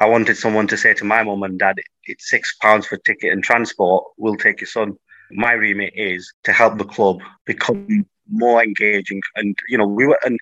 I 0.00 0.06
wanted 0.06 0.36
someone 0.36 0.68
to 0.68 0.76
say 0.76 0.94
to 0.94 1.04
my 1.04 1.22
mum 1.24 1.42
and 1.42 1.58
dad, 1.58 1.76
it's 2.04 2.30
six 2.30 2.54
pounds 2.62 2.86
for 2.86 2.98
ticket 2.98 3.32
and 3.32 3.42
transport, 3.42 4.04
we'll 4.16 4.36
take 4.36 4.60
your 4.60 4.68
son. 4.68 4.96
My 5.32 5.52
remit 5.52 5.92
is 5.96 6.32
to 6.44 6.52
help 6.52 6.78
the 6.78 6.84
club 6.84 7.20
become 7.46 8.06
more 8.28 8.62
engaging 8.62 9.20
and 9.36 9.56
you 9.68 9.78
know, 9.78 9.86
we 9.86 10.06
were 10.06 10.18
and 10.24 10.38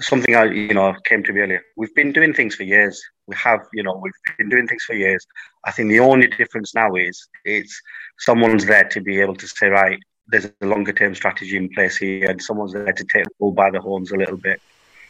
something 0.00 0.34
I 0.34 0.44
you 0.44 0.74
know 0.74 0.94
came 1.04 1.22
to 1.24 1.32
me 1.32 1.40
earlier. 1.40 1.62
We've 1.76 1.94
been 1.94 2.12
doing 2.12 2.32
things 2.32 2.54
for 2.54 2.62
years. 2.62 3.02
We 3.26 3.36
have, 3.36 3.60
you 3.72 3.82
know, 3.82 4.00
we've 4.02 4.36
been 4.38 4.48
doing 4.48 4.66
things 4.66 4.84
for 4.84 4.94
years. 4.94 5.26
I 5.64 5.72
think 5.72 5.90
the 5.90 6.00
only 6.00 6.28
difference 6.28 6.74
now 6.74 6.94
is 6.94 7.28
it's 7.44 7.80
someone's 8.18 8.66
there 8.66 8.84
to 8.84 9.00
be 9.00 9.20
able 9.20 9.36
to 9.36 9.46
say, 9.46 9.68
right, 9.68 9.98
there's 10.28 10.46
a 10.60 10.66
longer 10.66 10.92
term 10.92 11.14
strategy 11.14 11.56
in 11.56 11.68
place 11.70 11.96
here, 11.96 12.30
and 12.30 12.40
someone's 12.40 12.72
there 12.72 12.92
to 12.92 13.04
take 13.12 13.24
the 13.24 13.30
bull 13.38 13.52
by 13.52 13.70
the 13.70 13.80
horns 13.80 14.12
a 14.12 14.16
little 14.16 14.36
bit. 14.36 14.60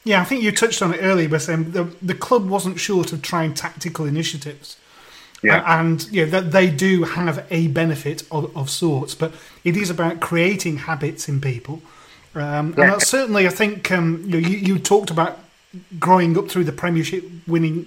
Yeah, 0.04 0.20
I 0.20 0.24
think 0.24 0.42
you 0.42 0.52
touched 0.52 0.80
on 0.80 0.94
it 0.94 1.00
earlier 1.02 1.28
by 1.28 1.38
saying 1.38 1.64
um, 1.66 1.72
the, 1.72 1.84
the 2.00 2.14
club 2.14 2.48
wasn't 2.48 2.80
short 2.80 3.12
of 3.12 3.20
trying 3.20 3.54
tactical 3.54 4.06
initiatives. 4.06 4.76
Yeah. 5.42 5.62
And 5.80 6.08
yeah, 6.10 6.24
that 6.26 6.50
they 6.52 6.70
do 6.70 7.04
have 7.04 7.46
a 7.50 7.68
benefit 7.68 8.22
of, 8.30 8.56
of 8.56 8.70
sorts, 8.70 9.14
but 9.14 9.32
it 9.64 9.76
is 9.76 9.90
about 9.90 10.20
creating 10.20 10.78
habits 10.78 11.28
in 11.28 11.40
people. 11.40 11.82
Um. 12.34 12.74
And 12.76 12.92
that's 12.92 13.08
certainly, 13.08 13.46
I 13.46 13.50
think, 13.50 13.90
um, 13.90 14.24
you, 14.26 14.38
you 14.38 14.78
talked 14.78 15.10
about 15.10 15.38
growing 15.98 16.36
up 16.38 16.48
through 16.48 16.64
the 16.64 16.72
Premiership 16.72 17.24
winning. 17.46 17.86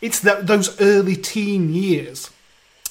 It's 0.00 0.20
that 0.20 0.46
those 0.46 0.80
early 0.80 1.16
teen 1.16 1.72
years, 1.72 2.30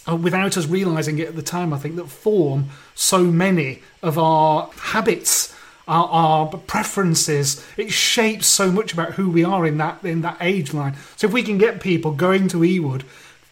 uh, 0.07 0.15
without 0.15 0.57
us 0.57 0.67
realising 0.67 1.19
it 1.19 1.27
at 1.27 1.35
the 1.35 1.41
time, 1.41 1.73
I 1.73 1.77
think, 1.77 1.95
that 1.95 2.07
form 2.07 2.65
so 2.95 3.23
many 3.23 3.81
of 4.03 4.17
our 4.17 4.69
habits, 4.77 5.55
our, 5.87 6.07
our 6.07 6.47
preferences. 6.47 7.65
It 7.77 7.91
shapes 7.91 8.45
so 8.45 8.71
much 8.71 8.93
about 8.93 9.13
who 9.13 9.29
we 9.29 9.43
are 9.43 9.65
in 9.65 9.77
that 9.77 10.03
in 10.03 10.21
that 10.21 10.37
age 10.41 10.73
line. 10.73 10.95
So 11.15 11.27
if 11.27 11.33
we 11.33 11.43
can 11.43 11.57
get 11.57 11.81
people 11.81 12.11
going 12.11 12.47
to 12.49 12.57
Ewood 12.57 13.03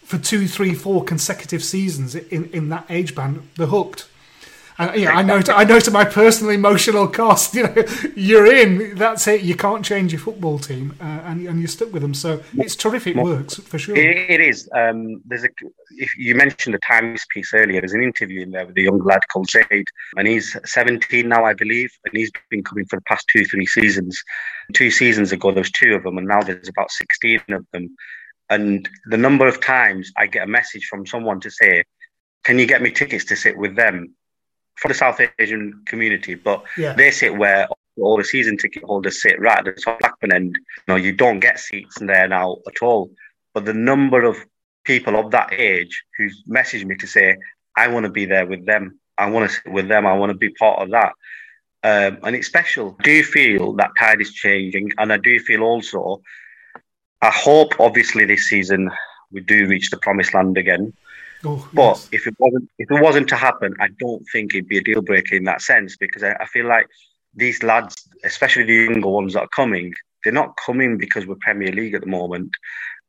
for 0.03 0.17
two, 0.17 0.47
three, 0.47 0.73
four 0.73 1.03
consecutive 1.03 1.63
seasons 1.63 2.15
in, 2.15 2.45
in 2.51 2.69
that 2.69 2.85
age 2.89 3.15
band, 3.15 3.47
they're 3.57 3.67
hooked. 3.67 4.07
And 4.79 5.01
yeah, 5.01 5.11
I 5.11 5.23
know. 5.23 5.41
I 5.47 5.63
know 5.63 5.79
to 5.79 5.91
my 5.91 6.05
personal 6.05 6.51
emotional 6.51 7.07
cost. 7.07 7.55
You 7.57 7.63
know, 7.63 7.83
you're 8.15 8.45
in. 8.45 8.95
That's 8.95 9.27
it. 9.27 9.41
You 9.41 9.55
can't 9.55 9.83
change 9.83 10.11
your 10.11 10.19
football 10.19 10.59
team, 10.59 10.95
uh, 11.01 11.21
and 11.25 11.47
and 11.47 11.59
you're 11.59 11.67
stuck 11.67 11.91
with 11.91 12.03
them. 12.03 12.13
So 12.13 12.43
it's 12.55 12.75
terrific. 12.75 13.15
Mo- 13.15 13.23
Works 13.23 13.55
for 13.55 13.79
sure. 13.79 13.95
It, 13.97 14.29
it 14.29 14.41
is. 14.41 14.69
Um, 14.75 15.21
there's 15.25 15.43
a. 15.43 15.49
If 15.97 16.15
you 16.17 16.35
mentioned 16.35 16.75
the 16.75 16.79
Times 16.87 17.25
piece 17.33 17.53
earlier, 17.53 17.81
there's 17.81 17.93
an 17.93 18.03
interview 18.03 18.41
in 18.41 18.51
there 18.51 18.67
with 18.67 18.77
a 18.77 18.81
young 18.81 18.99
lad 19.03 19.21
called 19.31 19.49
Zaid, 19.49 19.87
and 20.17 20.27
he's 20.27 20.55
17 20.65 21.27
now, 21.27 21.43
I 21.45 21.53
believe, 21.53 21.89
and 22.05 22.15
he's 22.15 22.31
been 22.51 22.63
coming 22.63 22.85
for 22.85 22.97
the 22.97 23.03
past 23.03 23.25
two, 23.33 23.43
three 23.45 23.65
seasons. 23.65 24.21
Two 24.73 24.91
seasons 24.91 25.31
ago, 25.31 25.51
there 25.51 25.61
was 25.61 25.71
two 25.71 25.95
of 25.95 26.03
them, 26.03 26.17
and 26.19 26.27
now 26.27 26.41
there's 26.41 26.67
about 26.67 26.91
16 26.91 27.41
of 27.49 27.65
them. 27.73 27.95
And 28.49 28.87
the 29.07 29.17
number 29.17 29.47
of 29.47 29.59
times 29.59 30.11
I 30.15 30.27
get 30.27 30.43
a 30.43 30.47
message 30.47 30.85
from 30.85 31.07
someone 31.07 31.39
to 31.39 31.49
say, 31.49 31.83
"Can 32.43 32.59
you 32.59 32.67
get 32.67 32.81
me 32.83 32.91
tickets 32.91 33.25
to 33.25 33.35
sit 33.35 33.57
with 33.57 33.75
them?" 33.75 34.13
For 34.77 34.87
the 34.87 34.93
South 34.93 35.19
Asian 35.39 35.81
community, 35.85 36.35
but 36.35 36.63
Yeah. 36.77 36.93
they 36.93 37.11
sit 37.11 37.35
where 37.35 37.67
all 37.99 38.17
the 38.17 38.23
season 38.23 38.57
ticket 38.57 38.83
holders 38.83 39.21
sit 39.21 39.39
right 39.39 39.57
at 39.59 39.65
the 39.65 39.71
top 39.73 39.99
Blackburn 39.99 40.33
end. 40.33 40.55
You 40.55 40.83
know, 40.87 40.95
you 40.95 41.11
don't 41.13 41.39
get 41.39 41.59
seats 41.59 41.99
in 41.99 42.07
there 42.07 42.27
now 42.27 42.57
at 42.67 42.81
all. 42.81 43.11
But 43.53 43.65
the 43.65 43.73
number 43.73 44.23
of 44.23 44.37
people 44.83 45.19
of 45.19 45.31
that 45.31 45.51
age 45.53 46.03
who 46.17 46.29
message 46.45 46.85
me 46.85 46.95
to 46.95 47.07
say, 47.07 47.37
I 47.75 47.87
want 47.87 48.05
to 48.05 48.11
be 48.11 48.25
there 48.25 48.45
with 48.45 48.65
them. 48.65 48.99
I 49.17 49.29
want 49.29 49.49
to 49.49 49.55
sit 49.55 49.71
with 49.71 49.87
them. 49.87 50.05
I 50.05 50.13
want 50.13 50.31
to 50.31 50.37
be 50.37 50.49
part 50.49 50.79
of 50.79 50.91
that. 50.91 51.13
Um, 51.83 52.19
and 52.23 52.35
it's 52.35 52.47
special. 52.47 52.95
I 52.99 53.03
do 53.03 53.23
feel 53.23 53.73
that 53.73 53.91
tide 53.97 54.21
is 54.21 54.33
changing. 54.33 54.91
And 54.97 55.11
I 55.11 55.17
do 55.17 55.39
feel 55.39 55.63
also, 55.63 56.21
I 57.21 57.31
hope 57.31 57.79
obviously 57.79 58.25
this 58.25 58.47
season 58.49 58.91
we 59.31 59.41
do 59.41 59.67
reach 59.67 59.89
the 59.89 59.97
promised 59.97 60.33
land 60.33 60.57
again. 60.57 60.93
Oh, 61.43 61.69
But 61.73 62.07
if 62.11 62.25
it 62.27 62.35
wasn't 62.39 62.69
if 62.79 62.89
it 62.89 63.01
wasn't 63.01 63.29
to 63.29 63.35
happen, 63.35 63.75
I 63.79 63.89
don't 63.99 64.25
think 64.31 64.53
it'd 64.53 64.67
be 64.67 64.79
a 64.79 64.83
deal 64.83 65.01
breaker 65.01 65.35
in 65.35 65.43
that 65.45 65.61
sense 65.61 65.95
because 65.97 66.23
I, 66.23 66.33
I 66.33 66.45
feel 66.45 66.67
like 66.67 66.87
these 67.35 67.61
lads, 67.63 67.95
especially 68.23 68.63
the 68.63 68.91
younger 68.91 69.09
ones 69.09 69.33
that 69.33 69.41
are 69.41 69.49
coming, 69.49 69.93
they're 70.23 70.33
not 70.33 70.57
coming 70.57 70.97
because 70.97 71.25
we're 71.27 71.35
Premier 71.35 71.71
League 71.71 71.93
at 71.93 72.01
the 72.01 72.07
moment. 72.07 72.51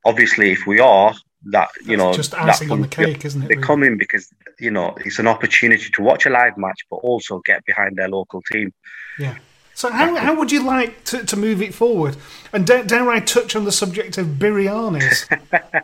Obviously, 0.05 0.53
if 0.53 0.67
we 0.67 0.79
are, 0.79 1.15
that 1.47 1.69
you 1.85 1.97
That's 1.97 1.99
know, 1.99 2.13
just 2.13 2.35
icing 2.35 2.71
on 2.71 2.83
the 2.83 2.89
cake, 2.89 3.25
isn't 3.25 3.43
it, 3.43 3.49
They're 3.49 3.57
really? 3.57 3.67
coming 3.67 3.99
because 3.99 4.31
you 4.59 4.71
know 4.71 4.95
it's 5.05 5.19
an 5.19 5.27
opportunity 5.27 5.91
to 5.91 6.03
watch 6.03 6.27
a 6.27 6.31
live 6.31 6.57
match, 6.59 6.81
but 6.91 6.97
also 6.97 7.41
get 7.45 7.65
behind 7.65 7.97
their 7.97 8.09
local 8.09 8.43
team. 8.53 8.73
Yeah. 9.19 9.39
So 9.75 9.93
how, 9.93 10.17
how 10.17 10.35
would 10.35 10.51
you 10.51 10.65
like 10.65 11.05
to, 11.05 11.25
to 11.25 11.37
move 11.37 11.63
it 11.63 11.73
forward? 11.73 12.17
And 12.53 12.67
dare, 12.67 12.83
dare 12.83 13.09
I 13.09 13.21
touch 13.21 13.55
on 13.55 13.65
the 13.65 13.71
subject 13.71 14.19
of 14.19 14.27
biryanis? 14.27 15.29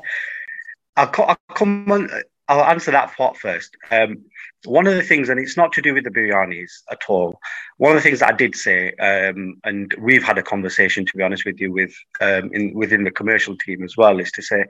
I'll, 0.96 1.12
I'll 1.16 1.36
come 1.54 1.92
on. 1.92 2.10
I'll 2.48 2.64
answer 2.64 2.90
that 2.90 3.16
part 3.16 3.36
first. 3.36 3.76
Um, 3.90 4.24
one 4.64 4.86
of 4.86 4.94
the 4.94 5.02
things, 5.02 5.28
and 5.28 5.40
it's 5.40 5.56
not 5.56 5.72
to 5.72 5.82
do 5.82 5.94
with 5.94 6.04
the 6.04 6.10
biryanis 6.10 6.70
at 6.90 7.02
all. 7.08 7.38
One 7.78 7.92
of 7.92 7.96
the 7.96 8.02
things 8.02 8.20
that 8.20 8.34
I 8.34 8.36
did 8.36 8.54
say, 8.54 8.92
um, 8.92 9.56
and 9.64 9.94
we've 9.98 10.22
had 10.22 10.38
a 10.38 10.42
conversation, 10.42 11.06
to 11.06 11.16
be 11.16 11.22
honest 11.22 11.44
with 11.44 11.60
you, 11.60 11.72
with 11.72 11.94
um, 12.20 12.50
in, 12.52 12.74
within 12.74 13.04
the 13.04 13.10
commercial 13.10 13.56
team 13.56 13.82
as 13.82 13.96
well, 13.96 14.20
is 14.20 14.30
to 14.32 14.42
say 14.42 14.64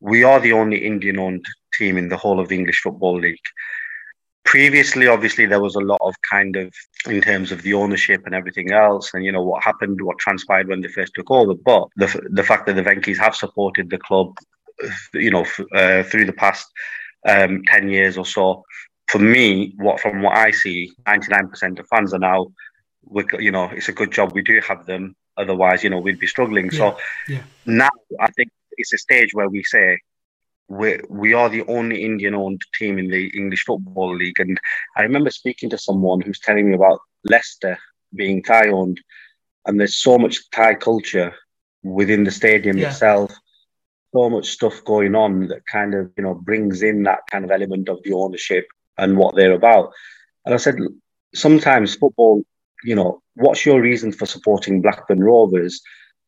we 0.00 0.24
are 0.24 0.40
the 0.40 0.52
only 0.52 0.84
Indian-owned 0.84 1.44
team 1.74 1.96
in 1.96 2.08
the 2.08 2.16
whole 2.16 2.40
of 2.40 2.48
the 2.48 2.56
English 2.56 2.80
Football 2.80 3.18
League. 3.18 3.38
Previously, 4.44 5.06
obviously, 5.06 5.46
there 5.46 5.60
was 5.60 5.74
a 5.74 5.80
lot 5.80 6.00
of 6.00 6.14
kind 6.28 6.56
of 6.56 6.72
in 7.06 7.20
terms 7.20 7.52
of 7.52 7.62
the 7.62 7.74
ownership 7.74 8.22
and 8.24 8.34
everything 8.34 8.72
else, 8.72 9.12
and 9.14 9.24
you 9.24 9.32
know 9.32 9.42
what 9.42 9.62
happened, 9.62 10.00
what 10.00 10.18
transpired 10.18 10.68
when 10.68 10.80
they 10.80 10.88
first 10.88 11.12
took 11.14 11.30
over. 11.30 11.54
But 11.54 11.88
the 11.96 12.28
the 12.30 12.44
fact 12.44 12.66
that 12.66 12.74
the 12.74 12.82
Venky's 12.82 13.18
have 13.18 13.36
supported 13.36 13.90
the 13.90 13.98
club, 13.98 14.36
you 15.12 15.30
know, 15.30 15.44
uh, 15.74 16.02
through 16.04 16.24
the 16.24 16.32
past 16.32 16.66
um, 17.26 17.62
ten 17.66 17.88
years 17.88 18.16
or 18.16 18.26
so, 18.26 18.64
for 19.08 19.18
me, 19.18 19.74
what 19.76 20.00
from 20.00 20.22
what 20.22 20.36
I 20.36 20.50
see, 20.50 20.92
ninety 21.06 21.28
nine 21.30 21.48
percent 21.48 21.78
of 21.78 21.86
fans 21.88 22.14
are 22.14 22.18
now, 22.18 22.52
we 23.04 23.24
you 23.38 23.50
know, 23.50 23.70
it's 23.72 23.88
a 23.88 23.92
good 23.92 24.12
job 24.12 24.32
we 24.32 24.42
do 24.42 24.60
have 24.66 24.86
them. 24.86 25.16
Otherwise, 25.36 25.82
you 25.82 25.90
know, 25.90 25.98
we'd 25.98 26.18
be 26.18 26.26
struggling. 26.26 26.70
So 26.70 26.98
yeah. 27.28 27.42
now 27.64 27.90
I 28.20 28.30
think 28.32 28.50
it's 28.72 28.92
a 28.92 28.98
stage 28.98 29.32
where 29.32 29.48
we 29.48 29.62
say 29.64 29.98
we 30.68 30.98
we 31.08 31.34
are 31.34 31.48
the 31.48 31.64
only 31.66 32.04
Indian 32.04 32.34
owned 32.34 32.60
team 32.78 32.98
in 32.98 33.08
the 33.08 33.28
English 33.28 33.64
Football 33.64 34.16
League. 34.16 34.38
And 34.38 34.60
I 34.96 35.02
remember 35.02 35.30
speaking 35.30 35.70
to 35.70 35.78
someone 35.78 36.20
who's 36.20 36.40
telling 36.40 36.68
me 36.68 36.74
about 36.74 37.00
Leicester 37.24 37.78
being 38.14 38.42
Thai 38.42 38.68
owned, 38.68 39.00
and 39.66 39.78
there's 39.78 40.02
so 40.02 40.18
much 40.18 40.50
Thai 40.50 40.74
culture 40.74 41.34
within 41.82 42.24
the 42.24 42.30
stadium 42.30 42.76
Yeah. 42.78 42.88
itself. 42.88 43.32
So 44.12 44.28
much 44.28 44.48
stuff 44.48 44.84
going 44.84 45.14
on 45.14 45.46
that 45.48 45.62
kind 45.70 45.94
of 45.94 46.10
you 46.16 46.24
know 46.24 46.34
brings 46.34 46.82
in 46.82 47.04
that 47.04 47.20
kind 47.30 47.44
of 47.44 47.50
element 47.50 47.88
of 47.88 48.02
the 48.02 48.12
ownership 48.12 48.66
and 48.98 49.16
what 49.16 49.34
they're 49.34 49.54
about. 49.54 49.92
And 50.44 50.54
I 50.54 50.58
said, 50.58 50.76
sometimes 51.34 51.94
football, 51.94 52.42
you 52.84 52.94
know, 52.94 53.22
what's 53.34 53.64
your 53.64 53.80
reason 53.80 54.12
for 54.12 54.26
supporting 54.26 54.82
Blackburn 54.82 55.22
Rovers? 55.22 55.80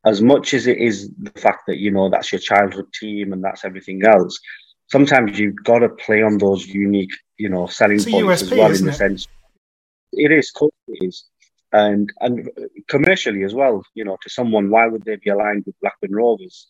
As 0.04 0.20
much 0.20 0.52
as 0.54 0.66
it 0.66 0.78
is 0.78 1.10
the 1.18 1.30
fact 1.38 1.62
that, 1.66 1.78
you 1.78 1.90
know, 1.90 2.10
that's 2.10 2.32
your 2.32 2.40
childhood 2.40 2.92
team 2.92 3.32
and 3.32 3.42
that's 3.42 3.64
everything 3.64 4.04
else, 4.04 4.38
sometimes 4.90 5.38
you've 5.38 5.62
got 5.62 5.78
to 5.78 5.88
play 5.88 6.22
on 6.22 6.38
those 6.38 6.66
unique, 6.66 7.12
you 7.38 7.48
know, 7.48 7.66
selling 7.66 7.96
It's 7.96 8.10
points 8.10 8.42
as 8.42 8.50
well, 8.50 8.72
in 8.72 8.84
the 8.84 8.90
it? 8.90 8.94
sense 8.94 9.28
it 10.12 10.32
is, 10.32 10.50
of 10.50 10.58
course 10.58 10.72
it 10.88 11.06
is. 11.06 11.24
And 11.72 12.12
and 12.20 12.50
commercially 12.88 13.44
as 13.44 13.54
well, 13.54 13.82
you 13.94 14.04
know, 14.04 14.18
to 14.22 14.28
someone, 14.30 14.68
why 14.70 14.86
would 14.86 15.04
they 15.04 15.16
be 15.16 15.30
aligned 15.30 15.64
with 15.64 15.78
Blackburn 15.80 16.14
Rovers? 16.14 16.68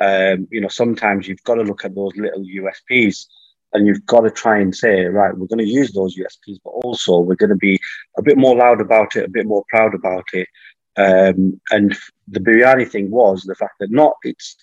Um, 0.00 0.48
you 0.50 0.60
know, 0.60 0.68
sometimes 0.68 1.28
you've 1.28 1.42
got 1.44 1.54
to 1.56 1.62
look 1.62 1.84
at 1.84 1.94
those 1.94 2.16
little 2.16 2.44
USPs 2.44 3.26
and 3.72 3.86
you've 3.86 4.06
got 4.06 4.20
to 4.20 4.30
try 4.30 4.58
and 4.58 4.74
say, 4.74 5.04
right, 5.04 5.36
we're 5.36 5.48
going 5.48 5.58
to 5.58 5.64
use 5.64 5.92
those 5.92 6.16
USPs, 6.16 6.58
but 6.64 6.70
also 6.70 7.18
we're 7.18 7.34
going 7.34 7.50
to 7.50 7.56
be 7.56 7.78
a 8.16 8.22
bit 8.22 8.38
more 8.38 8.56
loud 8.56 8.80
about 8.80 9.16
it, 9.16 9.24
a 9.24 9.30
bit 9.30 9.46
more 9.46 9.64
proud 9.68 9.94
about 9.94 10.24
it. 10.32 10.48
Um, 10.96 11.60
and 11.70 11.96
the 12.28 12.40
biryani 12.40 12.88
thing 12.88 13.10
was 13.10 13.42
the 13.42 13.56
fact 13.56 13.74
that 13.80 13.90
not 13.90 14.14
it's 14.22 14.56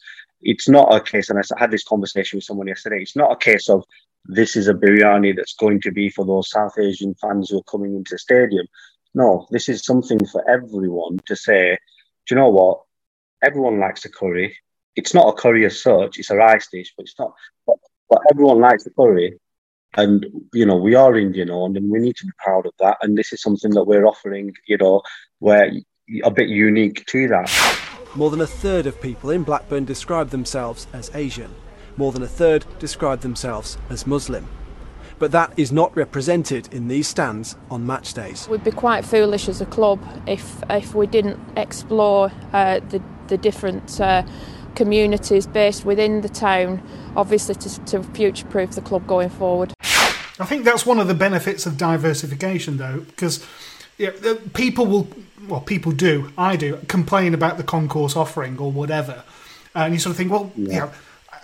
it's 0.43 0.67
not 0.67 0.93
a 0.93 1.01
case, 1.01 1.29
and 1.29 1.38
I 1.38 1.43
had 1.59 1.71
this 1.71 1.84
conversation 1.84 2.38
with 2.38 2.45
someone 2.45 2.67
yesterday. 2.67 3.01
It's 3.01 3.15
not 3.15 3.32
a 3.32 3.36
case 3.36 3.69
of 3.69 3.84
this 4.25 4.55
is 4.55 4.67
a 4.67 4.73
biryani 4.73 5.36
that's 5.36 5.53
going 5.53 5.82
to 5.82 5.91
be 5.91 6.09
for 6.09 6.25
those 6.25 6.49
South 6.49 6.77
Asian 6.79 7.13
fans 7.15 7.49
who 7.49 7.59
are 7.59 7.63
coming 7.63 7.95
into 7.95 8.15
the 8.15 8.19
stadium. 8.19 8.65
No, 9.13 9.45
this 9.51 9.67
is 9.67 9.84
something 9.84 10.25
for 10.25 10.47
everyone 10.49 11.19
to 11.25 11.36
say. 11.36 11.77
Do 12.25 12.36
you 12.36 12.41
know 12.41 12.49
what? 12.49 12.82
Everyone 13.43 13.79
likes 13.79 14.05
a 14.05 14.09
curry. 14.09 14.55
It's 14.95 15.13
not 15.13 15.29
a 15.29 15.33
curry 15.33 15.65
as 15.65 15.81
such; 15.81 16.19
it's 16.19 16.29
a 16.29 16.35
rice 16.35 16.67
dish, 16.71 16.93
but 16.95 17.03
it's 17.03 17.15
not. 17.19 17.33
But, 17.65 17.77
but 18.09 18.19
everyone 18.31 18.59
likes 18.59 18.83
the 18.83 18.91
curry, 18.91 19.39
and 19.95 20.25
you 20.53 20.65
know 20.65 20.75
we 20.75 20.95
are 20.95 21.17
Indian 21.17 21.49
owned, 21.49 21.77
and 21.77 21.89
we 21.89 21.99
need 21.99 22.15
to 22.17 22.25
be 22.25 22.33
proud 22.39 22.65
of 22.65 22.73
that. 22.79 22.97
And 23.01 23.17
this 23.17 23.33
is 23.33 23.41
something 23.41 23.71
that 23.71 23.85
we're 23.85 24.05
offering. 24.05 24.53
You 24.67 24.77
know, 24.77 25.01
where 25.39 25.71
a 26.23 26.31
bit 26.31 26.49
unique 26.49 27.05
to 27.07 27.27
that. 27.29 27.77
More 28.15 28.29
than 28.29 28.41
a 28.41 28.47
third 28.47 28.87
of 28.87 28.99
people 28.99 29.29
in 29.29 29.43
Blackburn 29.43 29.85
describe 29.85 30.29
themselves 30.29 30.87
as 30.91 31.09
Asian. 31.13 31.53
More 31.95 32.11
than 32.11 32.23
a 32.23 32.27
third 32.27 32.65
describe 32.79 33.21
themselves 33.21 33.77
as 33.89 34.05
Muslim. 34.05 34.47
But 35.19 35.31
that 35.31 35.53
is 35.55 35.71
not 35.71 35.95
represented 35.95 36.73
in 36.73 36.87
these 36.87 37.07
stands 37.07 37.55
on 37.69 37.85
match 37.85 38.13
days. 38.13 38.47
We'd 38.49 38.63
be 38.63 38.71
quite 38.71 39.05
foolish 39.05 39.47
as 39.47 39.61
a 39.61 39.65
club 39.65 39.99
if 40.27 40.63
if 40.69 40.95
we 40.95 41.07
didn't 41.07 41.39
explore 41.55 42.31
uh, 42.53 42.79
the 42.89 43.01
the 43.27 43.37
different 43.37 44.01
uh, 44.01 44.23
communities 44.76 45.47
based 45.47 45.86
within 45.86 46.22
the 46.22 46.30
town, 46.30 46.82
obviously 47.15 47.55
to, 47.55 47.86
to 47.86 48.03
future-proof 48.03 48.72
the 48.72 48.82
club 48.82 49.05
going 49.07 49.30
forward. 49.30 49.74
I 50.39 50.45
think 50.45 50.65
that's 50.65 50.86
one 50.86 50.99
of 50.99 51.07
the 51.07 51.13
benefits 51.13 51.65
of 51.65 51.78
diversification, 51.78 52.78
though, 52.78 53.01
because 53.01 53.45
yeah, 53.97 54.11
people 54.53 54.88
will, 54.88 55.07
well, 55.47 55.61
people 55.61 55.91
do, 55.91 56.32
I 56.38 56.55
do, 56.55 56.80
complain 56.88 57.34
about 57.34 57.57
the 57.57 57.63
concourse 57.63 58.15
offering 58.15 58.57
or 58.57 58.72
whatever, 58.72 59.24
and 59.76 59.93
you 59.93 59.99
sort 59.99 60.11
of 60.11 60.17
think, 60.17 60.32
well, 60.32 60.51
you 60.55 60.80
know, 60.80 60.91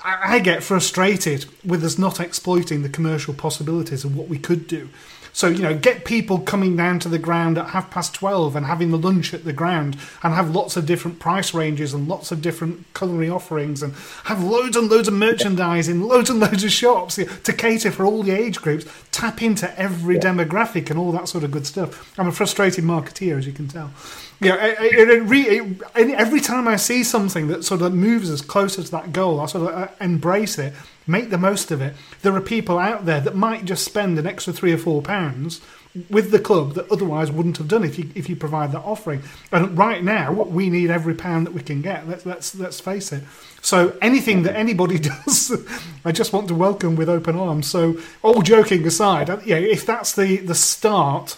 I, 0.04 0.36
I 0.36 0.40
get 0.40 0.64
frustrated 0.64 1.46
with 1.64 1.84
us 1.84 1.98
not 1.98 2.20
exploiting 2.20 2.82
the 2.82 2.90
commercial 2.90 3.34
possibilities 3.34 4.04
of 4.04 4.16
what 4.16 4.28
we 4.28 4.40
could 4.40 4.68
do. 4.68 4.90
So 5.38 5.50
you 5.50 5.62
know, 5.62 5.78
get 5.78 6.04
people 6.04 6.40
coming 6.40 6.76
down 6.76 6.98
to 7.02 7.10
the 7.10 7.20
ground 7.20 7.60
at 7.60 7.68
half 7.68 7.92
past 7.92 8.16
twelve 8.16 8.56
and 8.56 8.66
having 8.66 8.90
the 8.90 8.98
lunch 8.98 9.36
at 9.36 9.44
the 9.44 9.54
ground, 9.54 9.96
and 10.24 10.34
have 10.34 10.50
lots 10.50 10.76
of 10.76 10.88
different 10.88 11.20
price 11.20 11.54
ranges 11.54 11.94
and 11.94 12.08
lots 12.08 12.32
of 12.32 12.42
different 12.42 12.92
culinary 12.96 13.30
offerings, 13.30 13.84
and 13.84 13.94
have 14.24 14.44
loads 14.44 14.76
and 14.76 14.90
loads 14.90 15.08
of 15.08 15.14
merchandise 15.14 15.88
in 15.88 16.02
loads 16.08 16.32
and 16.32 16.40
loads 16.40 16.64
of 16.64 16.72
shops 16.72 17.20
to 17.44 17.54
cater 17.54 17.92
for 17.92 18.04
all 18.04 18.24
the 18.24 18.32
age 18.32 18.60
groups. 18.64 18.88
Tap 19.12 19.44
into 19.44 19.80
every 19.80 20.18
demographic 20.18 20.90
and 20.90 20.98
all 20.98 21.12
that 21.12 21.28
sort 21.28 21.44
of 21.44 21.52
good 21.52 21.68
stuff. 21.68 22.12
I'm 22.18 22.28
a 22.28 22.32
frustrated 22.32 22.84
marketeer, 22.84 23.38
as 23.38 23.46
you 23.46 23.54
can 23.54 23.68
tell. 23.68 23.92
Yeah, 24.42 24.56
it, 24.56 24.80
it, 24.82 25.10
it 25.10 25.22
re, 25.22 25.42
it, 25.42 25.84
every 25.96 26.42
time 26.42 26.68
I 26.68 26.78
see 26.78 27.04
something 27.04 27.48
that 27.50 27.64
sort 27.64 27.84
of 27.84 27.94
moves 27.94 28.32
us 28.32 28.42
closer 28.42 28.82
to 28.82 28.92
that 28.92 29.14
goal, 29.14 29.40
I 29.40 29.46
sort 29.46 29.72
of 29.72 29.78
uh, 29.78 29.88
embrace 30.02 30.58
it, 30.58 30.74
make 31.08 31.30
the 31.30 31.38
most 31.38 31.72
of 31.72 31.82
it. 31.82 31.96
There 32.22 32.36
are 32.36 32.42
people 32.42 32.78
out 32.78 33.06
there 33.06 33.22
that 33.22 33.36
might 33.36 33.66
just 33.66 33.86
spend 33.86 34.20
an 34.20 34.28
extra 34.28 34.54
three 34.54 34.74
or 34.74 34.78
four 34.78 35.02
pounds 35.02 35.62
with 36.10 36.32
the 36.32 36.40
club 36.40 36.74
that 36.74 36.92
otherwise 36.92 37.32
wouldn't 37.32 37.58
have 37.58 37.68
done 37.68 37.84
if 37.84 37.98
you 37.98 38.10
if 38.14 38.30
you 38.30 38.36
provide 38.36 38.72
that 38.72 38.82
offering. 38.82 39.24
And 39.52 39.78
right 39.78 40.04
now, 40.04 40.32
we 40.32 40.70
need 40.70 40.90
every 40.90 41.16
pound 41.16 41.48
that 41.48 41.54
we 41.54 41.62
can 41.62 41.82
get. 41.82 42.08
Let's 42.08 42.26
let's 42.26 42.56
let's 42.56 42.80
face 42.80 43.12
it. 43.12 43.24
So 43.62 43.98
anything 44.02 44.44
that 44.44 44.56
anybody 44.56 45.00
does, 45.26 45.52
I 46.06 46.12
just 46.12 46.34
want 46.34 46.48
to 46.50 46.56
welcome 46.56 46.96
with 46.96 47.10
open 47.10 47.38
arms. 47.38 47.68
So 47.68 47.98
all 48.22 48.42
joking 48.42 48.86
aside, 48.86 49.30
uh, 49.30 49.40
yeah, 49.46 49.58
if 49.58 49.86
that's 49.86 50.14
the 50.14 50.38
the 50.38 50.56
start 50.56 51.38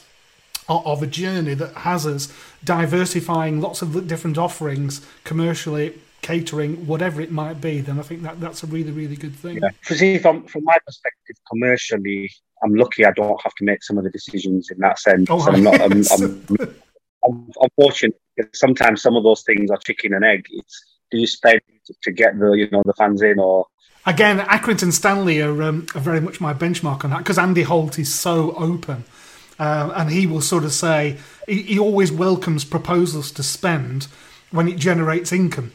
of 0.68 1.02
a 1.02 1.08
journey 1.08 1.56
that 1.56 1.74
has 1.78 2.06
us 2.06 2.32
diversifying 2.64 3.60
lots 3.60 3.82
of 3.82 4.08
different 4.08 4.38
offerings 4.38 5.06
commercially 5.24 5.96
catering 6.22 6.86
whatever 6.86 7.22
it 7.22 7.32
might 7.32 7.60
be 7.62 7.82
then 7.82 8.00
i 8.00 8.02
think 8.02 8.22
that 8.22 8.40
that's 8.40 8.64
a 8.64 8.68
really 8.68 8.92
really 8.92 9.16
good 9.16 9.36
thing 9.36 9.60
Yeah. 9.62 10.20
From 10.20 10.44
from 10.46 10.64
my 10.64 10.78
perspective, 10.86 11.36
commercially, 11.50 12.32
I'm 12.64 12.76
lucky 12.76 13.06
I 13.06 13.12
don't 13.12 13.42
have 13.42 13.56
to 13.56 13.64
make 13.64 13.84
some 13.84 13.98
of 13.98 14.04
the 14.04 14.10
decisions 14.10 14.70
in 14.70 14.78
that 14.80 15.00
sense. 15.00 15.28
Oh, 15.30 15.42
I'm 15.42 15.64
not. 15.64 15.82
I'm. 15.82 15.92
I'm, 15.92 16.34
I'm, 17.26 17.52
I'm 17.62 17.70
fortunate 17.76 18.20
because 18.36 18.60
sometimes 18.60 19.02
some 19.02 19.16
of 19.16 19.24
those 19.24 19.44
things 19.44 19.72
are 19.72 19.78
chicken 19.78 20.14
and 20.14 20.24
egg. 20.24 20.46
It's 20.52 20.86
do 21.12 21.18
you 21.18 21.28
spend 21.28 21.62
to 22.04 22.12
get 22.12 22.38
the 22.40 22.52
you 22.52 22.70
know 22.70 22.84
the 22.86 22.94
fans 22.94 23.22
in 23.22 23.40
or 23.40 23.66
again 24.06 24.40
accrington 24.40 24.92
stanley 24.92 25.42
are, 25.42 25.64
um, 25.64 25.88
are 25.96 26.02
very 26.02 26.22
much 26.22 26.40
my 26.40 26.54
benchmark 26.54 27.04
on 27.04 27.10
that 27.10 27.20
because 27.20 27.38
andy 27.38 27.64
holt 27.64 27.98
is 27.98 28.14
so 28.14 28.54
open 28.56 29.04
uh, 29.58 29.92
and 29.96 30.12
he 30.12 30.26
will 30.26 30.42
sort 30.42 30.64
of 30.64 30.72
say 30.72 31.18
he, 31.48 31.64
he 31.64 31.80
always 31.80 32.12
welcomes 32.12 32.64
proposals 32.64 33.32
to 33.32 33.44
spend 33.44 34.04
when 34.52 34.68
it 34.68 34.78
generates 34.78 35.32
income 35.32 35.72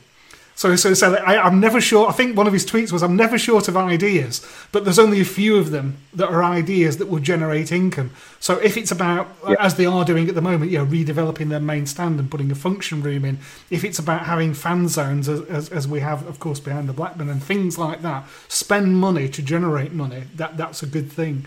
So, 0.56 0.76
so, 0.76 0.94
so 0.94 1.14
I, 1.14 1.40
I'm 1.42 1.58
never 1.58 1.80
sure. 1.80 2.08
I 2.08 2.12
think 2.12 2.36
one 2.36 2.46
of 2.46 2.52
his 2.52 2.64
tweets 2.64 2.92
was, 2.92 3.02
"I'm 3.02 3.16
never 3.16 3.38
short 3.38 3.66
of 3.66 3.76
ideas, 3.76 4.46
but 4.70 4.84
there's 4.84 5.00
only 5.00 5.20
a 5.20 5.24
few 5.24 5.56
of 5.56 5.70
them 5.70 5.96
that 6.14 6.28
are 6.28 6.44
ideas 6.44 6.98
that 6.98 7.08
will 7.08 7.18
generate 7.18 7.72
income." 7.72 8.12
So, 8.38 8.58
if 8.58 8.76
it's 8.76 8.92
about, 8.92 9.28
as 9.58 9.74
they 9.74 9.86
are 9.86 10.04
doing 10.04 10.28
at 10.28 10.36
the 10.36 10.40
moment, 10.40 10.70
you 10.70 10.78
know, 10.78 10.86
redeveloping 10.86 11.48
their 11.48 11.60
main 11.60 11.86
stand 11.86 12.20
and 12.20 12.30
putting 12.30 12.52
a 12.52 12.54
function 12.54 13.02
room 13.02 13.24
in, 13.24 13.38
if 13.70 13.82
it's 13.82 13.98
about 13.98 14.26
having 14.26 14.54
fan 14.54 14.88
zones, 14.88 15.28
as, 15.28 15.40
as, 15.42 15.68
as 15.70 15.88
we 15.88 16.00
have, 16.00 16.26
of 16.28 16.38
course, 16.38 16.60
behind 16.60 16.88
the 16.88 16.92
Blackburn 16.92 17.28
and 17.28 17.42
things 17.42 17.76
like 17.76 18.02
that, 18.02 18.24
spend 18.48 18.96
money 18.96 19.28
to 19.28 19.42
generate 19.42 19.92
money. 19.92 20.24
That 20.36 20.56
that's 20.56 20.82
a 20.82 20.86
good 20.86 21.10
thing. 21.10 21.46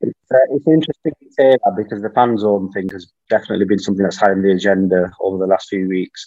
It's, 0.00 0.18
uh, 0.32 0.36
it's 0.50 0.66
interesting 0.68 1.12
to 1.20 1.32
say 1.32 1.50
that 1.50 1.74
because 1.76 2.02
the 2.02 2.10
fan 2.10 2.38
zone 2.38 2.70
thing 2.70 2.88
has 2.90 3.10
definitely 3.28 3.64
been 3.64 3.78
something 3.78 4.02
that's 4.02 4.18
high 4.18 4.30
on 4.30 4.42
the 4.42 4.52
agenda 4.52 5.10
over 5.20 5.38
the 5.38 5.46
last 5.46 5.68
few 5.68 5.88
weeks. 5.88 6.26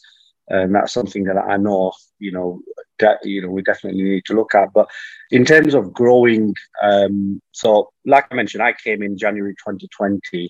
And 0.49 0.73
that's 0.73 0.93
something 0.93 1.23
that 1.25 1.37
I 1.37 1.57
know, 1.57 1.91
you 2.19 2.31
know, 2.31 2.61
that 2.99 3.19
you 3.23 3.41
know 3.41 3.49
we 3.49 3.61
definitely 3.61 4.03
need 4.03 4.25
to 4.25 4.33
look 4.33 4.53
at. 4.55 4.73
But 4.73 4.89
in 5.31 5.45
terms 5.45 5.73
of 5.73 5.93
growing, 5.93 6.53
um, 6.81 7.41
so 7.51 7.91
like 8.05 8.25
I 8.31 8.35
mentioned, 8.35 8.63
I 8.63 8.73
came 8.73 9.01
in 9.03 9.17
January 9.17 9.53
2020. 9.53 10.49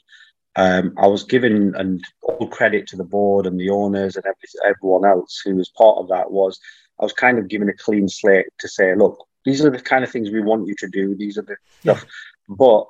Um, 0.55 0.93
I 0.97 1.07
was 1.07 1.23
given 1.23 1.75
and 1.75 2.03
all 2.23 2.47
credit 2.47 2.87
to 2.87 2.97
the 2.97 3.03
board 3.03 3.45
and 3.45 3.59
the 3.59 3.69
owners 3.69 4.15
and 4.15 4.25
every, 4.25 4.75
everyone 4.75 5.05
else 5.05 5.41
who 5.45 5.55
was 5.55 5.69
part 5.69 5.99
of 5.99 6.09
that 6.09 6.31
was 6.31 6.59
I 6.99 7.03
was 7.03 7.13
kind 7.13 7.37
of 7.37 7.47
given 7.47 7.69
a 7.69 7.73
clean 7.73 8.09
slate 8.09 8.47
to 8.59 8.67
say, 8.67 8.95
look, 8.95 9.25
these 9.45 9.63
are 9.63 9.69
the 9.69 9.79
kind 9.79 10.03
of 10.03 10.11
things 10.11 10.31
we 10.31 10.41
want 10.41 10.67
you 10.67 10.75
to 10.79 10.87
do. 10.87 11.15
These 11.15 11.37
are 11.37 11.43
the 11.43 11.55
Yeah. 11.83 11.93
stuff, 11.93 12.09
but 12.49 12.87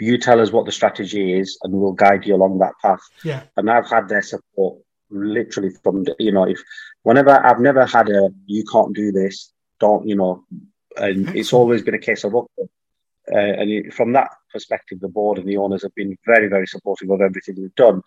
you 0.00 0.18
tell 0.18 0.40
us 0.40 0.50
what 0.50 0.66
the 0.66 0.72
strategy 0.72 1.38
is, 1.38 1.58
and 1.62 1.72
we'll 1.72 1.92
guide 1.92 2.26
you 2.26 2.34
along 2.34 2.58
that 2.58 2.72
path. 2.80 3.02
Yeah. 3.22 3.42
And 3.56 3.70
I've 3.70 3.88
had 3.88 4.08
their 4.08 4.22
support 4.22 4.78
literally 5.14 5.70
from 5.82 6.04
you 6.18 6.32
know 6.32 6.44
if 6.44 6.60
whenever 7.02 7.30
I've 7.30 7.60
never 7.60 7.86
had 7.86 8.08
a 8.08 8.30
you 8.46 8.64
can't 8.70 8.94
do 8.94 9.12
this, 9.12 9.52
don't 9.80 10.06
you 10.06 10.16
know, 10.16 10.44
and 10.96 11.34
it's 11.34 11.52
always 11.52 11.82
been 11.82 11.94
a 11.94 11.98
case 11.98 12.24
of 12.24 12.34
okay. 12.34 12.68
Uh, 13.32 13.38
and 13.38 13.70
it, 13.70 13.94
from 13.94 14.12
that 14.12 14.28
perspective, 14.52 15.00
the 15.00 15.08
board 15.08 15.38
and 15.38 15.48
the 15.48 15.56
owners 15.56 15.82
have 15.82 15.94
been 15.94 16.14
very, 16.26 16.46
very 16.46 16.66
supportive 16.66 17.08
of 17.10 17.22
everything 17.22 17.54
we've 17.56 17.74
done. 17.74 18.02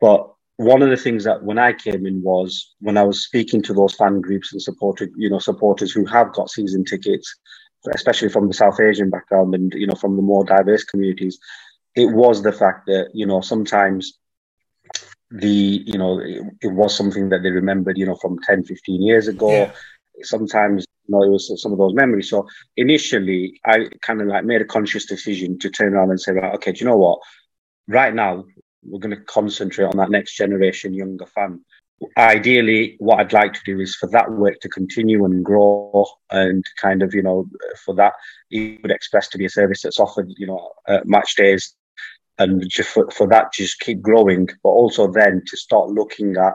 But 0.00 0.32
one 0.56 0.82
of 0.82 0.90
the 0.90 0.96
things 0.96 1.22
that 1.22 1.44
when 1.44 1.58
I 1.58 1.72
came 1.72 2.04
in 2.06 2.22
was 2.22 2.74
when 2.80 2.96
I 2.96 3.04
was 3.04 3.22
speaking 3.22 3.62
to 3.62 3.72
those 3.72 3.94
fan 3.94 4.20
groups 4.20 4.52
and 4.52 4.60
supported, 4.60 5.10
you 5.16 5.30
know, 5.30 5.38
supporters 5.38 5.92
who 5.92 6.04
have 6.06 6.32
got 6.32 6.50
season 6.50 6.84
tickets, 6.84 7.32
especially 7.94 8.28
from 8.28 8.48
the 8.48 8.54
South 8.54 8.80
Asian 8.80 9.10
background 9.10 9.54
and 9.54 9.72
you 9.74 9.86
know 9.86 9.94
from 9.94 10.16
the 10.16 10.22
more 10.22 10.44
diverse 10.44 10.82
communities, 10.82 11.38
it 11.94 12.06
was 12.06 12.42
the 12.42 12.52
fact 12.52 12.86
that 12.86 13.10
you 13.14 13.26
know 13.26 13.40
sometimes 13.40 14.18
the 15.30 15.82
you 15.86 15.98
know 15.98 16.18
it, 16.18 16.42
it 16.62 16.72
was 16.72 16.96
something 16.96 17.28
that 17.28 17.42
they 17.42 17.50
remembered 17.50 17.98
you 17.98 18.06
know 18.06 18.16
from 18.16 18.38
10 18.40 18.64
15 18.64 19.02
years 19.02 19.28
ago. 19.28 19.50
Yeah. 19.50 19.72
sometimes 20.22 20.86
you 21.06 21.14
know 21.14 21.22
it 21.22 21.30
was 21.30 21.60
some 21.60 21.72
of 21.72 21.78
those 21.78 21.94
memories. 21.94 22.30
So 22.30 22.46
initially 22.76 23.60
i 23.66 23.86
kind 24.02 24.20
of 24.20 24.28
like 24.28 24.44
made 24.44 24.62
a 24.62 24.66
conscious 24.66 25.06
decision 25.06 25.58
to 25.58 25.70
turn 25.70 25.94
around 25.94 26.10
and 26.10 26.20
say 26.20 26.32
right 26.32 26.54
okay 26.54 26.72
do 26.72 26.80
you 26.80 26.90
know 26.90 26.96
what? 26.96 27.18
Right 27.86 28.14
now 28.14 28.44
we're 28.84 29.00
going 29.00 29.16
to 29.16 29.22
concentrate 29.22 29.86
on 29.86 29.96
that 29.96 30.10
next 30.10 30.36
generation 30.36 30.94
younger 30.94 31.26
fan. 31.26 31.64
Ideally 32.16 32.96
what 32.98 33.18
i'd 33.18 33.32
like 33.32 33.52
to 33.52 33.60
do 33.66 33.80
is 33.80 33.96
for 33.96 34.08
that 34.10 34.30
work 34.30 34.60
to 34.60 34.68
continue 34.68 35.24
and 35.24 35.44
grow 35.44 36.06
and 36.30 36.64
kind 36.80 37.02
of 37.02 37.12
you 37.12 37.22
know 37.22 37.46
for 37.84 37.94
that 37.96 38.14
Ewood 38.52 38.92
Express 38.92 39.28
to 39.28 39.38
be 39.38 39.46
a 39.46 39.50
service 39.50 39.82
that's 39.82 40.00
offered 40.00 40.32
you 40.36 40.46
know 40.46 40.70
uh, 40.86 41.00
match 41.04 41.34
days 41.36 41.74
and 42.38 42.62
just 42.68 42.90
for, 42.90 43.10
for 43.10 43.26
that 43.28 43.52
to 43.52 43.62
just 43.62 43.80
keep 43.80 44.00
growing 44.00 44.48
but 44.62 44.70
also 44.70 45.10
then 45.10 45.42
to 45.46 45.56
start 45.56 45.88
looking 45.90 46.36
at 46.36 46.54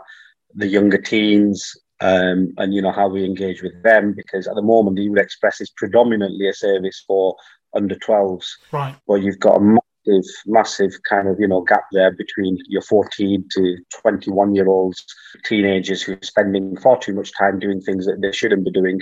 the 0.55 0.67
younger 0.67 0.97
teens 0.97 1.75
um, 2.01 2.53
and 2.57 2.73
you 2.73 2.81
know 2.81 2.91
how 2.91 3.07
we 3.07 3.23
engage 3.23 3.61
with 3.61 3.81
them 3.83 4.13
because 4.13 4.47
at 4.47 4.55
the 4.55 4.61
moment 4.61 4.97
the 4.97 5.21
Express 5.21 5.61
is 5.61 5.71
predominantly 5.71 6.47
a 6.47 6.53
service 6.53 7.03
for 7.07 7.35
under 7.75 7.95
12s 7.95 8.45
Right. 8.71 8.95
but 9.07 9.15
you've 9.15 9.39
got 9.39 9.57
a 9.57 9.59
massive, 10.05 10.29
massive 10.45 10.91
kind 11.09 11.27
of 11.27 11.39
you 11.39 11.47
know 11.47 11.61
gap 11.61 11.85
there 11.91 12.11
between 12.11 12.57
your 12.67 12.81
14 12.81 13.47
to 13.55 13.77
21 14.01 14.53
year 14.55 14.67
olds, 14.67 15.03
teenagers 15.45 16.01
who 16.01 16.13
are 16.13 16.19
spending 16.21 16.75
far 16.77 16.99
too 16.99 17.13
much 17.13 17.31
time 17.37 17.57
doing 17.59 17.81
things 17.81 18.05
that 18.05 18.21
they 18.21 18.31
shouldn't 18.31 18.65
be 18.65 18.71
doing, 18.71 18.99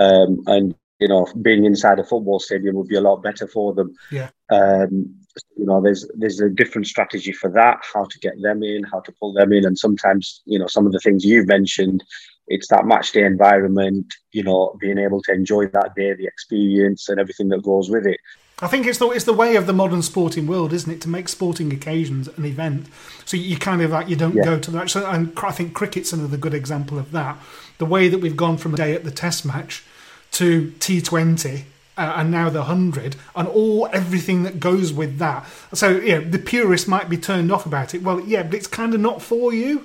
um, 0.00 0.38
and 0.46 0.74
you 1.00 1.08
know 1.08 1.26
being 1.42 1.64
inside 1.64 1.98
a 1.98 2.04
football 2.04 2.38
stadium 2.38 2.76
would 2.76 2.88
be 2.88 2.96
a 2.96 3.00
lot 3.00 3.22
better 3.22 3.46
for 3.48 3.74
them. 3.74 3.92
Yeah. 4.12 4.30
Um, 4.50 5.16
you 5.56 5.66
know, 5.66 5.80
there's 5.80 6.08
there's 6.16 6.40
a 6.40 6.48
different 6.48 6.86
strategy 6.86 7.32
for 7.32 7.50
that, 7.50 7.80
how 7.94 8.04
to 8.04 8.18
get 8.20 8.40
them 8.40 8.62
in, 8.62 8.84
how 8.84 9.00
to 9.00 9.12
pull 9.12 9.32
them 9.32 9.52
in, 9.52 9.64
and 9.66 9.78
sometimes 9.78 10.42
you 10.44 10.58
know 10.58 10.66
some 10.66 10.86
of 10.86 10.92
the 10.92 11.00
things 11.00 11.24
you've 11.24 11.46
mentioned. 11.48 12.04
It's 12.50 12.68
that 12.68 12.86
match 12.86 13.12
day 13.12 13.24
environment, 13.26 14.06
you 14.32 14.42
know, 14.42 14.74
being 14.80 14.96
able 14.96 15.20
to 15.24 15.32
enjoy 15.32 15.66
that 15.66 15.94
day, 15.94 16.14
the 16.14 16.26
experience, 16.26 17.08
and 17.10 17.20
everything 17.20 17.48
that 17.50 17.62
goes 17.62 17.90
with 17.90 18.06
it. 18.06 18.18
I 18.60 18.66
think 18.66 18.86
it's 18.86 18.98
the 18.98 19.08
it's 19.10 19.26
the 19.26 19.34
way 19.34 19.54
of 19.56 19.66
the 19.66 19.72
modern 19.72 20.02
sporting 20.02 20.46
world, 20.46 20.72
isn't 20.72 20.90
it, 20.90 21.00
to 21.02 21.08
make 21.08 21.28
sporting 21.28 21.72
occasions 21.72 22.26
an 22.36 22.44
event. 22.44 22.86
So 23.24 23.36
you 23.36 23.56
kind 23.58 23.82
of 23.82 23.90
like 23.90 24.08
you 24.08 24.16
don't 24.16 24.34
Yeah. 24.34 24.44
go 24.44 24.58
to 24.58 24.70
that. 24.72 24.90
So, 24.90 25.06
and 25.06 25.32
I 25.42 25.52
think 25.52 25.74
cricket's 25.74 26.12
another 26.12 26.36
good 26.36 26.54
example 26.54 26.98
of 26.98 27.12
that. 27.12 27.38
The 27.76 27.86
way 27.86 28.08
that 28.08 28.18
we've 28.18 28.36
gone 28.36 28.56
from 28.56 28.74
a 28.74 28.76
day 28.76 28.94
at 28.94 29.04
the 29.04 29.10
Test 29.12 29.44
match 29.44 29.84
to 30.32 30.72
T 30.80 31.00
Twenty. 31.00 31.66
Uh, 31.98 32.12
and 32.18 32.30
now 32.30 32.48
the 32.48 32.62
hundred, 32.62 33.16
and 33.34 33.48
all 33.48 33.88
everything 33.92 34.44
that 34.44 34.60
goes 34.60 34.92
with 34.92 35.18
that. 35.18 35.44
So 35.74 35.98
yeah, 35.98 36.20
the 36.20 36.38
purists 36.38 36.86
might 36.86 37.08
be 37.10 37.16
turned 37.18 37.50
off 37.50 37.66
about 37.66 37.92
it. 37.92 38.02
Well, 38.04 38.20
yeah, 38.20 38.44
but 38.44 38.54
it's 38.54 38.68
kind 38.68 38.94
of 38.94 39.00
not 39.00 39.20
for 39.20 39.52
you. 39.52 39.84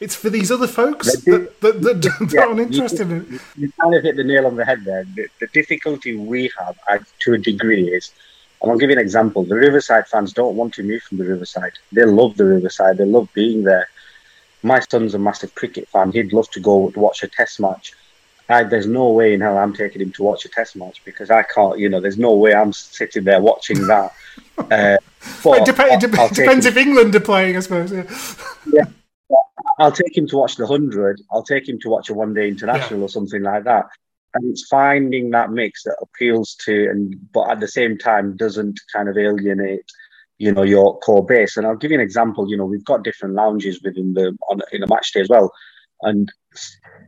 It's 0.00 0.16
for 0.16 0.28
these 0.28 0.50
other 0.50 0.66
folks 0.66 1.06
that, 1.24 1.60
that, 1.60 1.80
that, 1.82 2.02
that 2.02 2.30
Yeah, 2.34 2.46
aren't 2.46 2.56
you- 2.58 2.64
interested 2.64 3.08
in 3.12 3.20
it. 3.20 3.28
You, 3.30 3.40
you 3.56 3.72
kind 3.80 3.94
of 3.94 4.02
hit 4.02 4.16
the 4.16 4.24
nail 4.24 4.46
on 4.46 4.56
the 4.56 4.64
head 4.64 4.84
there. 4.84 5.04
The, 5.14 5.28
the 5.38 5.46
difficulty 5.58 6.16
we 6.16 6.50
have, 6.58 6.76
uh, 6.90 6.98
to 7.20 7.34
a 7.34 7.38
degree, 7.38 7.84
is, 7.88 8.10
and 8.60 8.72
I'll 8.72 8.78
give 8.78 8.90
you 8.90 8.96
an 8.96 9.02
example. 9.02 9.44
The 9.44 9.54
Riverside 9.54 10.08
fans 10.08 10.32
don't 10.32 10.56
want 10.56 10.74
to 10.74 10.82
move 10.82 11.02
from 11.04 11.18
the 11.18 11.24
Riverside. 11.24 11.74
They 11.92 12.04
love 12.04 12.36
the 12.36 12.44
Riverside. 12.46 12.98
They 12.98 13.04
love 13.04 13.28
being 13.34 13.62
there. 13.62 13.88
My 14.64 14.80
son's 14.80 15.14
a 15.14 15.18
massive 15.20 15.54
cricket 15.54 15.88
fan. 15.88 16.10
He'd 16.10 16.32
love 16.32 16.50
to 16.50 16.60
go 16.60 16.92
watch 16.96 17.22
a 17.22 17.28
Test 17.28 17.60
match. 17.60 17.92
I, 18.52 18.64
there's 18.64 18.86
no 18.86 19.10
way 19.10 19.34
in 19.34 19.40
hell 19.40 19.58
I'm 19.58 19.74
taking 19.74 20.00
him 20.02 20.12
to 20.12 20.22
watch 20.22 20.44
a 20.44 20.48
Test 20.48 20.76
match 20.76 21.02
because 21.04 21.30
I 21.30 21.42
can't. 21.42 21.78
You 21.78 21.88
know, 21.88 22.00
there's 22.00 22.18
no 22.18 22.34
way 22.34 22.54
I'm 22.54 22.72
sitting 22.72 23.24
there 23.24 23.40
watching 23.40 23.86
that. 23.86 24.12
Uh, 24.58 24.96
it, 25.44 25.64
dep- 25.64 25.78
I'll- 25.78 25.98
dep- 25.98 26.18
I'll 26.18 26.28
depends 26.28 26.66
him- 26.66 26.72
if 26.72 26.76
England 26.76 27.14
are 27.14 27.20
playing, 27.20 27.56
I 27.56 27.60
suppose. 27.60 27.90
Yeah. 27.92 28.04
yeah. 28.72 28.84
I'll 29.78 29.92
take 29.92 30.16
him 30.16 30.26
to 30.28 30.36
watch 30.36 30.56
the 30.56 30.66
hundred. 30.66 31.20
I'll 31.30 31.42
take 31.42 31.68
him 31.68 31.78
to 31.80 31.88
watch 31.88 32.10
a 32.10 32.14
one 32.14 32.34
day 32.34 32.48
international 32.48 33.02
or 33.02 33.08
something 33.08 33.42
like 33.42 33.64
that. 33.64 33.86
And 34.34 34.50
it's 34.50 34.66
finding 34.68 35.30
that 35.30 35.50
mix 35.50 35.84
that 35.84 35.96
appeals 36.00 36.54
to 36.66 36.88
and 36.90 37.14
but 37.32 37.50
at 37.50 37.60
the 37.60 37.68
same 37.68 37.98
time 37.98 38.36
doesn't 38.36 38.78
kind 38.92 39.08
of 39.08 39.16
alienate, 39.16 39.84
you 40.38 40.52
know, 40.52 40.62
your 40.62 40.98
core 41.00 41.24
base. 41.24 41.56
And 41.56 41.66
I'll 41.66 41.76
give 41.76 41.90
you 41.90 41.98
an 41.98 42.04
example. 42.04 42.48
You 42.48 42.56
know, 42.56 42.66
we've 42.66 42.84
got 42.84 43.04
different 43.04 43.34
lounges 43.34 43.82
within 43.82 44.14
the 44.14 44.36
on 44.50 44.60
in 44.72 44.82
a 44.82 44.86
match 44.86 45.12
day 45.12 45.20
as 45.20 45.28
well. 45.28 45.52
And 46.02 46.30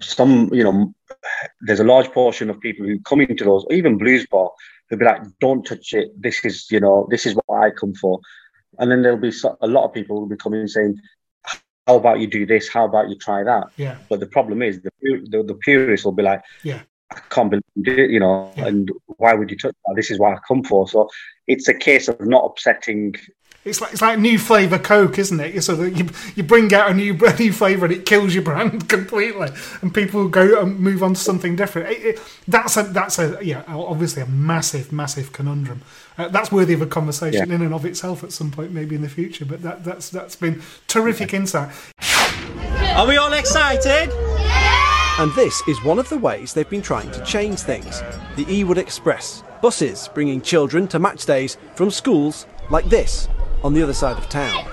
some, 0.01 0.53
you 0.53 0.64
know, 0.64 0.95
there's 1.61 1.81
a 1.81 1.85
large 1.85 2.11
portion 2.12 2.51
of 2.51 2.61
people 2.61 2.87
who 2.87 2.99
come 3.01 3.20
into 3.20 3.45
those, 3.45 3.64
even 3.70 3.99
blues 3.99 4.27
bar, 4.27 4.51
who'll 4.89 4.99
be 4.99 5.05
like, 5.05 5.22
"Don't 5.41 5.64
touch 5.64 5.93
it. 5.93 6.11
This 6.20 6.45
is, 6.45 6.66
you 6.70 6.81
know, 6.81 7.07
this 7.11 7.27
is 7.27 7.35
what 7.35 7.62
I 7.62 7.70
come 7.70 7.95
for." 7.95 8.20
And 8.79 8.91
then 8.91 9.03
there'll 9.03 9.18
be 9.18 9.33
a 9.61 9.66
lot 9.66 9.85
of 9.85 9.93
people 9.93 10.18
who'll 10.18 10.29
be 10.29 10.37
coming 10.37 10.61
and 10.61 10.70
saying, 10.70 10.99
"How 11.87 11.97
about 11.97 12.20
you 12.20 12.27
do 12.27 12.47
this? 12.47 12.68
How 12.68 12.85
about 12.85 13.09
you 13.09 13.16
try 13.16 13.43
that?" 13.45 13.68
Yeah. 13.77 13.97
But 14.09 14.20
the 14.20 14.27
problem 14.27 14.62
is, 14.62 14.83
the 14.83 14.91
the, 15.03 15.43
the 15.43 15.55
purists 15.55 16.05
will 16.05 16.12
be 16.12 16.22
like, 16.22 16.43
Yeah. 16.62 16.83
"I 17.11 17.20
can't 17.31 17.51
believe 17.51 17.62
you 17.75 17.83
did 17.85 17.99
it," 17.99 18.11
you 18.11 18.20
know, 18.20 18.53
and 18.57 18.91
why 19.18 19.35
would 19.35 19.51
you 19.51 19.57
touch 19.57 19.75
that? 19.87 19.95
This 19.97 20.11
is 20.11 20.18
what 20.18 20.35
I 20.35 20.39
come 20.47 20.64
for. 20.64 20.89
So 20.89 21.09
it's 21.47 21.68
a 21.68 21.75
case 21.75 22.09
of 22.09 22.20
not 22.20 22.45
upsetting. 22.45 23.14
It's 23.64 23.80
like 23.80 23.92
it's 23.92 24.02
like 24.02 24.18
new 24.18 24.38
flavour 24.38 24.78
Coke, 24.78 25.18
isn't 25.18 25.40
it? 25.40 25.62
So 25.62 25.74
that 25.76 25.96
you 25.96 26.08
you 26.36 26.42
bring 26.42 26.72
out 26.74 26.90
a 26.90 26.94
new 26.94 27.14
a 27.26 27.36
new 27.36 27.52
flavour 27.52 27.86
and 27.86 27.94
it 27.94 28.04
kills 28.04 28.34
your 28.34 28.42
brand 28.42 28.88
completely, 28.90 29.48
and 29.80 29.92
people 29.94 30.28
go 30.28 30.60
and 30.60 30.78
move 30.78 31.02
on 31.02 31.14
to 31.14 31.20
something 31.20 31.56
different. 31.56 31.88
It, 31.90 32.02
it, 32.04 32.22
that's 32.46 32.76
a 32.76 32.82
that's 32.82 33.18
a 33.18 33.38
yeah, 33.42 33.64
obviously 33.68 34.22
a 34.22 34.26
massive 34.26 34.92
massive 34.92 35.32
conundrum. 35.32 35.80
Uh, 36.18 36.28
that's 36.28 36.52
worthy 36.52 36.74
of 36.74 36.82
a 36.82 36.86
conversation 36.86 37.48
Yeah. 37.48 37.54
in 37.54 37.62
and 37.62 37.72
of 37.74 37.84
itself 37.86 38.22
at 38.22 38.32
some 38.32 38.50
point, 38.50 38.70
maybe 38.72 38.94
in 38.94 39.02
the 39.02 39.08
future. 39.08 39.44
But 39.46 39.62
that 39.62 39.82
that's 39.82 40.10
that's 40.10 40.36
been 40.36 40.62
terrific 40.86 41.32
insight. 41.32 41.74
Are 42.96 43.06
we 43.06 43.16
all 43.16 43.32
excited? 43.32 44.10
And 45.16 45.32
this 45.34 45.62
is 45.68 45.82
one 45.84 45.98
of 45.98 46.08
the 46.08 46.18
ways 46.18 46.52
they've 46.52 46.68
been 46.68 46.82
trying 46.82 47.10
to 47.12 47.24
change 47.24 47.60
things. 47.60 48.02
The 48.36 48.44
Ewood 48.44 48.76
Express. 48.76 49.42
Buses 49.62 50.10
bringing 50.12 50.42
children 50.42 50.86
to 50.88 50.98
match 50.98 51.24
days 51.24 51.56
from 51.76 51.90
schools 51.90 52.46
like 52.70 52.84
this 52.86 53.28
on 53.64 53.72
the 53.72 53.82
other 53.82 53.94
side 53.94 54.18
of 54.18 54.28
town. 54.28 54.64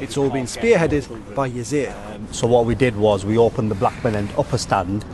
It's 0.00 0.16
all 0.16 0.28
been 0.28 0.44
spearheaded 0.44 1.34
by 1.34 1.50
Yasir. 1.50 1.92
So 2.34 2.46
what 2.46 2.66
we 2.66 2.74
did 2.74 2.94
was 2.96 3.24
we 3.24 3.38
opened 3.38 3.70
the 3.70 3.74
Blackburn 3.74 4.14
and 4.14 4.30
upper 4.36 4.58
stand 4.58 5.04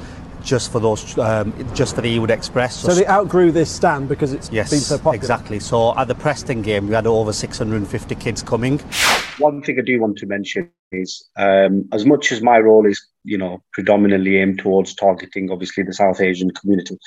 just 0.42 0.72
for 0.72 0.80
those, 0.80 1.16
um, 1.18 1.54
just 1.74 1.94
for 1.94 2.02
the 2.02 2.18
Ewood 2.18 2.30
Express. 2.30 2.76
So 2.76 2.94
they 2.94 3.06
outgrew 3.06 3.50
this 3.52 3.70
stand 3.70 4.08
because 4.08 4.32
it's 4.32 4.50
yes, 4.50 4.70
been 4.70 4.80
so 4.80 4.96
popular. 4.96 5.14
exactly. 5.14 5.60
So 5.60 5.96
at 5.96 6.08
the 6.08 6.14
Preston 6.14 6.62
game, 6.62 6.88
we 6.88 6.94
had 6.94 7.06
over 7.06 7.32
650 7.32 8.14
kids 8.16 8.42
coming. 8.42 8.78
One 9.38 9.62
thing 9.62 9.78
I 9.78 9.82
do 9.82 10.00
want 10.00 10.18
to 10.18 10.26
mention 10.26 10.70
is, 10.92 11.28
um, 11.36 11.88
as 11.92 12.04
much 12.04 12.30
as 12.30 12.42
my 12.42 12.58
role 12.58 12.86
is, 12.86 13.00
you 13.22 13.38
know, 13.38 13.62
predominantly 13.72 14.36
aimed 14.36 14.58
towards 14.58 14.94
targeting, 14.94 15.50
obviously, 15.50 15.82
the 15.82 15.94
South 15.94 16.20
Asian 16.20 16.50
community, 16.50 16.98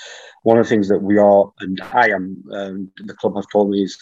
one 0.44 0.58
of 0.58 0.66
the 0.66 0.70
things 0.70 0.88
that 0.90 1.04
we 1.04 1.18
are, 1.18 1.52
and 1.60 1.80
I 1.94 2.10
am, 2.10 2.44
um, 2.52 2.92
the 2.98 3.14
club 3.14 3.36
have 3.36 3.46
told 3.52 3.70
me 3.70 3.84
is, 3.84 3.98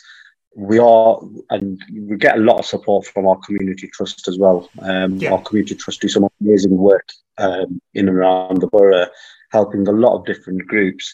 we 0.55 0.79
are, 0.79 1.19
and 1.49 1.81
we 1.93 2.15
get 2.15 2.37
a 2.37 2.41
lot 2.41 2.59
of 2.59 2.65
support 2.65 3.05
from 3.05 3.27
our 3.27 3.37
community 3.45 3.87
trust 3.89 4.27
as 4.27 4.37
well. 4.39 4.69
Um, 4.81 5.17
Yeah. 5.17 5.33
Our 5.33 5.41
community 5.41 5.75
trust 5.75 6.01
do 6.01 6.07
some 6.07 6.27
amazing 6.41 6.77
work 6.77 7.07
um, 7.37 7.81
in 7.93 8.07
and 8.07 8.17
around 8.17 8.61
the 8.61 8.67
borough, 8.67 9.07
helping 9.51 9.87
a 9.87 9.91
lot 9.91 10.15
of 10.17 10.25
different 10.25 10.65
groups. 10.67 11.13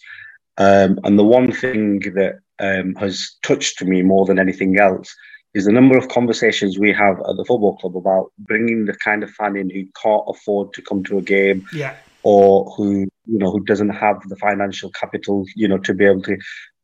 Um, 0.58 1.00
and 1.04 1.18
the 1.18 1.24
one 1.24 1.52
thing 1.52 2.00
that 2.14 2.39
um, 2.60 2.94
has 2.96 3.36
touched 3.42 3.84
me 3.84 4.04
more 4.04 4.26
than 4.26 4.38
anything 4.38 4.80
else 4.80 5.14
is 5.56 5.66
the 5.66 5.72
number 5.72 5.98
of 5.98 6.08
conversations 6.10 6.78
we 6.78 6.94
have 6.94 7.18
at 7.20 7.36
the 7.36 7.46
football 7.46 7.78
club 7.78 7.98
about 7.98 8.32
bringing 8.38 8.86
the 8.86 8.94
kind 9.04 9.24
of 9.24 9.32
fan 9.32 9.56
in 9.58 9.70
who 9.70 9.86
can't 10.02 10.24
afford 10.28 10.72
to 10.74 10.82
come 10.84 11.04
to 11.06 11.18
a 11.18 11.22
game 11.22 11.66
Yeah. 11.74 11.96
or 12.24 12.72
who 12.78 13.08
you 13.26 13.38
know 13.39 13.52
who 13.52 13.62
doesn't 13.66 13.89
have 13.89 14.18
the 14.30 14.36
financial 14.38 14.92
capital 14.92 15.46
you 15.56 15.68
know 15.68 15.78
to 15.80 15.94
be 15.94 16.06
able 16.06 16.22
to 16.24 16.38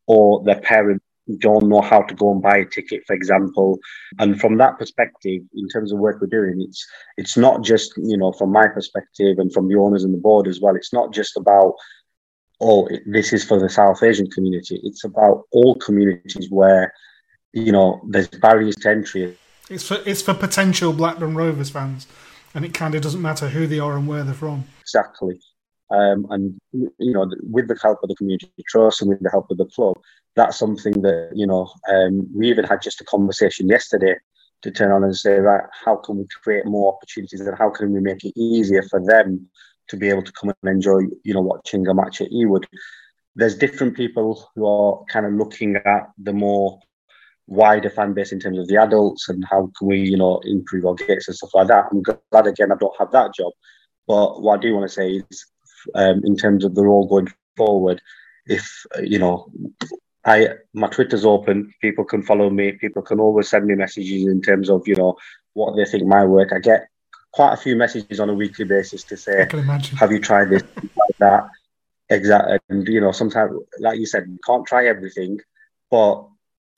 or 0.07 0.43
their 0.43 0.59
parents 0.59 1.03
don't 1.35 1.67
know 1.67 1.81
how 1.81 2.01
to 2.01 2.15
go 2.15 2.31
and 2.31 2.41
buy 2.41 2.57
a 2.57 2.65
ticket 2.65 3.03
for 3.05 3.13
example 3.13 3.79
and 4.19 4.39
from 4.39 4.57
that 4.57 4.77
perspective 4.77 5.41
in 5.55 5.67
terms 5.69 5.91
of 5.91 5.99
work 5.99 6.21
we're 6.21 6.27
doing 6.27 6.61
it's 6.61 6.85
it's 7.17 7.37
not 7.37 7.63
just 7.63 7.93
you 7.97 8.17
know 8.17 8.31
from 8.31 8.51
my 8.51 8.67
perspective 8.67 9.37
and 9.39 9.51
from 9.53 9.67
the 9.67 9.75
owners 9.75 10.03
and 10.03 10.13
the 10.13 10.17
board 10.19 10.47
as 10.47 10.61
well 10.61 10.75
it's 10.75 10.93
not 10.93 11.13
just 11.13 11.35
about 11.37 11.73
oh 12.61 12.87
this 13.05 13.33
is 13.33 13.43
for 13.43 13.59
the 13.59 13.69
south 13.69 14.01
asian 14.03 14.29
community 14.31 14.79
it's 14.83 15.03
about 15.03 15.43
all 15.51 15.75
communities 15.75 16.47
where 16.49 16.93
you 17.53 17.71
know 17.71 18.01
there's 18.09 18.27
barriers 18.27 18.75
to 18.75 18.89
entry 18.89 19.37
It's 19.69 19.85
for 19.87 19.97
it's 20.05 20.21
for 20.21 20.33
potential 20.33 20.93
Blackburn 20.93 21.35
Rovers 21.35 21.69
fans, 21.69 22.07
and 22.53 22.63
it 22.63 22.73
kind 22.73 22.95
of 22.95 23.01
doesn't 23.01 23.21
matter 23.21 23.49
who 23.49 23.67
they 23.67 23.79
are 23.79 23.97
and 23.97 24.07
where 24.07 24.23
they're 24.23 24.33
from. 24.33 24.63
Exactly. 24.81 25.41
Um, 25.89 26.27
and 26.29 26.59
you 26.71 27.13
know, 27.13 27.29
with 27.43 27.67
the 27.67 27.79
help 27.81 27.99
of 28.03 28.09
the 28.09 28.15
community 28.15 28.51
trust 28.67 29.01
and 29.01 29.09
with 29.09 29.21
the 29.21 29.29
help 29.29 29.49
of 29.49 29.57
the 29.57 29.65
club, 29.65 29.97
that's 30.35 30.57
something 30.57 31.01
that 31.01 31.31
you 31.33 31.47
know 31.47 31.71
um, 31.89 32.27
we 32.35 32.49
even 32.49 32.65
had 32.65 32.81
just 32.81 33.01
a 33.01 33.05
conversation 33.05 33.67
yesterday 33.67 34.15
to 34.63 34.71
turn 34.71 34.91
on 34.91 35.03
and 35.03 35.15
say, 35.15 35.37
right, 35.39 35.63
how 35.85 35.95
can 35.95 36.17
we 36.17 36.25
create 36.43 36.65
more 36.65 36.93
opportunities 36.93 37.39
and 37.41 37.57
how 37.57 37.69
can 37.69 37.93
we 37.93 37.99
make 37.99 38.23
it 38.23 38.33
easier 38.35 38.83
for 38.83 39.03
them 39.05 39.47
to 39.87 39.97
be 39.97 40.09
able 40.09 40.23
to 40.23 40.31
come 40.33 40.51
and 40.61 40.71
enjoy, 40.71 40.99
you 41.23 41.33
know, 41.33 41.41
watching 41.41 41.87
a 41.87 41.93
match 41.93 42.21
at 42.21 42.31
Ewood. 42.31 42.65
There's 43.35 43.55
different 43.55 43.95
people 43.95 44.49
who 44.55 44.65
are 44.65 45.03
kind 45.05 45.25
of 45.25 45.33
looking 45.33 45.75
at 45.77 46.09
the 46.17 46.33
more 46.33 46.79
wider 47.45 47.89
fan 47.89 48.13
base 48.13 48.31
in 48.31 48.39
terms 48.39 48.59
of 48.59 48.67
the 48.67 48.77
adults 48.77 49.29
and 49.29 49.45
how 49.49 49.71
can 49.77 49.87
we, 49.87 49.99
you 49.99 50.17
know, 50.17 50.39
improve 50.43 50.85
our 50.85 50.95
gates 50.95 51.27
and 51.27 51.37
stuff 51.37 51.51
like 51.53 51.67
that. 51.67 51.85
I'm 51.91 52.01
glad 52.01 52.47
again 52.47 52.71
I 52.71 52.75
don't 52.75 52.97
have 52.99 53.11
that 53.11 53.33
job. 53.33 53.53
But 54.07 54.41
what 54.41 54.59
I 54.59 54.61
do 54.61 54.73
want 54.73 54.89
to 54.89 54.93
say 54.93 55.23
is, 55.29 55.45
um, 55.95 56.21
in 56.23 56.35
terms 56.35 56.63
of 56.63 56.75
the 56.75 56.83
role 56.83 57.07
going 57.07 57.31
forward, 57.55 58.01
if 58.45 58.85
uh, 58.95 59.01
you 59.01 59.19
know, 59.19 59.51
I 60.25 60.49
my 60.73 60.87
Twitter's 60.87 61.25
open. 61.25 61.73
People 61.81 62.05
can 62.05 62.23
follow 62.23 62.49
me. 62.49 62.73
People 62.73 63.01
can 63.01 63.19
always 63.19 63.49
send 63.49 63.65
me 63.65 63.75
messages 63.75 64.27
in 64.27 64.41
terms 64.41 64.69
of 64.69 64.87
you 64.87 64.95
know 64.95 65.15
what 65.53 65.75
they 65.75 65.85
think 65.85 66.05
my 66.05 66.25
work. 66.25 66.51
I 66.53 66.59
get 66.59 66.87
quite 67.31 67.53
a 67.53 67.57
few 67.57 67.75
messages 67.75 68.19
on 68.19 68.29
a 68.29 68.33
weekly 68.33 68.65
basis 68.65 69.03
to 69.05 69.17
say, 69.17 69.41
I 69.41 69.45
can 69.45 69.59
imagine. 69.59 69.97
"Have 69.97 70.11
you 70.11 70.19
tried 70.19 70.49
this?" 70.49 70.63
like 70.75 71.17
that. 71.19 71.49
Exactly, 72.09 72.57
and 72.69 72.87
you 72.87 73.01
know, 73.01 73.11
sometimes, 73.11 73.51
like 73.79 73.99
you 73.99 74.05
said, 74.05 74.25
you 74.29 74.39
can't 74.45 74.65
try 74.65 74.87
everything, 74.87 75.39
but 75.91 76.25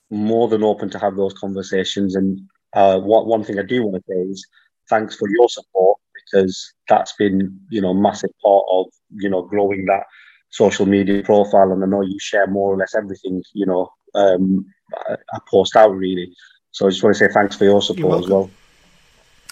more 0.10 0.48
than 0.48 0.64
open 0.64 0.90
to 0.90 1.00
have 1.00 1.16
those 1.16 1.34
conversations. 1.34 2.16
And 2.16 2.42
uh, 2.74 3.00
what 3.00 3.28
one 3.28 3.44
thing 3.44 3.60
I 3.60 3.64
do 3.64 3.84
want 3.84 4.04
to 4.04 4.12
say 4.12 4.20
is 4.32 4.48
thanks 4.90 5.16
for 5.16 5.30
your 5.30 5.48
support 5.48 6.00
because 6.32 6.74
that's 6.88 7.14
been 7.14 7.60
you 7.70 7.82
know 7.82 7.94
massive 7.94 8.32
part 8.44 8.66
of 8.72 8.88
you 9.16 9.30
know 9.30 9.42
growing 9.42 9.86
that 9.86 10.04
social 10.50 10.86
media 10.86 11.24
profile. 11.24 11.72
And 11.72 11.84
I 11.84 11.88
know 11.88 12.02
you 12.02 12.18
share 12.20 12.48
more 12.48 12.74
or 12.74 12.78
less 12.78 12.96
everything 12.96 13.44
you 13.54 13.66
know 13.66 13.92
um, 14.16 14.66
I, 15.08 15.40
post 15.50 15.76
out 15.76 15.96
really. 15.96 16.34
So 16.72 16.88
I 16.88 16.90
just 16.90 17.04
want 17.04 17.16
to 17.16 17.20
say 17.20 17.34
thanks 17.34 17.56
for 17.56 17.66
your 17.66 17.82
support 17.82 18.24
as 18.24 18.30
well. 18.30 18.50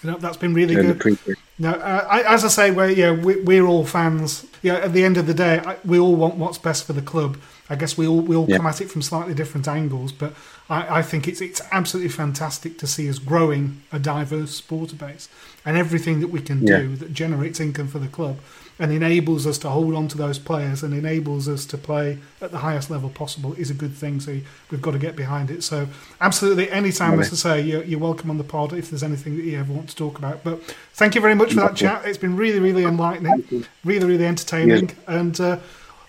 You 0.02 0.12
know, 0.12 0.18
that's 0.18 0.36
been 0.36 0.54
really 0.54 0.76
good. 0.76 1.18
No, 1.58 1.72
uh, 1.72 2.06
I, 2.08 2.22
as 2.22 2.44
I 2.44 2.48
say, 2.48 2.70
we're 2.70 2.90
yeah, 2.90 3.10
we, 3.10 3.40
we're 3.40 3.66
all 3.66 3.84
fans. 3.84 4.46
Yeah, 4.62 4.74
at 4.74 4.92
the 4.92 5.04
end 5.04 5.16
of 5.16 5.26
the 5.26 5.34
day, 5.34 5.58
I, 5.58 5.76
we 5.84 5.98
all 5.98 6.14
want 6.14 6.36
what's 6.36 6.58
best 6.58 6.86
for 6.86 6.92
the 6.92 7.02
club. 7.02 7.36
I 7.68 7.74
guess 7.74 7.98
we 7.98 8.06
all 8.06 8.20
we 8.20 8.36
all 8.36 8.46
Yeah. 8.48 8.58
come 8.58 8.66
at 8.66 8.80
it 8.80 8.90
from 8.90 9.02
slightly 9.02 9.34
different 9.34 9.66
angles, 9.66 10.12
but 10.12 10.34
I, 10.70 10.98
I 10.98 11.02
think 11.02 11.26
it's 11.28 11.40
it's 11.40 11.60
absolutely 11.72 12.10
fantastic 12.10 12.78
to 12.78 12.86
see 12.86 13.08
us 13.08 13.18
growing 13.18 13.82
a 13.92 13.98
diverse 13.98 14.54
supporter 14.56 14.96
base 14.96 15.28
and 15.64 15.76
everything 15.76 16.20
that 16.20 16.28
we 16.28 16.40
can 16.40 16.66
Yeah. 16.66 16.80
do 16.80 16.96
that 16.96 17.12
generates 17.12 17.58
income 17.60 17.88
for 17.88 17.98
the 17.98 18.08
club 18.08 18.38
and 18.80 18.92
enables 18.92 19.44
us 19.46 19.58
to 19.58 19.68
hold 19.70 19.94
on 19.94 20.06
to 20.08 20.16
those 20.16 20.38
players 20.38 20.84
and 20.84 20.94
enables 20.94 21.48
us 21.48 21.66
to 21.66 21.76
play 21.76 22.18
at 22.40 22.52
the 22.52 22.58
highest 22.58 22.90
level 22.90 23.08
possible 23.10 23.52
is 23.54 23.70
a 23.70 23.74
good 23.74 23.92
thing. 23.92 24.20
So 24.20 24.38
we've 24.70 24.80
got 24.80 24.92
to 24.92 24.98
get 25.00 25.16
behind 25.16 25.50
it. 25.50 25.64
So 25.64 25.88
absolutely, 26.20 26.70
anytime, 26.70 27.18
as 27.18 27.32
I 27.32 27.36
say, 27.36 27.60
you're, 27.62 27.82
you're 27.82 27.98
welcome 27.98 28.30
on 28.30 28.38
the 28.38 28.44
pod 28.44 28.72
if 28.72 28.90
there's 28.90 29.02
anything 29.02 29.36
that 29.36 29.42
you 29.44 29.58
ever 29.58 29.72
want 29.72 29.88
to 29.88 29.96
talk 29.96 30.16
about. 30.18 30.44
But 30.44 30.62
thank 30.92 31.16
you 31.16 31.20
very 31.20 31.34
much 31.34 31.54
for 31.54 31.60
that 31.60 31.74
chat. 31.74 32.04
It's 32.04 32.18
been 32.18 32.36
really, 32.36 32.60
really 32.60 32.84
enlightening, 32.84 33.64
really, 33.84 34.06
really 34.06 34.26
entertaining, 34.26 34.92
and 35.08 35.40
uh, 35.40 35.58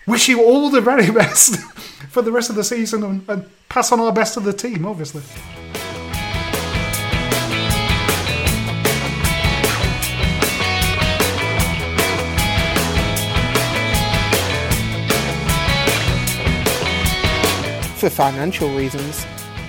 wish 0.06 0.28
you 0.28 0.40
all 0.44 0.70
the 0.70 0.80
very 0.80 1.10
best 1.22 1.56
for 2.10 2.22
the 2.22 2.30
rest 2.30 2.50
of 2.50 2.56
the 2.56 2.64
season 2.64 3.02
and, 3.02 3.28
and 3.28 3.50
pass 3.70 3.92
on 3.92 4.00
our 4.00 4.12
best 4.12 4.34
to 4.34 4.40
the 4.40 4.52
team, 4.52 4.84
obviously. 4.84 5.22
For 17.96 18.10
financial 18.10 18.74
reasons, 18.74 19.24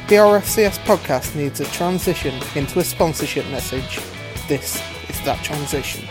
the 0.08 0.16
RFCS 0.16 0.80
podcast 0.80 1.36
needs 1.36 1.60
a 1.60 1.66
transition 1.66 2.34
into 2.56 2.80
a 2.80 2.84
sponsorship 2.84 3.46
message. 3.52 4.00
This 4.48 4.82
is 5.10 5.22
that 5.26 5.44
transition. 5.44 6.08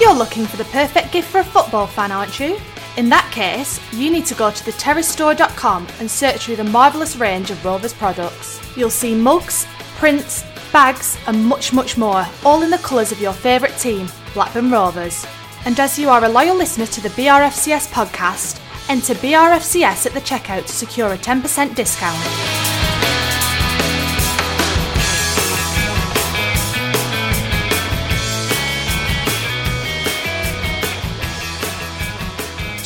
You're 0.00 0.14
looking 0.14 0.46
for 0.46 0.56
the 0.56 0.64
perfect 0.64 1.12
gift 1.12 1.28
for 1.28 1.38
a 1.38 1.44
football 1.44 1.86
fan, 1.86 2.10
aren't 2.10 2.40
you? 2.40 2.58
In 2.96 3.10
that 3.10 3.30
case, 3.30 3.78
you 3.92 4.10
need 4.10 4.24
to 4.26 4.34
go 4.34 4.50
to 4.50 4.64
theterracestore.com 4.64 5.86
and 6.00 6.10
search 6.10 6.46
through 6.46 6.56
the 6.56 6.64
marvellous 6.64 7.16
range 7.16 7.50
of 7.50 7.62
Rovers 7.62 7.92
products. 7.92 8.58
You'll 8.74 8.88
see 8.88 9.14
mugs, 9.14 9.66
prints, 9.96 10.44
bags, 10.72 11.18
and 11.26 11.44
much, 11.44 11.74
much 11.74 11.98
more, 11.98 12.26
all 12.42 12.62
in 12.62 12.70
the 12.70 12.78
colours 12.78 13.12
of 13.12 13.20
your 13.20 13.34
favourite 13.34 13.76
team, 13.78 14.08
Blackburn 14.32 14.70
Rovers. 14.70 15.26
And 15.66 15.78
as 15.78 15.98
you 15.98 16.08
are 16.08 16.24
a 16.24 16.28
loyal 16.28 16.56
listener 16.56 16.86
to 16.86 17.00
the 17.02 17.10
BRFCS 17.10 17.92
podcast, 17.92 18.60
enter 18.88 19.14
BRFCS 19.14 20.06
at 20.06 20.14
the 20.14 20.20
checkout 20.20 20.64
to 20.66 20.72
secure 20.72 21.12
a 21.12 21.18
10% 21.18 21.74
discount. 21.74 22.55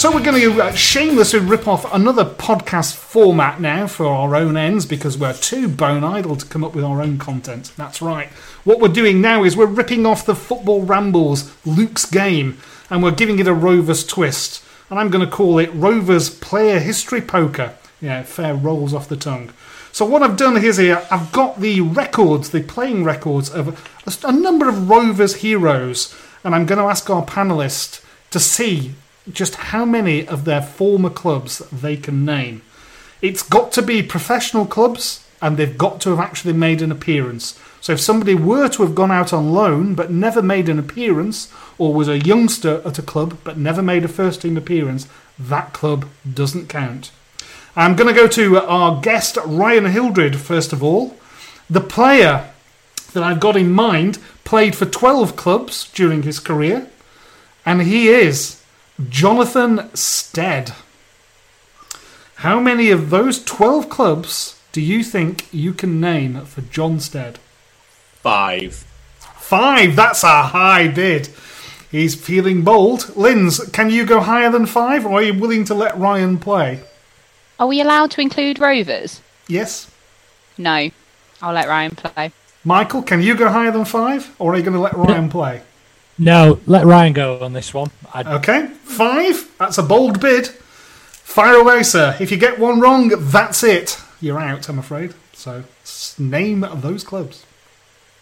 So 0.01 0.11
we're 0.11 0.25
going 0.25 0.41
to 0.41 0.63
uh, 0.63 0.73
shamelessly 0.73 1.41
rip 1.41 1.69
off 1.69 1.85
another 1.93 2.25
podcast 2.25 2.95
format 2.95 3.61
now 3.61 3.87
for 3.87 4.07
our 4.07 4.35
own 4.35 4.57
ends 4.57 4.87
because 4.87 5.19
we're 5.19 5.35
too 5.35 5.69
bone 5.69 6.05
idle 6.05 6.37
to 6.37 6.47
come 6.47 6.65
up 6.65 6.75
with 6.75 6.85
our 6.85 7.03
own 7.03 7.19
content. 7.19 7.73
That's 7.77 8.01
right. 8.01 8.29
What 8.65 8.81
we're 8.81 8.89
doing 8.89 9.21
now 9.21 9.45
is 9.45 9.59
we're 9.59 9.67
ripping 9.67 10.07
off 10.07 10.25
the 10.25 10.35
Football 10.35 10.85
Rambles 10.85 11.55
Luke's 11.67 12.07
game 12.07 12.57
and 12.89 13.03
we're 13.03 13.11
giving 13.11 13.41
it 13.41 13.47
a 13.47 13.53
Rovers 13.53 14.07
twist. 14.07 14.65
And 14.89 14.99
I'm 14.99 15.11
going 15.11 15.23
to 15.23 15.31
call 15.31 15.59
it 15.59 15.69
Rovers 15.75 16.31
Player 16.31 16.79
History 16.79 17.21
Poker. 17.21 17.75
Yeah, 18.01 18.23
fair 18.23 18.55
rolls 18.55 18.95
off 18.95 19.07
the 19.07 19.19
tongue. 19.19 19.53
So 19.93 20.07
what 20.07 20.23
I've 20.23 20.39
done 20.39 20.57
is 20.57 20.79
here, 20.79 21.07
I've 21.11 21.31
got 21.31 21.61
the 21.61 21.83
records, 21.83 22.49
the 22.49 22.63
playing 22.63 23.05
records 23.05 23.51
of 23.51 23.79
a, 24.07 24.27
a 24.27 24.33
number 24.33 24.67
of 24.67 24.89
Rovers 24.89 25.35
heroes, 25.35 26.17
and 26.43 26.55
I'm 26.55 26.65
going 26.65 26.79
to 26.79 26.89
ask 26.89 27.11
our 27.11 27.27
panelists 27.27 28.03
to 28.31 28.41
see 28.41 28.95
just 29.33 29.55
how 29.57 29.85
many 29.85 30.26
of 30.26 30.45
their 30.45 30.62
former 30.62 31.11
clubs 31.11 31.59
they 31.70 31.97
can 31.97 32.24
name. 32.24 32.62
It's 33.22 33.43
got 33.43 33.72
to 33.72 33.83
be 33.83 34.03
professional 34.03 34.66
clubs, 34.66 35.26
and 35.43 35.57
they've 35.57 35.76
got 35.76 36.01
to 36.03 36.11
have 36.11 36.20
actually 36.20 36.53
made 36.53 36.83
an 36.83 36.93
appearance. 36.93 37.59
So 37.81 37.93
if 37.93 38.01
somebody 38.01 38.35
were 38.35 38.68
to 38.68 38.83
have 38.83 38.95
gone 38.95 39.11
out 39.11 39.33
on 39.33 39.53
loan 39.53 39.95
but 39.95 40.11
never 40.11 40.43
made 40.43 40.68
an 40.68 40.78
appearance, 40.78 41.53
or 41.78 41.95
was 41.95 42.09
a 42.09 42.18
youngster 42.18 42.83
at 42.85 42.99
a 42.99 43.03
club 43.03 43.39
but 43.43 43.57
never 43.57 43.83
made 43.83 44.05
a 44.05 44.09
first 44.09 44.43
team 44.43 44.57
appearance, 44.57 45.09
that 45.39 45.72
club 45.72 46.07
doesn't 46.33 46.68
count. 46.68 47.11
I'm 47.76 47.97
going 47.97 48.12
to 48.12 48.20
go 48.20 48.26
to 48.28 48.59
uh, 48.59 48.66
our 48.66 49.01
guest, 49.01 49.39
Ryan 49.47 49.87
Hildred, 49.87 50.37
first 50.37 50.72
of 50.72 50.83
all. 50.83 51.16
The 51.68 51.81
player 51.81 52.51
that 53.12 53.22
I've 53.22 53.41
got 53.41 53.57
in 53.57 53.70
mind 53.70 54.18
played 54.45 54.74
for 54.74 54.87
12 54.87 55.37
clubs 55.37 55.91
during 55.93 56.22
his 56.22 56.41
career, 56.41 56.89
and 57.64 57.83
he 57.83 58.09
is 58.09 58.60
Jonathan 59.09 59.89
Stead. 59.95 60.73
How 62.37 62.61
many 62.61 62.91
of 62.91 63.11
those 63.11 63.43
12 63.45 63.89
clubs 63.89 64.61
do 64.73 64.81
you 64.81 65.03
think 65.03 65.47
you 65.53 65.73
can 65.73 66.01
name 66.01 66.45
for 66.45 66.61
John 66.63 67.01
Stead? 67.01 67.39
Five. 68.23 68.85
Five, 69.19 69.97
that's 69.97 70.23
a 70.23 70.43
high 70.45 70.89
bid. 70.89 71.29
He's 71.91 72.15
feeling 72.15 72.63
bold. 72.63 73.17
Linz, 73.17 73.59
can 73.71 73.91
you 73.91 74.05
go 74.05 74.21
higher 74.21 74.51
than 74.51 74.67
five, 74.67 75.05
or 75.05 75.19
are 75.19 75.23
you 75.23 75.35
willing 75.35 75.65
to 75.65 75.75
let 75.75 75.99
Ryan 75.99 76.39
play? 76.39 76.81
Are 77.59 77.67
we 77.67 77.81
allowed 77.81 78.11
to 78.13 78.21
include 78.21 78.59
Rovers? 78.59 79.21
Yes. 79.49 79.91
No. 80.57 80.91
I'll 81.43 81.55
let 81.55 81.69
Ryan 81.69 81.97
play. 81.97 82.33
Michael, 82.65 83.03
can 83.03 83.23
you 83.23 83.35
go 83.35 83.49
higher 83.49 83.71
than 83.71 83.85
five, 83.85 84.35
or 84.39 84.53
are 84.53 84.57
you 84.57 84.63
going 84.63 84.75
to 84.75 84.81
let 84.81 84.97
Ryan 84.97 85.29
play? 85.31 85.63
No, 86.21 86.61
let 86.66 86.85
Ryan 86.85 87.14
go 87.14 87.41
on 87.41 87.55
this 87.55 87.73
one. 87.73 87.91
I'd, 88.12 88.27
Okay, 88.27 88.66
five. 88.85 89.51
That's 89.59 89.79
a 89.79 89.83
bold 89.83 90.21
bid. 90.21 90.49
Fire 90.49 91.55
away, 91.55 91.83
sir. 91.83 92.14
If 92.21 92.31
you 92.31 92.37
get 92.37 92.59
one 92.59 92.79
wrong, 92.79 93.09
that's 93.31 93.64
it. 93.64 93.99
You're 94.21 94.39
out, 94.39 94.68
I'm 94.68 94.79
afraid. 94.79 95.14
So, 95.33 95.64
name 96.18 96.66
those 96.75 97.05
clubs. 97.05 97.47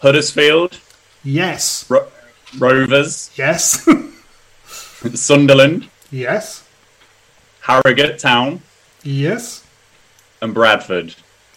Huddersfield. 0.01 0.79
Yes. 1.25 1.85
Ro- 1.89 2.07
Rovers. 2.57 3.31
Yes. 3.35 3.85
Sunderland. 4.65 5.89
Yes. 6.09 6.65
Harrogate 7.61 8.17
Town. 8.17 8.61
Yes. 9.03 9.65
And 10.41 10.53
Bradford. 10.53 11.15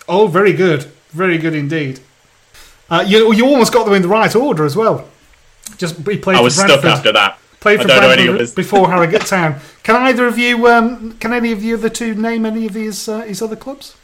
Oh, 0.09 0.27
very 0.27 0.53
good. 0.53 0.85
Very 1.11 1.39
good 1.39 1.55
indeed. 1.55 2.01
Uh, 2.91 3.05
you, 3.07 3.33
you 3.33 3.47
almost 3.47 3.73
got 3.73 3.85
them 3.85 3.95
in 3.95 4.03
the 4.03 4.09
right 4.09 4.35
order 4.35 4.65
as 4.65 4.75
well. 4.75 5.09
Just 5.79 5.97
he 6.07 6.17
played 6.19 6.37
I 6.37 6.41
was 6.41 6.55
for 6.55 6.67
stuck 6.69 6.81
Bradford. 6.83 6.91
after 6.91 7.13
that. 7.13 7.39
Played 7.61 7.81
I 7.81 7.83
for 7.83 7.89
don't 7.89 8.01
know 8.03 8.09
any 8.11 8.17
Bradford 8.25 8.35
others. 8.37 8.55
before 8.55 8.89
Harrogate 8.91 9.27
Town. 9.27 9.61
Can 9.83 9.97
either 9.97 10.27
of 10.27 10.39
you? 10.39 10.67
Um, 10.67 11.13
can 11.19 11.33
any 11.33 11.53
of 11.53 11.63
you 11.63 11.77
the 11.77 11.91
two 11.91 12.15
name 12.15 12.45
any 12.47 12.67
of 12.67 12.75
his 12.75 13.09
uh, 13.09 13.21
his 13.23 13.41
other 13.43 13.57
clubs? 13.57 13.97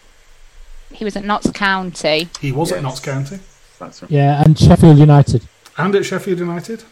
He 0.92 1.04
was 1.04 1.16
at 1.16 1.24
Notts 1.24 1.50
County. 1.52 2.28
He 2.40 2.50
was 2.52 2.72
at 2.72 2.82
Notts 2.82 3.00
County. 3.00 3.40
That's 3.78 4.02
right. 4.02 4.10
Yeah, 4.10 4.42
and 4.44 4.58
Sheffield 4.58 4.98
United. 4.98 5.46
and 5.76 5.94
at 5.94 6.04
Sheffield 6.06 6.38
United. 6.38 6.84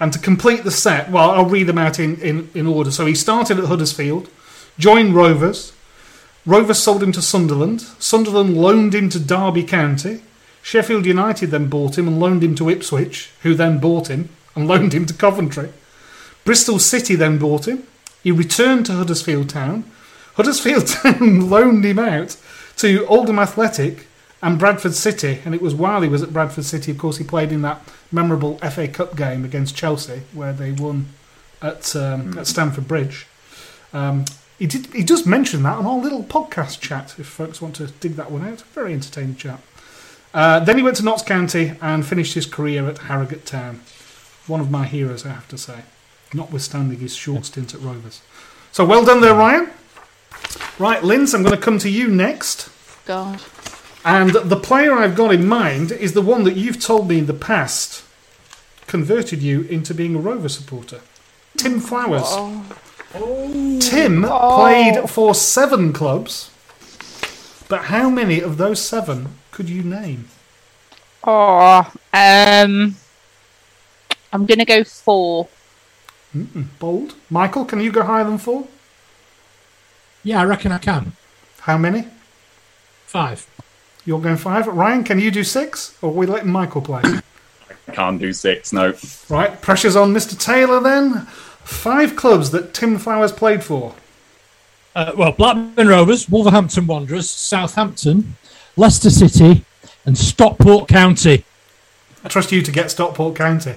And 0.00 0.12
to 0.12 0.18
complete 0.18 0.62
the 0.64 0.70
set, 0.70 1.10
well, 1.10 1.30
I'll 1.30 1.46
read 1.46 1.66
them 1.68 1.78
out 1.78 1.98
in, 1.98 2.20
in, 2.20 2.50
in 2.54 2.66
order. 2.66 2.90
So 2.90 3.06
he 3.06 3.14
started 3.14 3.58
at 3.58 3.64
Huddersfield, 3.64 4.28
joined 4.78 5.14
Rovers. 5.14 5.72
Rovers 6.44 6.78
sold 6.78 7.02
him 7.02 7.12
to 7.12 7.22
Sunderland. 7.22 7.80
Sunderland 7.98 8.56
loaned 8.56 8.94
him 8.94 9.08
to 9.10 9.18
Derby 9.18 9.62
County. 9.64 10.20
Sheffield 10.66 11.06
United 11.06 11.52
then 11.52 11.68
bought 11.68 11.96
him 11.96 12.08
and 12.08 12.18
loaned 12.18 12.42
him 12.42 12.56
to 12.56 12.68
Ipswich, 12.68 13.30
who 13.42 13.54
then 13.54 13.78
bought 13.78 14.08
him 14.08 14.30
and 14.56 14.66
loaned 14.66 14.92
him 14.92 15.06
to 15.06 15.14
Coventry. 15.14 15.72
Bristol 16.44 16.80
City 16.80 17.14
then 17.14 17.38
bought 17.38 17.68
him. 17.68 17.84
He 18.24 18.32
returned 18.32 18.86
to 18.86 18.94
Huddersfield 18.94 19.48
Town. 19.48 19.88
Huddersfield 20.34 20.86
Town 20.88 21.48
loaned 21.48 21.84
him 21.84 22.00
out 22.00 22.36
to 22.78 23.06
Oldham 23.06 23.38
Athletic 23.38 24.08
and 24.42 24.58
Bradford 24.58 24.94
City. 24.94 25.38
And 25.44 25.54
it 25.54 25.62
was 25.62 25.72
while 25.72 26.02
he 26.02 26.08
was 26.08 26.24
at 26.24 26.32
Bradford 26.32 26.64
City, 26.64 26.90
of 26.90 26.98
course, 26.98 27.18
he 27.18 27.24
played 27.24 27.52
in 27.52 27.62
that 27.62 27.88
memorable 28.10 28.58
FA 28.58 28.88
Cup 28.88 29.14
game 29.14 29.44
against 29.44 29.76
Chelsea, 29.76 30.22
where 30.32 30.52
they 30.52 30.72
won 30.72 31.06
at 31.62 31.94
um, 31.94 32.36
at 32.36 32.48
Stamford 32.48 32.88
Bridge. 32.88 33.28
Um, 33.92 34.24
he 34.58 34.66
did. 34.66 34.86
He 34.86 35.04
does 35.04 35.26
mention 35.26 35.62
that 35.62 35.76
on 35.76 35.86
our 35.86 35.98
little 35.98 36.24
podcast 36.24 36.80
chat. 36.80 37.14
If 37.20 37.28
folks 37.28 37.62
want 37.62 37.76
to 37.76 37.86
dig 37.86 38.16
that 38.16 38.32
one 38.32 38.44
out, 38.44 38.62
very 38.62 38.94
entertaining 38.94 39.36
chat. 39.36 39.60
Uh, 40.36 40.60
then 40.60 40.76
he 40.76 40.82
went 40.82 40.98
to 40.98 41.02
Notts 41.02 41.22
County 41.22 41.72
and 41.80 42.04
finished 42.04 42.34
his 42.34 42.44
career 42.44 42.86
at 42.86 42.98
Harrogate 42.98 43.46
Town. 43.46 43.80
One 44.46 44.60
of 44.60 44.70
my 44.70 44.84
heroes, 44.84 45.24
I 45.24 45.30
have 45.30 45.48
to 45.48 45.56
say, 45.56 45.80
notwithstanding 46.34 46.98
his 46.98 47.16
short 47.16 47.44
stint 47.46 47.72
at 47.74 47.80
Rovers. 47.80 48.20
So 48.70 48.84
well 48.84 49.02
done 49.02 49.22
there, 49.22 49.34
Ryan. 49.34 49.70
Right, 50.78 51.02
Linz, 51.02 51.32
I'm 51.32 51.42
going 51.42 51.56
to 51.56 51.60
come 51.60 51.78
to 51.78 51.88
you 51.88 52.08
next. 52.08 52.68
God. 53.06 53.40
And 54.04 54.32
the 54.34 54.60
player 54.60 54.92
I've 54.92 55.16
got 55.16 55.32
in 55.32 55.48
mind 55.48 55.90
is 55.90 56.12
the 56.12 56.20
one 56.20 56.44
that 56.44 56.54
you've 56.54 56.80
told 56.80 57.08
me 57.08 57.18
in 57.20 57.26
the 57.26 57.32
past 57.32 58.04
converted 58.86 59.42
you 59.42 59.62
into 59.62 59.94
being 59.94 60.14
a 60.14 60.18
Rover 60.18 60.50
supporter. 60.50 61.00
Tim 61.56 61.80
Flowers. 61.80 62.24
Oh. 62.26 63.78
Tim 63.80 64.22
played 64.22 65.08
for 65.08 65.34
seven 65.34 65.94
clubs, 65.94 66.50
but 67.70 67.86
how 67.86 68.10
many 68.10 68.42
of 68.42 68.58
those 68.58 68.82
seven 68.82 69.28
could 69.56 69.70
you 69.70 69.82
name? 69.82 70.28
Oh, 71.24 71.90
um, 72.12 72.94
I'm 74.30 74.44
gonna 74.44 74.66
go 74.66 74.84
four. 74.84 75.48
Mm-mm, 76.36 76.66
bold. 76.78 77.14
Michael, 77.30 77.64
can 77.64 77.80
you 77.80 77.90
go 77.90 78.02
higher 78.02 78.24
than 78.24 78.36
four? 78.36 78.68
Yeah, 80.22 80.42
I 80.42 80.44
reckon 80.44 80.72
I 80.72 80.78
can. 80.78 81.12
How 81.60 81.78
many? 81.78 82.06
Five. 83.06 83.46
You're 84.04 84.20
going 84.20 84.36
five. 84.36 84.66
Ryan, 84.66 85.04
can 85.04 85.18
you 85.18 85.30
do 85.30 85.42
six? 85.42 85.96
Or 86.02 86.10
are 86.10 86.12
we 86.12 86.26
letting 86.26 86.50
Michael 86.50 86.82
play? 86.82 87.00
I 87.88 87.92
can't 87.92 88.20
do 88.20 88.34
six, 88.34 88.74
no. 88.74 88.92
right, 89.30 89.58
pressure's 89.62 89.96
on 89.96 90.12
Mr. 90.12 90.38
Taylor 90.38 90.80
then. 90.80 91.20
Five 91.64 92.14
clubs 92.14 92.50
that 92.50 92.74
Tim 92.74 92.98
Flowers 92.98 93.32
played 93.32 93.64
for. 93.64 93.94
Uh, 94.94 95.12
well, 95.16 95.32
Blackburn 95.32 95.88
Rovers, 95.88 96.28
Wolverhampton 96.28 96.86
Wanderers, 96.86 97.30
Southampton, 97.30 98.36
Leicester 98.76 99.10
City, 99.10 99.64
and 100.04 100.16
Stockport 100.16 100.88
County. 100.88 101.44
I 102.24 102.28
trust 102.28 102.52
you 102.52 102.62
to 102.62 102.70
get 102.70 102.90
Stockport 102.90 103.36
County. 103.36 103.74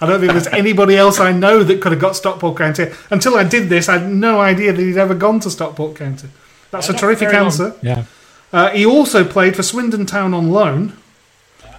I 0.00 0.06
don't 0.06 0.20
think 0.20 0.32
there's 0.32 0.46
anybody 0.62 0.96
else 0.96 1.20
I 1.20 1.32
know 1.32 1.62
that 1.62 1.80
could 1.80 1.92
have 1.92 2.00
got 2.00 2.16
Stockport 2.16 2.56
County. 2.56 2.88
Until 3.10 3.36
I 3.36 3.44
did 3.44 3.68
this, 3.68 3.88
I 3.88 3.98
had 3.98 4.10
no 4.10 4.40
idea 4.40 4.72
that 4.72 4.82
he'd 4.82 4.96
ever 4.96 5.14
gone 5.14 5.40
to 5.40 5.50
Stockport 5.50 5.96
County. 5.96 6.28
That's 6.70 6.88
a 6.88 6.92
terrific 6.92 7.28
very 7.30 7.38
long. 7.38 7.46
answer. 7.46 7.76
Yeah. 7.82 8.04
Uh, 8.52 8.70
he 8.70 8.84
also 8.84 9.24
played 9.24 9.56
for 9.56 9.62
Swindon 9.62 10.06
Town 10.06 10.34
on 10.34 10.50
loan 10.50 10.96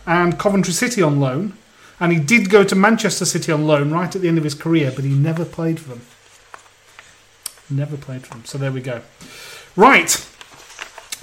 and 0.05 0.37
Coventry 0.39 0.73
City 0.73 1.01
on 1.01 1.19
loan. 1.19 1.53
And 1.99 2.11
he 2.11 2.19
did 2.19 2.49
go 2.49 2.63
to 2.63 2.75
Manchester 2.75 3.25
City 3.25 3.51
on 3.51 3.67
loan 3.67 3.91
right 3.91 4.13
at 4.15 4.21
the 4.21 4.27
end 4.27 4.37
of 4.37 4.43
his 4.43 4.55
career, 4.55 4.91
but 4.95 5.03
he 5.05 5.11
never 5.11 5.45
played 5.45 5.79
for 5.79 5.89
them. 5.89 6.01
Never 7.69 7.95
played 7.95 8.23
for 8.25 8.33
them. 8.33 8.45
So 8.45 8.57
there 8.57 8.71
we 8.71 8.81
go. 8.81 9.01
Right. 9.75 10.27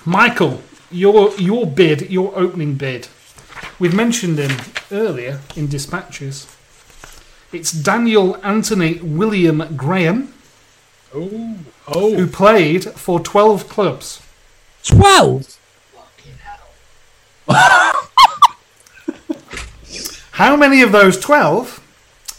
Michael, 0.04 0.62
your 0.90 1.34
your 1.36 1.66
bid, 1.66 2.10
your 2.10 2.32
opening 2.36 2.74
bid. 2.74 3.08
We've 3.78 3.94
mentioned 3.94 4.38
him 4.38 4.56
earlier 4.90 5.40
in 5.56 5.68
dispatches. 5.68 6.46
It's 7.52 7.72
Daniel 7.72 8.36
Anthony 8.44 8.94
William 9.00 9.76
Graham, 9.76 10.34
Oh, 11.14 11.56
oh. 11.86 12.14
who 12.14 12.26
played 12.26 12.84
for 12.84 13.18
12 13.20 13.68
clubs. 13.68 14.20
12? 14.84 15.58
How 20.32 20.54
many 20.56 20.82
of 20.82 20.92
those 20.92 21.18
12 21.18 21.80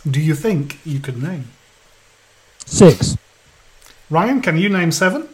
do 0.10 0.22
you 0.22 0.36
think 0.36 0.80
you 0.86 1.00
could 1.00 1.22
name? 1.22 1.50
Six. 2.66 3.18
Ryan, 4.10 4.42
can 4.42 4.58
you 4.58 4.70
name 4.70 4.92
seven? 4.92 5.28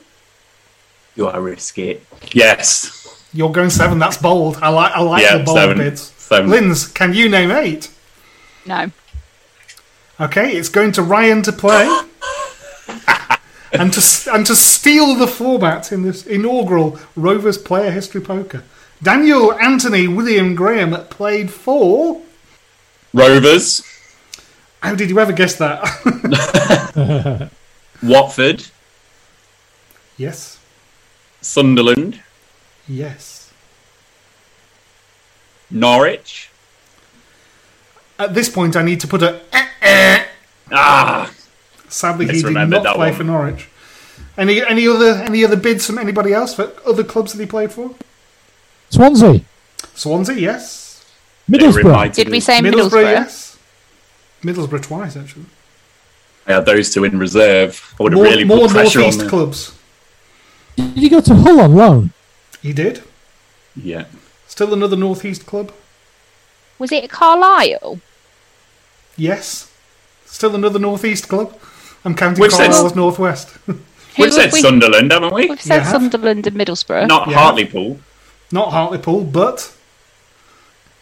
You 1.16 1.28
are 1.28 1.40
risky. 1.42 2.02
Yes. 2.34 3.05
You're 3.36 3.52
going 3.52 3.70
seven. 3.70 4.00
That's 4.00 4.18
bold. 4.18 4.58
I 4.62 4.70
like. 4.70 4.94
I 4.94 5.02
like 5.02 5.22
Yeah, 5.24 5.38
the 5.40 5.44
bold 5.44 5.58
seven. 5.58 5.78
bids. 5.78 6.02
Seven. 6.18 6.50
Linz, 6.50 6.88
can 6.88 7.14
you 7.14 7.28
name 7.30 7.52
eight? 7.52 7.92
No. 8.66 8.90
Okay, 10.20 10.56
it's 10.56 10.70
going 10.70 10.94
to 10.94 11.04
Ryan 11.04 11.42
to 11.44 11.52
play, 11.52 11.84
and 13.74 13.92
to 13.94 14.32
and 14.34 14.46
to 14.46 14.56
steal 14.56 15.16
the 15.16 15.28
format 15.28 15.92
in 15.92 16.04
this 16.04 16.26
inaugural 16.26 16.98
Rovers 17.18 17.58
Player 17.58 17.92
History 17.92 18.22
Poker. 18.22 18.64
Daniel 19.04 19.54
Anthony 19.56 20.08
William 20.08 20.56
Graham 20.56 20.94
played 21.08 21.52
for. 21.52 22.22
Rovers. 23.14 23.84
How 24.82 24.96
did 24.96 25.10
you 25.10 25.20
ever 25.20 25.34
guess 25.34 25.56
that? 25.58 25.84
Watford. 28.02 28.64
yes. 30.18 30.60
Sunderland. 31.42 32.22
Yes. 32.88 33.52
Norwich. 35.72 36.50
At 38.18 38.34
this 38.34 38.50
point, 38.50 38.76
I 38.76 38.84
need 38.84 39.00
to 39.02 39.08
put 39.08 39.22
a. 39.22 39.42
eh, 39.52 39.68
eh. 39.82 40.26
Ah. 40.72 41.32
Sadly, 41.90 42.28
he 42.28 42.42
did 42.42 42.54
not 42.54 42.96
play 42.96 43.10
one. 43.10 43.14
for 43.14 43.24
Norwich. 43.24 43.70
Any 44.38 44.62
any 44.66 44.88
other 44.88 45.12
any 45.24 45.44
other 45.46 45.56
bids 45.56 45.86
from 45.86 45.98
anybody 45.98 46.34
else 46.34 46.54
for 46.56 46.72
other 46.86 47.04
clubs 47.04 47.34
that 47.34 47.40
he 47.42 47.46
played 47.48 47.72
for? 47.72 47.96
Swansea. 48.90 49.42
Swansea, 49.94 50.36
yes. 50.36 51.06
Middlesbrough. 51.50 52.14
Did 52.14 52.30
we 52.30 52.40
say 52.40 52.60
Middlesbrough? 52.60 52.90
Middlesbrough? 52.92 53.12
Yes. 53.12 53.58
Middlesbrough 54.44 54.82
twice 54.84 55.16
actually. 55.16 55.46
I 56.48 56.54
had 56.54 56.66
those 56.66 56.94
two 56.94 57.04
in 57.04 57.18
reserve. 57.18 57.96
I 58.00 58.04
would 58.04 58.12
have 58.14 58.18
More, 58.22 58.26
really 58.30 58.44
more 58.44 58.60
put 58.68 58.72
pressure 58.72 59.00
on 59.00 59.04
northeast 59.04 59.20
them. 59.20 59.30
clubs. 59.30 59.78
Did 60.76 60.98
you 60.98 61.10
go 61.10 61.22
to 61.22 61.34
Hull 61.36 61.62
on 61.62 61.76
loan? 61.76 62.12
He 62.66 62.74
did. 62.74 63.04
Yeah. 63.76 64.06
Still 64.48 64.74
another 64.74 64.96
northeast 64.98 65.46
club. 65.46 65.72
Was 66.80 66.92
it 66.92 67.12
Carlisle? 67.12 68.00
Yes. 69.16 69.72
Still 70.26 70.56
another 70.56 70.80
northeast 70.80 71.28
club. 71.30 71.56
I'm 72.04 72.16
counting 72.16 72.42
We've 72.42 72.52
said- 72.52 72.72
Carlisle 72.72 72.86
as 72.88 72.96
northwest. 72.96 73.56
We've 74.18 74.34
said 74.34 74.52
we- 74.52 74.62
Sunderland, 74.62 75.12
haven't 75.12 75.32
we? 75.36 75.48
We've 75.48 75.62
said 75.62 75.84
Yeah. 75.84 75.92
Sunderland 75.92 76.48
and 76.48 76.58
Middlesbrough. 76.58 77.08
Not 77.08 77.30
Yeah. 77.30 77.38
Hartlepool. 77.38 78.00
Not 78.52 78.72
Hartlepool, 78.72 79.26
but 79.26 79.72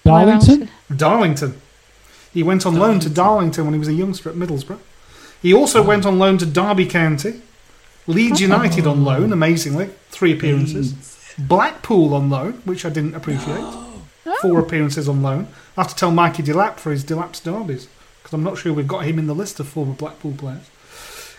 Darlington? 0.04 0.70
Darlington. 0.94 1.62
He 2.34 2.44
went 2.44 2.66
on 2.66 2.76
loan 2.76 3.00
to 3.00 3.10
Darlington 3.10 3.64
when 3.64 3.74
he 3.74 3.80
was 3.80 3.88
a 3.88 3.94
youngster 3.94 4.30
at 4.30 4.36
Middlesbrough. 4.36 4.80
He 5.42 5.54
also 5.54 5.82
went 5.82 6.06
on 6.06 6.20
loan 6.20 6.38
to 6.40 6.46
Derby 6.46 6.88
County. 6.88 7.40
Leeds 8.06 8.42
oh. 8.42 8.48
United 8.52 8.86
on 8.86 9.06
loan, 9.06 9.32
amazingly, 9.32 9.92
three 10.10 10.34
appearances. 10.34 10.92
Mm. 10.92 11.13
Blackpool 11.38 12.14
on 12.14 12.30
loan, 12.30 12.62
which 12.66 12.86
I 12.86 12.90
didn't 12.90 13.16
appreciate. 13.16 13.66
Four 14.42 14.60
appearances 14.60 15.10
on 15.10 15.22
loan. 15.22 15.48
I 15.78 15.82
have 15.82 15.90
to 15.90 15.96
tell 15.96 16.12
Mikey 16.12 16.44
Delap 16.44 16.78
for 16.78 16.92
his 16.92 17.04
Delap's 17.04 17.40
derbies 17.40 17.88
because 18.22 18.34
I'm 18.34 18.44
not 18.44 18.58
sure 18.58 18.74
we've 18.74 18.88
got 18.88 19.06
him 19.06 19.20
in 19.20 19.28
the 19.28 19.36
list 19.36 19.60
of 19.60 19.68
former 19.68 19.94
Blackpool 19.94 20.34
players. 20.34 20.70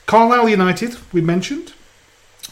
Carlisle 0.06 0.50
United, 0.50 0.96
we 1.12 1.20
mentioned. 1.20 1.72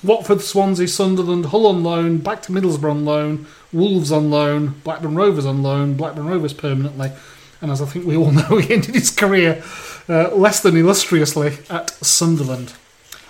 Watford, 0.02 0.40
Swansea, 0.40 0.88
Sunderland, 0.88 1.46
Hull 1.46 1.66
on 1.66 1.84
loan, 1.84 2.18
back 2.18 2.42
to 2.42 2.52
Middlesbrough 2.52 2.90
on 2.90 3.04
loan, 3.04 3.46
Wolves 3.72 4.10
on 4.10 4.30
loan, 4.30 4.80
Blackburn 4.82 5.14
Rovers 5.14 5.46
on 5.46 5.62
loan, 5.62 5.94
Blackburn 5.94 6.26
Rovers 6.26 6.54
permanently, 6.54 7.12
and 7.60 7.70
as 7.70 7.80
I 7.80 7.86
think 7.86 8.06
we 8.06 8.16
all 8.16 8.30
know, 8.32 8.56
he 8.56 8.72
ended 8.72 8.94
his 8.94 9.10
career 9.10 9.62
uh, 10.08 10.34
less 10.34 10.60
than 10.60 10.76
illustriously 10.76 11.58
at 11.70 11.90
Sunderland. 12.04 12.72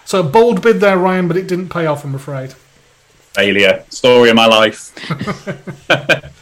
So 0.05 0.21
a 0.21 0.23
bold 0.23 0.63
bid 0.63 0.81
there, 0.81 0.97
Ryan, 0.97 1.29
but 1.29 1.37
it 1.37 1.47
didn't 1.47 1.69
pay 1.69 1.87
off, 1.87 2.05
I'm 2.05 2.15
afraid. 2.15 2.55
Failure. 3.35 3.85
Story 3.89 4.30
of 4.30 4.37
my 4.37 4.47
life. 4.47 4.93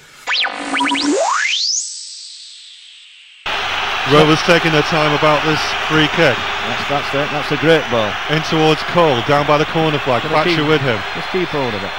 Rovers 4.10 4.42
taking 4.42 4.72
their 4.72 4.82
time 4.90 5.14
about 5.14 5.38
this 5.46 5.60
free 5.86 6.08
kick. 6.18 6.34
That's, 6.34 6.88
that's 6.90 7.10
it. 7.14 7.28
That's 7.30 7.52
a 7.52 7.60
great 7.62 7.84
ball. 7.94 8.10
In 8.34 8.42
towards 8.50 8.82
Cole, 8.90 9.22
down 9.28 9.46
by 9.46 9.56
the 9.58 9.66
corner 9.70 9.98
flag. 10.00 10.22
Gonna 10.22 10.34
Thatcher 10.34 10.56
keep- 10.62 10.68
with 10.68 10.80
him. 10.82 10.98
Just 11.14 11.30
keep 11.30 11.46
hold 11.48 11.72
of 11.74 11.82
it. 11.82 11.90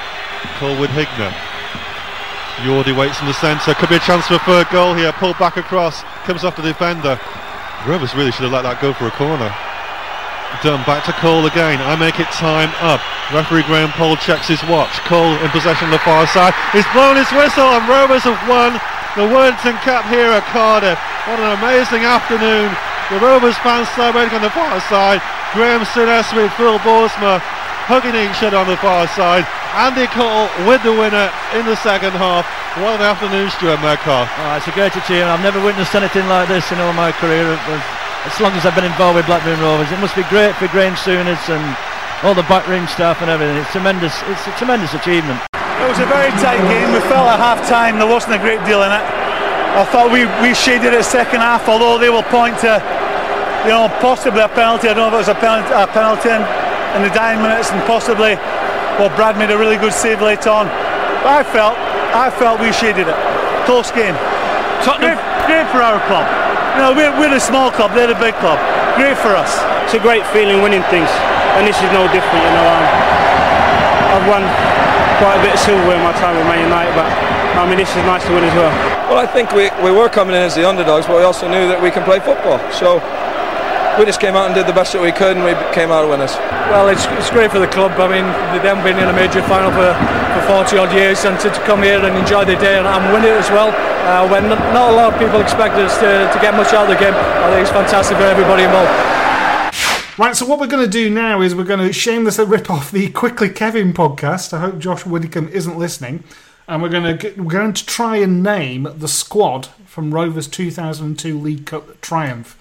Cole 0.59 0.75
with 0.79 0.89
Hignett. 0.91 1.31
Yordi 2.67 2.95
waits 2.95 3.19
in 3.21 3.27
the 3.27 3.33
centre. 3.33 3.73
Could 3.75 3.89
be 3.89 3.95
a 3.95 3.99
chance 3.99 4.27
for 4.27 4.35
a 4.35 4.39
third 4.39 4.67
goal 4.71 4.93
here. 4.93 5.11
Pulled 5.13 5.37
back 5.39 5.55
across. 5.57 6.03
Comes 6.27 6.43
off 6.43 6.55
the 6.57 6.61
defender. 6.61 7.19
Rovers 7.87 8.13
really 8.13 8.31
should 8.31 8.43
have 8.43 8.51
let 8.51 8.63
that 8.63 8.81
go 8.81 8.91
for 8.93 9.07
a 9.07 9.11
corner. 9.11 9.49
Done. 10.59 10.83
Back 10.83 11.07
to 11.07 11.13
Cole 11.17 11.47
again. 11.47 11.81
I 11.81 11.95
make 11.95 12.19
it 12.19 12.29
time 12.35 12.69
up. 12.83 13.01
Referee 13.33 13.63
Graham 13.63 13.89
Pole 13.95 14.19
checks 14.19 14.45
his 14.51 14.61
watch. 14.67 14.91
Cole 15.07 15.39
in 15.39 15.49
possession 15.49 15.89
on 15.89 15.95
the 15.95 16.03
far 16.05 16.27
side. 16.27 16.53
He's 16.75 16.85
blown 16.91 17.15
his 17.15 17.31
whistle 17.31 17.65
and 17.71 17.87
Rovers 17.87 18.27
have 18.29 18.37
won 18.45 18.77
the 19.17 19.25
Worthington 19.25 19.79
Cup 19.81 20.05
here 20.11 20.29
at 20.29 20.45
Cardiff. 20.53 20.99
What 21.25 21.39
an 21.39 21.57
amazing 21.57 22.05
afternoon. 22.05 22.69
The 23.09 23.19
Rovers 23.23 23.57
fans 23.65 23.89
celebrating 23.95 24.37
on 24.37 24.43
the 24.45 24.53
far 24.53 24.79
side. 24.85 25.23
Graham 25.55 25.81
Souness 25.81 26.29
with 26.35 26.51
Phil 26.53 26.77
Boersma 26.79 27.41
hugging 27.89 28.15
each 28.15 28.39
other 28.43 28.55
on 28.55 28.67
the 28.67 28.77
far 28.77 29.07
side. 29.17 29.43
Andy 29.75 30.07
Cole 30.13 30.47
with 30.67 30.83
the 30.83 30.93
winner 30.93 31.31
in 31.55 31.65
the 31.65 31.75
second 31.79 32.13
half. 32.15 32.45
What 32.79 32.99
an 32.99 33.07
afternoon, 33.07 33.49
Stuart 33.51 33.81
Metcalfe. 33.81 34.31
Oh, 34.31 34.55
it's 34.55 34.67
a 34.67 34.71
great 34.71 34.95
achievement. 34.95 35.27
I've 35.27 35.43
never 35.43 35.59
witnessed 35.59 35.95
anything 35.95 36.27
like 36.27 36.47
this 36.47 36.71
in 36.71 36.79
all 36.79 36.93
my 36.93 37.11
career. 37.11 37.51
It 38.22 38.30
was, 38.30 38.34
as 38.38 38.41
long 38.41 38.53
as 38.53 38.69
I've 38.69 38.78
been 38.78 38.86
involved 38.86 39.17
with 39.17 39.26
Blackburn 39.26 39.57
Rovers, 39.61 39.89
it 39.89 39.97
must 39.97 40.13
be 40.13 40.22
great 40.30 40.53
for 40.61 40.69
Graham 40.69 40.93
Souness 40.93 41.41
and 41.49 41.63
all 42.22 42.38
the 42.38 42.45
backroom 42.45 42.86
staff 42.86 43.17
and 43.17 43.34
everything. 43.34 43.57
It's 43.57 43.74
tremendous. 43.74 44.13
It's 44.30 44.45
a 44.45 44.53
tremendous 44.61 44.93
achievement. 44.93 45.41
It 45.57 45.89
was 45.89 45.97
a 45.97 46.05
very 46.05 46.30
tight 46.38 46.61
game. 46.69 46.93
We 46.93 47.01
felt 47.09 47.26
at 47.26 47.41
half 47.41 47.65
time 47.65 47.97
there 47.97 48.05
wasn't 48.05 48.38
a 48.38 48.41
great 48.41 48.61
deal 48.69 48.86
in 48.86 48.93
it. 48.93 49.01
I 49.74 49.89
thought 49.89 50.13
we, 50.13 50.30
we 50.45 50.53
shaded 50.53 50.93
it 50.93 51.01
second 51.01 51.41
half, 51.41 51.65
although 51.65 51.97
they 51.97 52.13
will 52.13 52.28
point 52.30 52.61
to, 52.61 52.78
you 53.65 53.74
know, 53.74 53.89
possibly 53.97 54.45
a 54.45 54.51
penalty. 54.53 54.86
I 54.86 54.93
don't 54.93 55.09
know 55.09 55.17
if 55.17 55.26
it 55.26 55.26
was 55.26 55.34
a 55.34 55.41
penalty, 55.41 55.74
a 55.74 55.89
penalty 55.89 56.30
in, 56.30 56.45
in 56.93 57.01
the 57.01 57.13
dying 57.17 57.41
minutes, 57.41 57.74
and 57.74 57.82
possibly, 57.89 58.38
well, 59.01 59.09
Brad 59.17 59.34
made 59.34 59.49
a 59.49 59.57
really 59.57 59.82
good 59.82 59.97
save 59.97 60.22
late 60.22 60.45
on. 60.45 60.69
But 61.26 61.41
I 61.41 61.41
felt, 61.41 61.74
I 62.13 62.30
felt 62.30 62.61
we 62.61 62.69
shaded 62.69 63.09
it. 63.09 63.17
Close 63.65 63.89
game. 63.89 64.13
Great, 65.01 65.17
great 65.49 65.65
for 65.74 65.82
our 65.82 65.97
club. 66.05 66.50
You 66.76 66.80
know, 66.80 66.91
we're, 66.95 67.11
we're 67.19 67.36
a 67.36 67.39
small 67.39 67.69
club. 67.69 67.91
They're 67.91 68.11
a 68.11 68.19
big 68.19 68.36
club. 68.39 68.55
Great 68.95 69.17
for 69.19 69.36
us. 69.36 69.59
It's 69.84 69.93
a 69.93 69.99
great 69.99 70.24
feeling 70.32 70.63
winning 70.63 70.84
things, 70.88 71.11
and 71.59 71.67
this 71.67 71.76
is 71.76 71.89
no 71.91 72.07
different. 72.11 72.41
You 72.41 72.53
know, 72.55 72.63
um, 72.63 72.86
I've 74.15 74.28
won 74.28 74.43
quite 75.19 75.36
a 75.36 75.43
bit 75.43 75.53
of 75.53 75.59
silver 75.59 75.91
in 75.91 76.01
my 76.01 76.15
time 76.17 76.39
with 76.39 76.47
Man 76.47 76.63
United, 76.63 76.95
but 76.95 77.07
I 77.59 77.67
mean, 77.67 77.78
this 77.78 77.91
is 77.91 78.03
nice 78.07 78.24
to 78.26 78.32
win 78.32 78.47
as 78.47 78.55
well. 78.55 78.72
Well, 79.11 79.19
I 79.19 79.28
think 79.28 79.51
we, 79.51 79.67
we 79.84 79.91
were 79.91 80.07
coming 80.07 80.34
in 80.34 80.41
as 80.41 80.55
the 80.55 80.63
underdogs, 80.67 81.05
but 81.05 81.17
we 81.17 81.24
also 81.24 81.51
knew 81.51 81.67
that 81.67 81.82
we 81.82 81.91
can 81.91 82.03
play 82.07 82.24
football. 82.24 82.57
So 82.72 83.03
we 83.99 84.05
just 84.05 84.21
came 84.21 84.35
out 84.35 84.45
and 84.47 84.55
did 84.55 84.67
the 84.67 84.73
best 84.73 84.93
that 84.93 85.01
we 85.01 85.11
could, 85.11 85.35
and 85.35 85.43
we 85.43 85.51
came 85.73 85.91
out 85.91 86.07
winners. 86.07 86.35
Well, 86.71 86.87
it's, 86.87 87.05
it's 87.19 87.29
great 87.29 87.51
for 87.51 87.59
the 87.59 87.67
club. 87.67 87.99
I 87.99 88.07
mean, 88.07 88.25
they 88.55 88.67
haven't 88.67 88.83
been 88.83 88.97
in 88.97 89.09
a 89.09 89.15
major 89.15 89.43
final 89.43 89.71
for, 89.71 89.91
for 90.35 90.63
40 90.63 90.77
odd 90.77 90.93
years, 90.95 91.25
and 91.25 91.39
to, 91.41 91.49
to 91.49 91.61
come 91.67 91.83
here 91.83 91.99
and 91.99 92.15
enjoy 92.15 92.45
the 92.45 92.55
day 92.55 92.79
and, 92.79 92.87
and 92.87 93.01
win 93.11 93.23
it 93.23 93.35
as 93.35 93.49
well, 93.51 93.69
uh, 94.07 94.27
when 94.29 94.47
not, 94.47 94.59
not 94.73 94.91
a 94.91 94.95
lot 94.95 95.13
of 95.13 95.19
people 95.19 95.41
expected 95.41 95.85
us 95.85 95.97
to, 95.99 96.29
to 96.31 96.37
get 96.39 96.55
much 96.55 96.73
out 96.73 96.89
of 96.89 96.93
the 96.95 96.99
game, 96.99 97.13
I 97.13 97.51
think 97.51 97.67
it's 97.67 97.75
fantastic 97.75 98.17
for 98.17 98.23
everybody 98.23 98.63
involved. 98.63 98.91
Right, 100.17 100.35
so 100.35 100.45
what 100.45 100.59
we're 100.59 100.67
going 100.67 100.85
to 100.85 100.91
do 100.91 101.09
now 101.09 101.41
is 101.41 101.55
we're 101.55 101.63
going 101.63 101.85
to 101.85 101.93
shamelessly 101.93 102.45
rip 102.45 102.69
off 102.69 102.91
the 102.91 103.09
Quickly 103.09 103.49
Kevin 103.49 103.93
podcast. 103.93 104.53
I 104.53 104.59
hope 104.59 104.77
Josh 104.77 105.05
Widdicombe 105.05 105.49
isn't 105.49 105.77
listening. 105.77 106.23
And 106.67 106.81
we're 106.81 106.89
going 106.89 107.03
to 107.03 107.13
get, 107.15 107.37
we're 107.37 107.51
going 107.51 107.73
to 107.73 107.85
try 107.85 108.17
and 108.17 108.43
name 108.43 108.87
the 108.95 109.07
squad 109.07 109.67
from 109.85 110.13
Rovers 110.13 110.47
2002 110.47 111.39
League 111.39 111.65
Cup 111.65 111.99
triumph. 112.01 112.57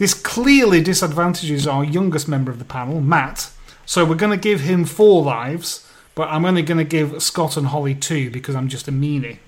This 0.00 0.14
clearly 0.14 0.80
disadvantages 0.80 1.66
our 1.66 1.84
youngest 1.84 2.26
member 2.26 2.50
of 2.50 2.58
the 2.58 2.64
panel, 2.64 3.02
Matt. 3.02 3.50
So 3.84 4.02
we're 4.02 4.14
going 4.14 4.32
to 4.32 4.42
give 4.42 4.60
him 4.60 4.86
four 4.86 5.22
lives, 5.22 5.86
but 6.14 6.30
I'm 6.30 6.46
only 6.46 6.62
going 6.62 6.78
to 6.78 6.84
give 6.84 7.22
Scott 7.22 7.58
and 7.58 7.66
Holly 7.66 7.94
two 7.94 8.30
because 8.30 8.56
I'm 8.56 8.68
just 8.68 8.88
a 8.88 8.92
meanie. 8.92 9.40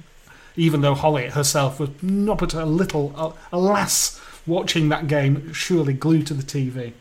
Even 0.55 0.83
though 0.83 0.93
Holly 0.93 1.31
herself 1.31 1.81
was 1.81 1.89
not 2.03 2.37
but 2.37 2.53
a 2.53 2.67
little, 2.67 3.35
alas, 3.51 4.21
watching 4.47 4.91
that 4.91 5.07
game, 5.07 5.55
surely 5.55 5.95
glued 5.95 6.27
to 6.27 6.35
the 6.35 6.43
TV. 6.43 6.93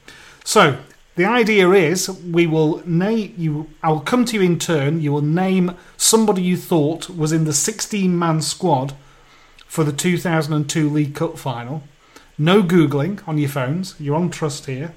So 0.45 0.77
the 1.17 1.25
idea 1.25 1.69
is 1.71 2.09
we 2.09 2.47
will 2.47 2.81
name 2.87 3.33
you. 3.37 3.69
I'll 3.83 3.99
come 3.99 4.23
to 4.23 4.37
you 4.37 4.43
in 4.43 4.59
turn. 4.59 5.01
You 5.01 5.11
will 5.11 5.21
name 5.21 5.75
somebody 5.97 6.41
you 6.41 6.55
thought 6.55 7.09
was 7.09 7.33
in 7.33 7.43
the 7.43 7.51
16-man 7.51 8.43
squad 8.43 8.93
for 9.67 9.83
the 9.83 9.91
2002 9.91 10.89
League 10.89 11.15
Cup 11.15 11.37
final. 11.37 11.83
No 12.37 12.63
googling 12.63 13.27
on 13.27 13.37
your 13.37 13.49
phones. 13.49 13.95
You're 13.99 14.15
on 14.15 14.29
trust 14.29 14.65
here. 14.65 14.93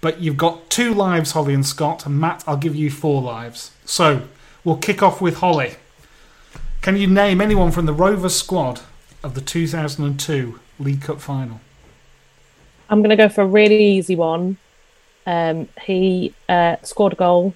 But 0.00 0.20
you've 0.20 0.36
got 0.36 0.68
two 0.70 0.92
lives, 0.92 1.32
Holly 1.32 1.54
and 1.54 1.66
Scott, 1.66 2.06
and 2.06 2.20
Matt. 2.20 2.44
I'll 2.46 2.56
give 2.56 2.76
you 2.76 2.90
four 2.90 3.22
lives. 3.22 3.72
So 3.84 4.22
we'll 4.64 4.76
kick 4.76 5.02
off 5.02 5.20
with 5.20 5.38
Holly. 5.38 5.76
Can 6.82 6.96
you 6.96 7.06
name 7.06 7.40
anyone 7.40 7.72
from 7.72 7.86
the 7.86 7.92
Rover 7.92 8.28
squad 8.28 8.80
of 9.22 9.34
the 9.34 9.40
2002 9.40 10.60
League 10.78 11.02
Cup 11.02 11.20
final? 11.20 11.60
I'm 12.88 13.00
going 13.00 13.10
to 13.10 13.16
go 13.16 13.28
for 13.28 13.40
a 13.42 13.46
really 13.46 13.82
easy 13.82 14.14
one. 14.14 14.58
Um, 15.26 15.68
he 15.82 16.34
uh, 16.48 16.76
scored 16.82 17.14
a 17.14 17.16
goal 17.16 17.54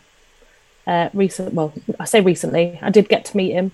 uh, 0.86 1.08
recent. 1.14 1.54
Well, 1.54 1.72
I 2.00 2.04
say 2.04 2.20
recently. 2.20 2.78
I 2.82 2.90
did 2.90 3.08
get 3.08 3.24
to 3.26 3.36
meet 3.36 3.52
him. 3.52 3.72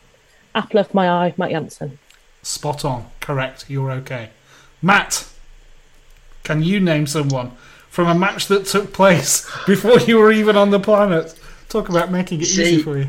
Apple 0.55 0.81
of 0.81 0.93
my 0.93 1.09
eye, 1.09 1.35
Matt 1.37 1.51
Jansen. 1.51 1.99
Spot 2.43 2.85
on. 2.85 3.07
Correct. 3.21 3.65
You're 3.69 3.91
okay. 3.93 4.31
Matt, 4.87 5.27
can 6.45 6.63
you 6.63 6.79
name 6.79 7.09
someone 7.09 7.51
from 7.91 8.07
a 8.07 8.15
match 8.15 8.47
that 8.47 8.67
took 8.67 8.93
place 8.93 9.51
before 9.67 9.99
you 9.99 10.17
were 10.19 10.31
even 10.31 10.57
on 10.57 10.71
the 10.71 10.79
planet? 10.79 11.37
Talk 11.69 11.89
about 11.89 12.13
making 12.13 12.39
it 12.41 12.45
easy 12.45 12.83
for 12.83 12.97
you. 12.97 13.09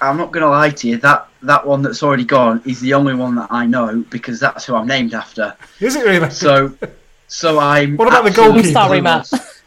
I'm 0.00 0.16
not 0.16 0.30
going 0.30 0.44
to 0.44 0.48
lie 0.48 0.70
to 0.70 0.88
you. 0.88 0.96
That 0.98 1.28
that 1.42 1.66
one 1.66 1.82
that's 1.82 2.04
already 2.04 2.24
gone 2.24 2.62
is 2.64 2.80
the 2.80 2.94
only 2.94 3.14
one 3.14 3.34
that 3.34 3.48
I 3.50 3.66
know 3.66 4.04
because 4.10 4.38
that's 4.38 4.64
who 4.64 4.76
I'm 4.76 4.86
named 4.86 5.12
after. 5.12 5.56
Is 5.80 5.96
it 5.96 6.04
really? 6.04 6.30
So, 6.30 6.72
so 7.26 7.58
I'm. 7.58 7.96
What 7.96 8.06
about 8.06 8.22
the 8.22 8.28
absolutely 8.30 8.72
goalkeeper? 8.72 9.24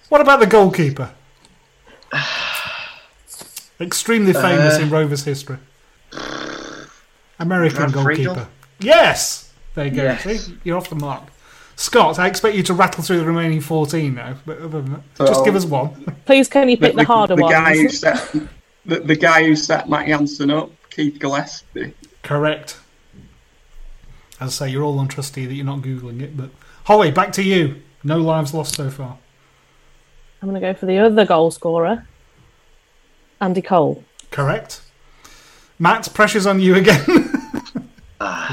What 0.08 0.22
about 0.22 0.40
the 0.40 0.48
goalkeeper? 0.48 1.12
Extremely 3.82 4.32
famous 4.32 4.78
Uh, 4.78 4.84
in 4.84 4.90
Rovers 4.90 5.26
history. 5.26 5.58
American 7.40 7.92
Brad 7.92 7.94
goalkeeper. 7.94 8.34
Friedel? 8.34 8.48
Yes! 8.80 9.43
There 9.76 9.86
you 9.86 9.92
go. 9.92 10.04
Yes. 10.04 10.24
See? 10.46 10.58
You're 10.64 10.78
off 10.78 10.90
the 10.90 10.96
mark. 10.96 11.24
Scott, 11.76 12.20
I 12.20 12.28
expect 12.28 12.56
you 12.56 12.62
to 12.64 12.74
rattle 12.74 13.04
through 13.04 13.18
the 13.20 13.26
remaining 13.26 13.60
14 13.60 14.14
now, 14.14 14.36
but 14.46 14.58
other 14.60 14.82
than 14.82 14.92
that, 14.94 15.02
just 15.18 15.34
So- 15.40 15.46
give 15.46 15.56
us 15.56 15.66
one. 15.66 16.16
Please, 16.26 16.48
can 16.48 16.70
you 16.70 16.78
pick 16.78 16.96
the, 16.96 17.04
harder 17.04 17.36
the 17.36 17.42
ones? 17.42 17.54
guy 17.54 17.76
who 17.76 17.90
set 17.90 18.36
the, 18.86 19.00
the 19.00 19.16
guy 19.16 19.44
who 19.46 19.56
set 19.56 19.90
Matt 19.90 20.08
Jansen 20.08 20.52
up, 20.52 20.72
Keith 20.92 21.18
Gillespie. 21.20 21.94
Correct. 22.22 22.78
As 24.40 24.62
I 24.62 24.66
say, 24.68 24.72
you're 24.72 24.84
all 24.84 25.00
on 25.00 25.08
trustee 25.08 25.46
that 25.48 25.54
you're 25.54 25.66
not 25.66 25.80
Googling 25.82 26.22
it, 26.22 26.38
but. 26.38 26.50
Holly, 26.86 27.12
back 27.12 27.32
to 27.34 27.44
you. 27.44 27.82
No 28.04 28.18
lives 28.18 28.54
lost 28.54 28.76
so 28.76 28.90
far. 28.90 29.18
I'm 30.42 30.50
going 30.50 30.60
to 30.62 30.68
go 30.68 30.74
for 30.78 30.86
the 30.86 30.98
other 31.00 31.26
goal 31.26 31.50
scorer, 31.52 32.06
Andy 33.40 33.62
Cole. 33.62 34.04
Correct. 34.32 34.82
Matt, 35.80 36.14
pressure's 36.14 36.46
on 36.46 36.60
you 36.60 36.76
again. 36.76 37.04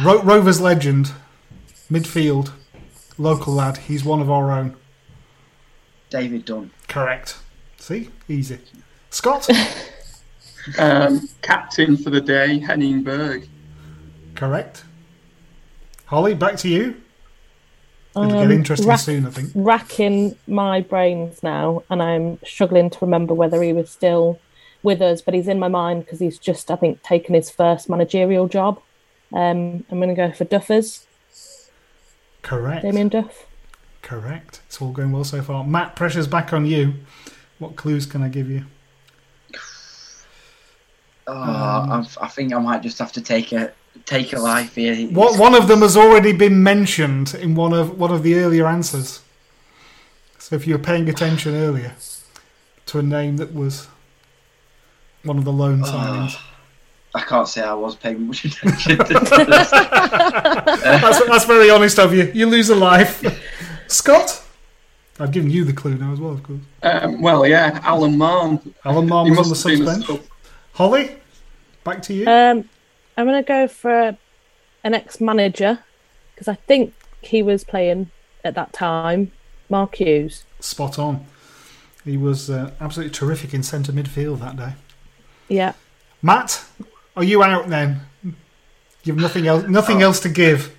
Ro- 0.05 0.23
Rovers 0.23 0.61
legend, 0.61 1.13
midfield, 1.91 2.53
local 3.19 3.55
lad. 3.55 3.77
He's 3.79 4.05
one 4.05 4.21
of 4.21 4.31
our 4.31 4.51
own. 4.51 4.77
David 6.11 6.45
Dunn. 6.45 6.71
Correct. 6.89 7.39
See, 7.79 8.11
easy. 8.29 8.59
Scott, 9.11 9.49
Um, 10.79 11.27
captain 11.41 11.97
for 11.97 12.11
the 12.11 12.21
day, 12.21 12.59
Henning 12.59 13.03
Berg. 13.03 13.49
correct. 14.35 14.85
Holly, 16.05 16.35
back 16.35 16.57
to 16.59 16.69
you. 16.69 17.01
It'll 18.15 18.29
get 18.29 18.43
Um, 18.47 18.51
interesting 18.53 18.89
rack- 18.89 18.99
soon, 19.01 19.27
I 19.27 19.31
think. 19.31 19.51
Racking 19.55 20.37
my 20.47 20.81
brains 20.83 21.43
now, 21.43 21.83
and 21.89 22.03
I'm 22.03 22.39
struggling 22.45 22.91
to 22.91 22.99
remember 23.01 23.33
whether 23.33 23.63
he 23.63 23.73
was 23.73 23.89
still 23.89 24.39
with 24.83 25.01
us, 25.01 25.23
but 25.23 25.33
he's 25.33 25.49
in 25.49 25.59
my 25.59 25.69
mind 25.69 26.05
because 26.05 26.19
he's 26.21 26.39
just, 26.39 26.71
I 26.71 26.77
think, 26.77 27.03
taken 27.03 27.35
his 27.35 27.49
first 27.51 27.89
managerial 27.89 28.47
job. 28.49 28.81
Um, 29.33 29.85
I'm 29.91 29.99
going 29.99 30.09
to 30.09 30.15
go 30.15 30.33
for 30.33 30.45
Duffers, 30.45 31.05
Correct. 32.43 32.83
Damien 32.83 33.09
Duff. 33.09 33.47
Correct. 34.03 34.61
It's 34.67 34.81
all 34.81 34.93
going 34.93 35.13
well 35.13 35.25
so 35.25 35.43
far. 35.43 35.65
Matt, 35.65 35.95
pressure's 35.95 36.27
back 36.27 36.53
on 36.53 36.67
you. 36.67 36.95
What 37.59 37.77
clues 37.77 38.07
can 38.07 38.23
I 38.23 38.29
give 38.29 38.51
you? 38.51 38.65
Oh, 41.27 41.33
Um, 41.35 42.07
I've, 42.21 42.33
think 42.33 42.53
I 42.53 42.59
might 42.59 42.83
just 42.83 42.99
have 42.99 43.13
to 43.13 43.21
take 43.21 43.53
a 43.53 43.73
take 44.07 44.33
a 44.33 44.39
life 44.39 44.75
here. 44.75 45.07
One, 45.09 45.39
one 45.39 45.55
of 45.55 45.69
them 45.69 45.81
has 45.81 45.97
already 45.97 46.33
been 46.33 46.63
mentioned 46.63 47.35
in 47.35 47.55
one 47.55 47.73
of 47.73 47.99
one 47.99 48.11
of 48.11 48.23
the 48.23 48.37
earlier 48.37 48.67
answers. 48.67 49.21
So 50.39 50.57
if 50.57 50.67
you 50.67 50.75
were 50.75 50.83
paying 50.83 51.09
attention 51.09 51.55
earlier 51.55 51.95
to 52.87 52.99
a 52.99 53.03
name 53.03 53.37
that 53.37 53.55
was 53.55 53.87
one 55.23 55.39
of 55.39 55.45
the 55.45 55.53
loan 55.53 55.83
signings. 55.83 56.37
I 57.15 57.21
can't 57.23 57.49
say 57.49 57.63
I 57.63 57.75
was 57.75 57.97
paying 57.97 58.27
much 58.27 58.45
attention. 58.45 58.99
to 58.99 59.05
that's, 60.85 61.27
that's 61.27 61.45
very 61.45 61.71
honest 61.71 61.99
of 61.99 62.15
you. 62.15 62.31
You 62.33 62.47
lose 62.47 62.71
a 62.71 62.77
life. 62.77 63.25
Scott? 63.89 64.45
I've 65.19 65.33
given 65.33 65.51
you 65.51 65.65
the 65.65 65.73
clue 65.73 65.97
now 65.97 66.13
as 66.13 66.21
well, 66.21 66.33
of 66.33 66.43
course. 66.43 66.61
Um, 66.83 67.21
well, 67.21 67.47
yeah, 67.47 67.81
Alan 67.83 68.17
Mahon. 68.17 68.75
Alan 68.85 69.07
Mahon 69.07 69.31
was 69.31 69.39
on 69.39 69.45
the 69.45 69.51
must 69.51 69.65
have 69.65 69.79
been 69.79 69.89
a 69.89 69.95
suspension. 69.95 70.29
Holly, 70.73 71.17
back 71.85 72.01
to 72.03 72.15
you. 72.15 72.27
Um, 72.27 72.69
I'm 73.17 73.27
going 73.27 73.43
to 73.43 73.47
go 73.47 73.69
for 73.69 74.17
an 74.83 74.95
ex-manager 74.95 75.81
because 76.35 76.49
I 76.49 76.55
think 76.55 76.95
he 77.21 77.43
was 77.43 77.65
playing 77.65 78.11
at 78.45 78.55
that 78.55 78.73
time. 78.73 79.33
Mark 79.69 79.97
Hughes. 79.97 80.45
Spot 80.61 80.99
on. 80.99 81.27
He 82.05 82.17
was 82.17 82.49
uh, 82.49 82.71
absolutely 82.81 83.13
terrific 83.13 83.53
in 83.53 83.63
centre 83.63 83.93
midfield 83.93 84.41
that 84.41 84.57
day. 84.57 84.73
Yeah. 85.49 85.75
Matt, 86.23 86.65
are 87.21 87.25
you 87.25 87.43
out 87.43 87.69
then? 87.69 88.01
You've 89.05 89.17
nothing 89.17 89.47
else. 89.47 89.67
Nothing 89.67 90.03
Oh. 90.03 90.07
else 90.07 90.21
to 90.21 90.29
give. 90.29 90.77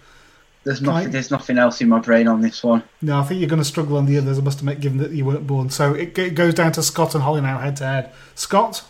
There's 0.63 0.81
nothing. 0.81 1.09
There's 1.09 1.31
nothing 1.31 1.57
else 1.57 1.81
in 1.81 1.89
my 1.89 1.99
brain 1.99 2.27
on 2.27 2.41
this 2.41 2.63
one. 2.63 2.83
No, 3.01 3.19
I 3.19 3.23
think 3.23 3.39
you're 3.39 3.49
going 3.49 3.61
to 3.61 3.67
struggle 3.67 3.97
on 3.97 4.05
the 4.05 4.17
others. 4.19 4.37
I 4.37 4.41
must 4.41 4.59
admit, 4.59 4.79
given 4.79 4.99
that 4.99 5.09
you 5.11 5.25
weren't 5.25 5.47
born. 5.47 5.71
So 5.71 5.93
it, 5.95 6.15
it 6.19 6.35
goes 6.35 6.53
down 6.53 6.71
to 6.73 6.83
Scott 6.83 7.15
and 7.15 7.23
Holly 7.23 7.41
now, 7.41 7.57
head 7.57 7.75
to 7.77 7.85
head. 7.85 8.11
Scott, 8.35 8.83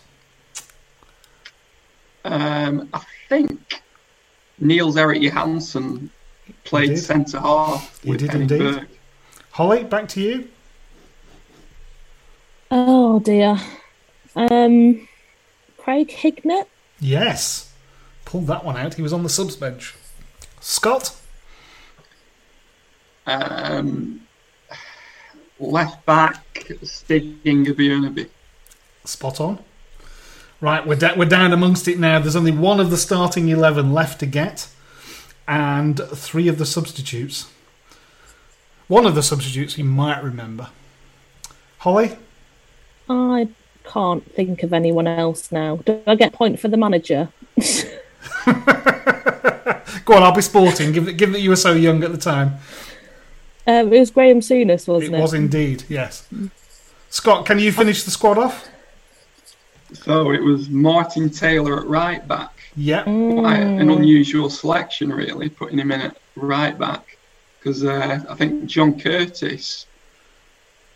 Um, 2.25 2.89
I 2.93 3.01
think 3.29 3.81
Nils-Eric 4.59 5.21
Johansson 5.21 6.11
played 6.65 6.97
centre 6.99 7.39
half 7.39 8.01
He 8.03 8.15
did 8.17 8.31
Henning 8.31 8.41
indeed. 8.51 8.59
Berg. 8.75 8.87
Holly, 9.51 9.83
back 9.85 10.07
to 10.09 10.21
you. 10.21 10.47
Oh 12.69 13.19
dear. 13.19 13.57
Um, 14.35 15.07
Craig 15.77 16.09
Hignett. 16.09 16.65
Yes, 17.01 17.73
pulled 18.25 18.47
that 18.47 18.63
one 18.63 18.77
out. 18.77 18.93
He 18.93 19.01
was 19.01 19.11
on 19.11 19.23
the 19.23 19.29
subs 19.29 19.55
bench. 19.55 19.95
Scott, 20.61 21.15
Um, 23.27 24.21
left 25.59 26.05
back 26.05 26.71
Stig 26.83 27.35
Inge 27.45 27.69
Bjørneby. 27.75 28.29
spot 29.05 29.39
on. 29.41 29.59
Right, 30.59 30.85
we're 30.85 30.95
da- 30.95 31.15
we're 31.15 31.25
down 31.25 31.53
amongst 31.53 31.87
it 31.87 31.97
now. 31.99 32.19
There's 32.19 32.35
only 32.35 32.51
one 32.51 32.79
of 32.79 32.91
the 32.91 32.97
starting 32.97 33.49
eleven 33.49 33.93
left 33.93 34.19
to 34.19 34.25
get, 34.27 34.67
and 35.47 35.99
three 36.13 36.47
of 36.47 36.57
the 36.59 36.65
substitutes. 36.67 37.47
One 38.87 39.05
of 39.07 39.15
the 39.15 39.23
substitutes 39.23 39.77
you 39.77 39.83
might 39.85 40.23
remember. 40.23 40.69
Holly, 41.79 42.17
I 43.09 43.47
can't 43.85 44.29
think 44.33 44.63
of 44.63 44.73
anyone 44.73 45.07
else 45.07 45.51
now. 45.51 45.77
Do 45.77 46.01
I 46.07 46.15
get 46.15 46.33
a 46.33 46.37
point 46.37 46.59
for 46.59 46.67
the 46.67 46.77
manager? 46.77 47.29
go 50.05 50.15
on. 50.15 50.23
I'll 50.23 50.31
be 50.33 50.41
sporting. 50.41 50.91
Given, 50.91 51.15
given 51.17 51.33
that 51.33 51.41
you 51.41 51.49
were 51.49 51.55
so 51.55 51.73
young 51.73 52.03
at 52.03 52.11
the 52.11 52.17
time, 52.17 52.55
Um, 53.67 53.93
it 53.93 53.99
was 53.99 54.11
Graham 54.11 54.39
Souness, 54.39 54.87
wasn't 54.87 55.15
it? 55.15 55.19
it? 55.19 55.21
was 55.21 55.33
indeed. 55.33 55.83
Yes. 55.89 56.27
Scott, 57.09 57.45
can 57.45 57.59
you 57.59 57.71
finish 57.71 58.03
the 58.03 58.11
squad 58.11 58.37
off? 58.37 58.67
So 59.93 60.31
it 60.31 60.41
was 60.41 60.69
Martin 60.69 61.29
Taylor 61.29 61.79
at 61.81 61.87
right 61.87 62.25
back. 62.27 62.51
Yeah. 62.77 63.03
Quite 63.03 63.57
an 63.59 63.89
unusual 63.89 64.49
selection, 64.49 65.11
really, 65.11 65.49
putting 65.49 65.77
him 65.77 65.91
in 65.91 66.01
at 66.01 66.17
right 66.35 66.77
back. 66.77 67.17
Because 67.59 67.83
uh, 67.83 68.19
I 68.29 68.35
think 68.35 68.65
John 68.65 68.97
Curtis 68.99 69.85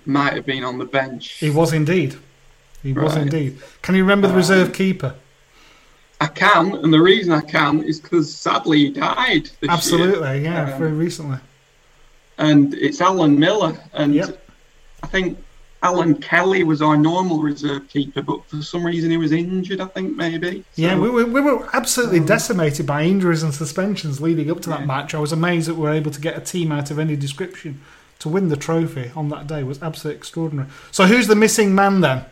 might 0.05 0.33
have 0.33 0.45
been 0.45 0.63
on 0.63 0.77
the 0.77 0.85
bench. 0.85 1.31
He 1.33 1.49
was 1.49 1.73
indeed. 1.73 2.15
He 2.85 2.93
was 2.93 3.15
indeed. 3.15 3.57
Can 3.81 3.95
you 3.95 4.03
remember 4.03 4.27
the 4.27 4.33
Um, 4.33 4.37
reserve 4.37 4.73
keeper? 4.73 5.15
I 6.21 6.27
can, 6.27 6.75
and 6.75 6.93
the 6.93 7.01
reason 7.01 7.33
I 7.33 7.41
can 7.41 7.83
is 7.83 7.99
because 7.99 8.33
sadly 8.33 8.77
he 8.85 8.89
died. 8.91 9.49
Absolutely, 9.67 10.33
year. 10.41 10.43
yeah, 10.43 10.73
Um, 10.73 10.79
very 10.79 10.91
recently. 10.93 11.39
and 12.37 12.73
it's 12.75 13.01
Alan 13.01 13.37
Miller. 13.39 13.77
And 13.93 14.21
I 15.03 15.07
think 15.07 15.37
Alan 15.83 16.15
Kelly 16.15 16.63
was 16.63 16.81
our 16.81 16.95
normal 16.97 17.41
reserve 17.41 17.87
keeper, 17.89 18.21
but 18.21 18.45
for 18.49 18.61
some 18.61 18.85
reason 18.85 19.09
he 19.11 19.17
was 19.17 19.31
injured. 19.31 19.81
I 19.81 19.85
think 19.87 20.15
maybe. 20.15 20.63
Yeah, 20.75 20.97
we, 20.97 21.09
we, 21.09 21.23
we 21.25 21.41
were 21.41 21.67
absolutely 21.73 22.19
decimated 22.21 22.85
by 22.85 23.03
injuries 23.03 23.43
and 23.43 23.53
suspensions 23.53 24.21
leading 24.21 24.49
up 24.51 24.61
to 24.61 24.69
that 24.69 24.85
match. 24.85 25.13
I 25.15 25.19
was 25.19 25.31
amazed 25.31 25.67
that 25.69 25.75
we 25.75 25.81
were 25.81 25.91
able 25.93 26.11
to 26.11 26.21
get 26.21 26.37
a 26.37 26.41
team 26.41 26.71
out 26.71 26.91
of 26.91 26.99
any 26.99 27.15
description 27.15 27.81
to 28.19 28.29
win 28.29 28.47
the 28.49 28.55
trophy 28.57 29.11
on 29.15 29.27
that 29.29 29.47
day. 29.47 29.59
It 29.59 29.65
was 29.67 29.81
absolutely 29.83 30.17
extraordinary. 30.17 30.69
So 30.91 31.05
who's 31.07 31.27
the 31.27 31.35
missing 31.35 31.75
man 31.75 31.99
then? 32.01 32.25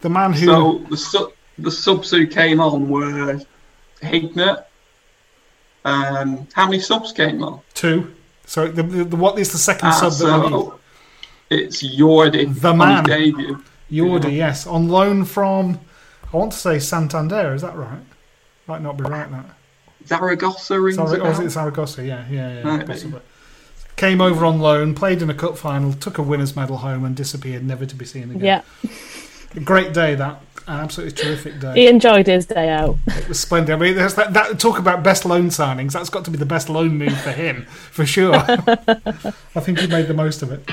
The 0.00 0.08
man 0.10 0.32
who 0.32 0.46
So 0.46 0.78
the 0.90 0.96
su- 0.96 1.32
the 1.58 1.70
subs 1.70 2.10
who 2.10 2.26
came 2.26 2.60
on 2.60 2.88
were 2.88 3.40
Hignett. 4.02 4.64
Um, 5.84 6.46
how 6.54 6.66
many 6.66 6.78
subs 6.80 7.12
came 7.12 7.42
on? 7.42 7.60
two. 7.74 8.14
So 8.46 8.66
the, 8.68 8.82
the, 8.82 9.04
the 9.04 9.16
what 9.16 9.38
is 9.38 9.52
the 9.52 9.58
second 9.58 9.88
Ah, 9.88 10.08
sub 10.08 10.12
that 10.28 10.50
we 10.50 10.56
need? 10.56 10.70
it's 11.50 11.82
Yordi 11.82 12.60
The 12.60 12.74
man. 12.74 13.04
his 13.08 13.16
debut. 13.16 13.62
Yordi, 13.90 14.36
yes, 14.36 14.66
on 14.66 14.88
loan 14.88 15.24
from 15.24 15.80
I 16.32 16.36
want 16.36 16.52
to 16.52 16.58
say 16.58 16.78
Santander. 16.78 17.54
Is 17.54 17.62
that 17.62 17.76
right? 17.76 17.98
Might 18.66 18.82
not 18.82 18.96
be 18.96 19.04
right. 19.04 19.28
That 19.30 19.44
Zaragoza 20.06 20.80
rings 20.80 20.96
Zara- 20.96 21.18
a 21.18 21.20
or 21.20 21.28
was 21.28 21.38
bell. 21.38 21.46
it 21.46 21.50
Zaragoza? 21.50 22.04
Yeah, 22.04 22.24
yeah, 22.30 22.54
yeah, 22.54 22.62
Might 22.62 22.86
possibly. 22.86 23.20
Came 23.96 24.20
over 24.20 24.44
on 24.46 24.60
loan, 24.60 24.94
played 24.94 25.20
in 25.22 25.28
a 25.28 25.34
cup 25.34 25.58
final, 25.58 25.92
took 25.92 26.16
a 26.18 26.22
winners' 26.22 26.56
medal 26.56 26.78
home, 26.78 27.04
and 27.04 27.14
disappeared, 27.14 27.62
never 27.64 27.84
to 27.84 27.94
be 27.94 28.04
seen 28.06 28.30
again. 28.30 28.40
Yeah. 28.42 28.90
A 29.56 29.60
great 29.60 29.92
day 29.92 30.14
that. 30.14 30.40
An 30.68 30.80
absolutely 30.80 31.16
terrific 31.16 31.58
day. 31.58 31.74
He 31.74 31.88
enjoyed 31.88 32.28
his 32.28 32.46
day 32.46 32.68
out. 32.68 32.96
It 33.08 33.28
was 33.28 33.40
splendid. 33.40 33.74
I 33.74 33.78
mean, 33.78 33.96
there's 33.96 34.14
that, 34.14 34.32
that 34.34 34.60
talk 34.60 34.78
about 34.78 35.02
best 35.02 35.24
loan 35.24 35.48
signings. 35.48 35.92
That's 35.92 36.10
got 36.10 36.24
to 36.26 36.30
be 36.30 36.38
the 36.38 36.46
best 36.46 36.68
loan 36.68 36.96
move 36.96 37.18
for 37.20 37.32
him, 37.32 37.64
for 37.64 38.06
sure. 38.06 38.34
I 38.36 39.60
think 39.60 39.80
he 39.80 39.88
made 39.88 40.06
the 40.06 40.14
most 40.14 40.42
of 40.42 40.52
it. 40.52 40.70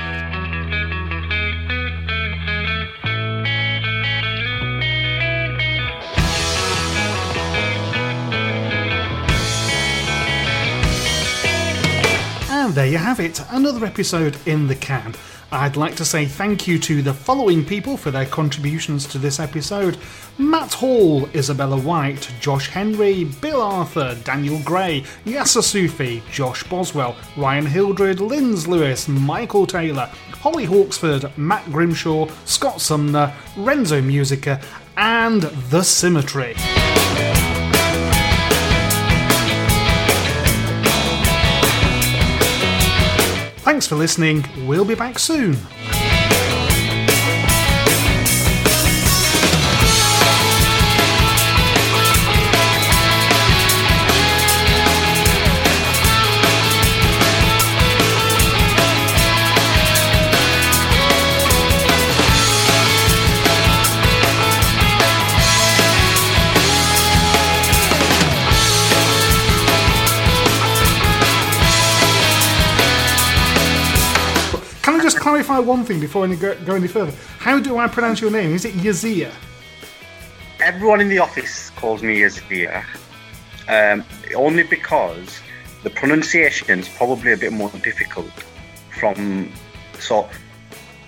And 12.52 12.76
there 12.76 12.86
you 12.86 13.00
have 13.00 13.20
it, 13.20 13.42
another 13.50 13.84
episode 13.84 14.38
in 14.46 14.68
the 14.68 14.76
can. 14.76 15.16
I'd 15.52 15.78
like 15.78 15.96
to 15.96 16.04
say 16.06 16.26
thank 16.26 16.68
you 16.68 16.78
to 16.80 17.02
the 17.02 17.14
following 17.14 17.64
people 17.64 17.96
for 17.96 18.12
their 18.12 18.26
contributions 18.26 19.08
to 19.08 19.18
this 19.18 19.40
episode 19.40 19.98
Matt 20.38 20.74
Hall, 20.74 21.28
Isabella 21.34 21.78
White, 21.78 22.30
Josh 22.42 22.70
Henry, 22.70 23.24
Bill 23.24 23.62
Arthur, 23.62 24.16
Daniel 24.24 24.60
Gray, 24.64 25.04
Yasir 25.26 25.64
Sufi, 25.64 26.22
Josh 26.30 26.64
Boswell, 26.66 27.16
Ryan 27.38 27.66
Hildred, 27.66 28.20
Linz 28.20 28.68
Lewis, 28.68 29.08
Michael 29.08 29.66
Taylor, 29.66 30.12
Holly 30.34 30.68
Hawksford, 30.68 31.36
Matt 31.38 31.66
Grimshaw, 31.72 32.28
Scott 32.46 32.82
Sumner, 32.82 33.34
Renzo 33.56 34.02
Musica, 34.02 34.62
and 34.98 35.44
The 35.44 35.82
Symmetry. 35.82 36.56
Thanks 43.68 43.86
for 43.86 43.96
listening. 43.96 44.46
We'll 44.66 44.86
be 44.86 44.96
back 44.96 45.20
soon. 45.20 45.58
Clarify 75.48 75.66
one 75.66 75.86
thing 75.86 76.00
before 76.00 76.26
I 76.26 76.36
go, 76.36 76.56
go 76.66 76.76
any 76.76 76.88
further? 76.88 77.14
How 77.40 77.60
do 77.60 77.78
I 77.78 77.88
pronounce 77.88 78.20
your 78.20 78.32
name? 78.32 78.54
Is 78.54 78.66
it 78.66 78.74
Yazia? 78.76 79.32
Everyone 80.60 81.00
in 81.00 81.08
the 81.08 81.20
office 81.20 81.70
calls 81.72 82.04
me 82.04 82.20
Yazir, 82.20 82.84
um, 83.70 84.04
only 84.36 84.64
because 84.64 85.40
the 85.84 85.90
pronunciation 85.90 86.80
is 86.80 86.90
probably 86.90 87.32
a 87.32 87.38
bit 87.38 87.54
more 87.54 87.70
difficult. 87.84 88.32
From 89.00 89.52
so, 90.00 90.28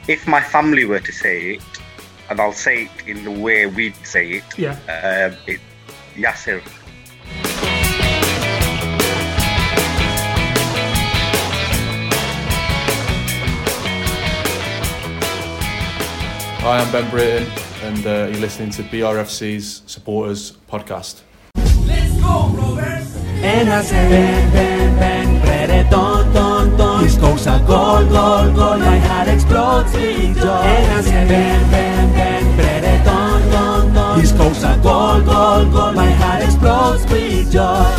if 0.08 0.28
my 0.28 0.42
family 0.42 0.86
were 0.86 1.00
to 1.00 1.12
say 1.12 1.56
it, 1.56 1.64
and 2.30 2.40
I'll 2.40 2.54
say 2.54 2.86
it 2.86 3.08
in 3.08 3.24
the 3.26 3.32
way 3.32 3.66
we'd 3.66 3.96
say 4.06 4.30
it. 4.40 4.58
Yeah. 4.58 4.78
Um, 4.88 5.38
it 5.48 5.60
Yasser. 6.16 6.62
Hi, 16.62 16.80
I'm 16.80 16.92
Ben 16.92 17.10
Britton, 17.10 17.48
and 17.84 18.06
uh, 18.06 18.28
you're 18.30 18.42
listening 18.42 18.70
to 18.72 18.84
BRFC's 18.84 19.82
Supporters 19.86 20.58
Podcast. 20.70 21.22
En 23.42 23.68
hace 23.68 23.96
ben, 24.10 24.52
ben, 24.52 25.00
ben, 25.00 25.40
brede, 25.40 25.88
don, 25.90 26.34
don, 26.34 26.76
don 26.76 27.04
His 27.04 27.18
goes 27.18 27.48
a 27.48 27.64
goal, 27.66 28.04
goal, 28.06 28.52
goal 28.52 28.78
My 28.78 29.00
heart 29.00 29.30
explodes 29.30 29.94
with 29.94 30.36
joy. 30.36 30.66
En 30.66 30.90
hace 30.92 31.26
ben, 31.28 31.70
ben, 31.72 32.14
ben, 32.14 32.56
brede, 32.58 33.04
don, 33.06 33.42
don, 33.52 33.94
don 33.94 34.20
His 34.20 34.34
goes 34.34 34.64
a 34.64 34.78
goal, 34.84 35.22
goal, 35.22 35.66
goal 35.72 35.94
My 35.94 36.12
heart 36.12 36.44
explodes 36.44 37.06
with 37.10 37.52
joy 37.54 37.99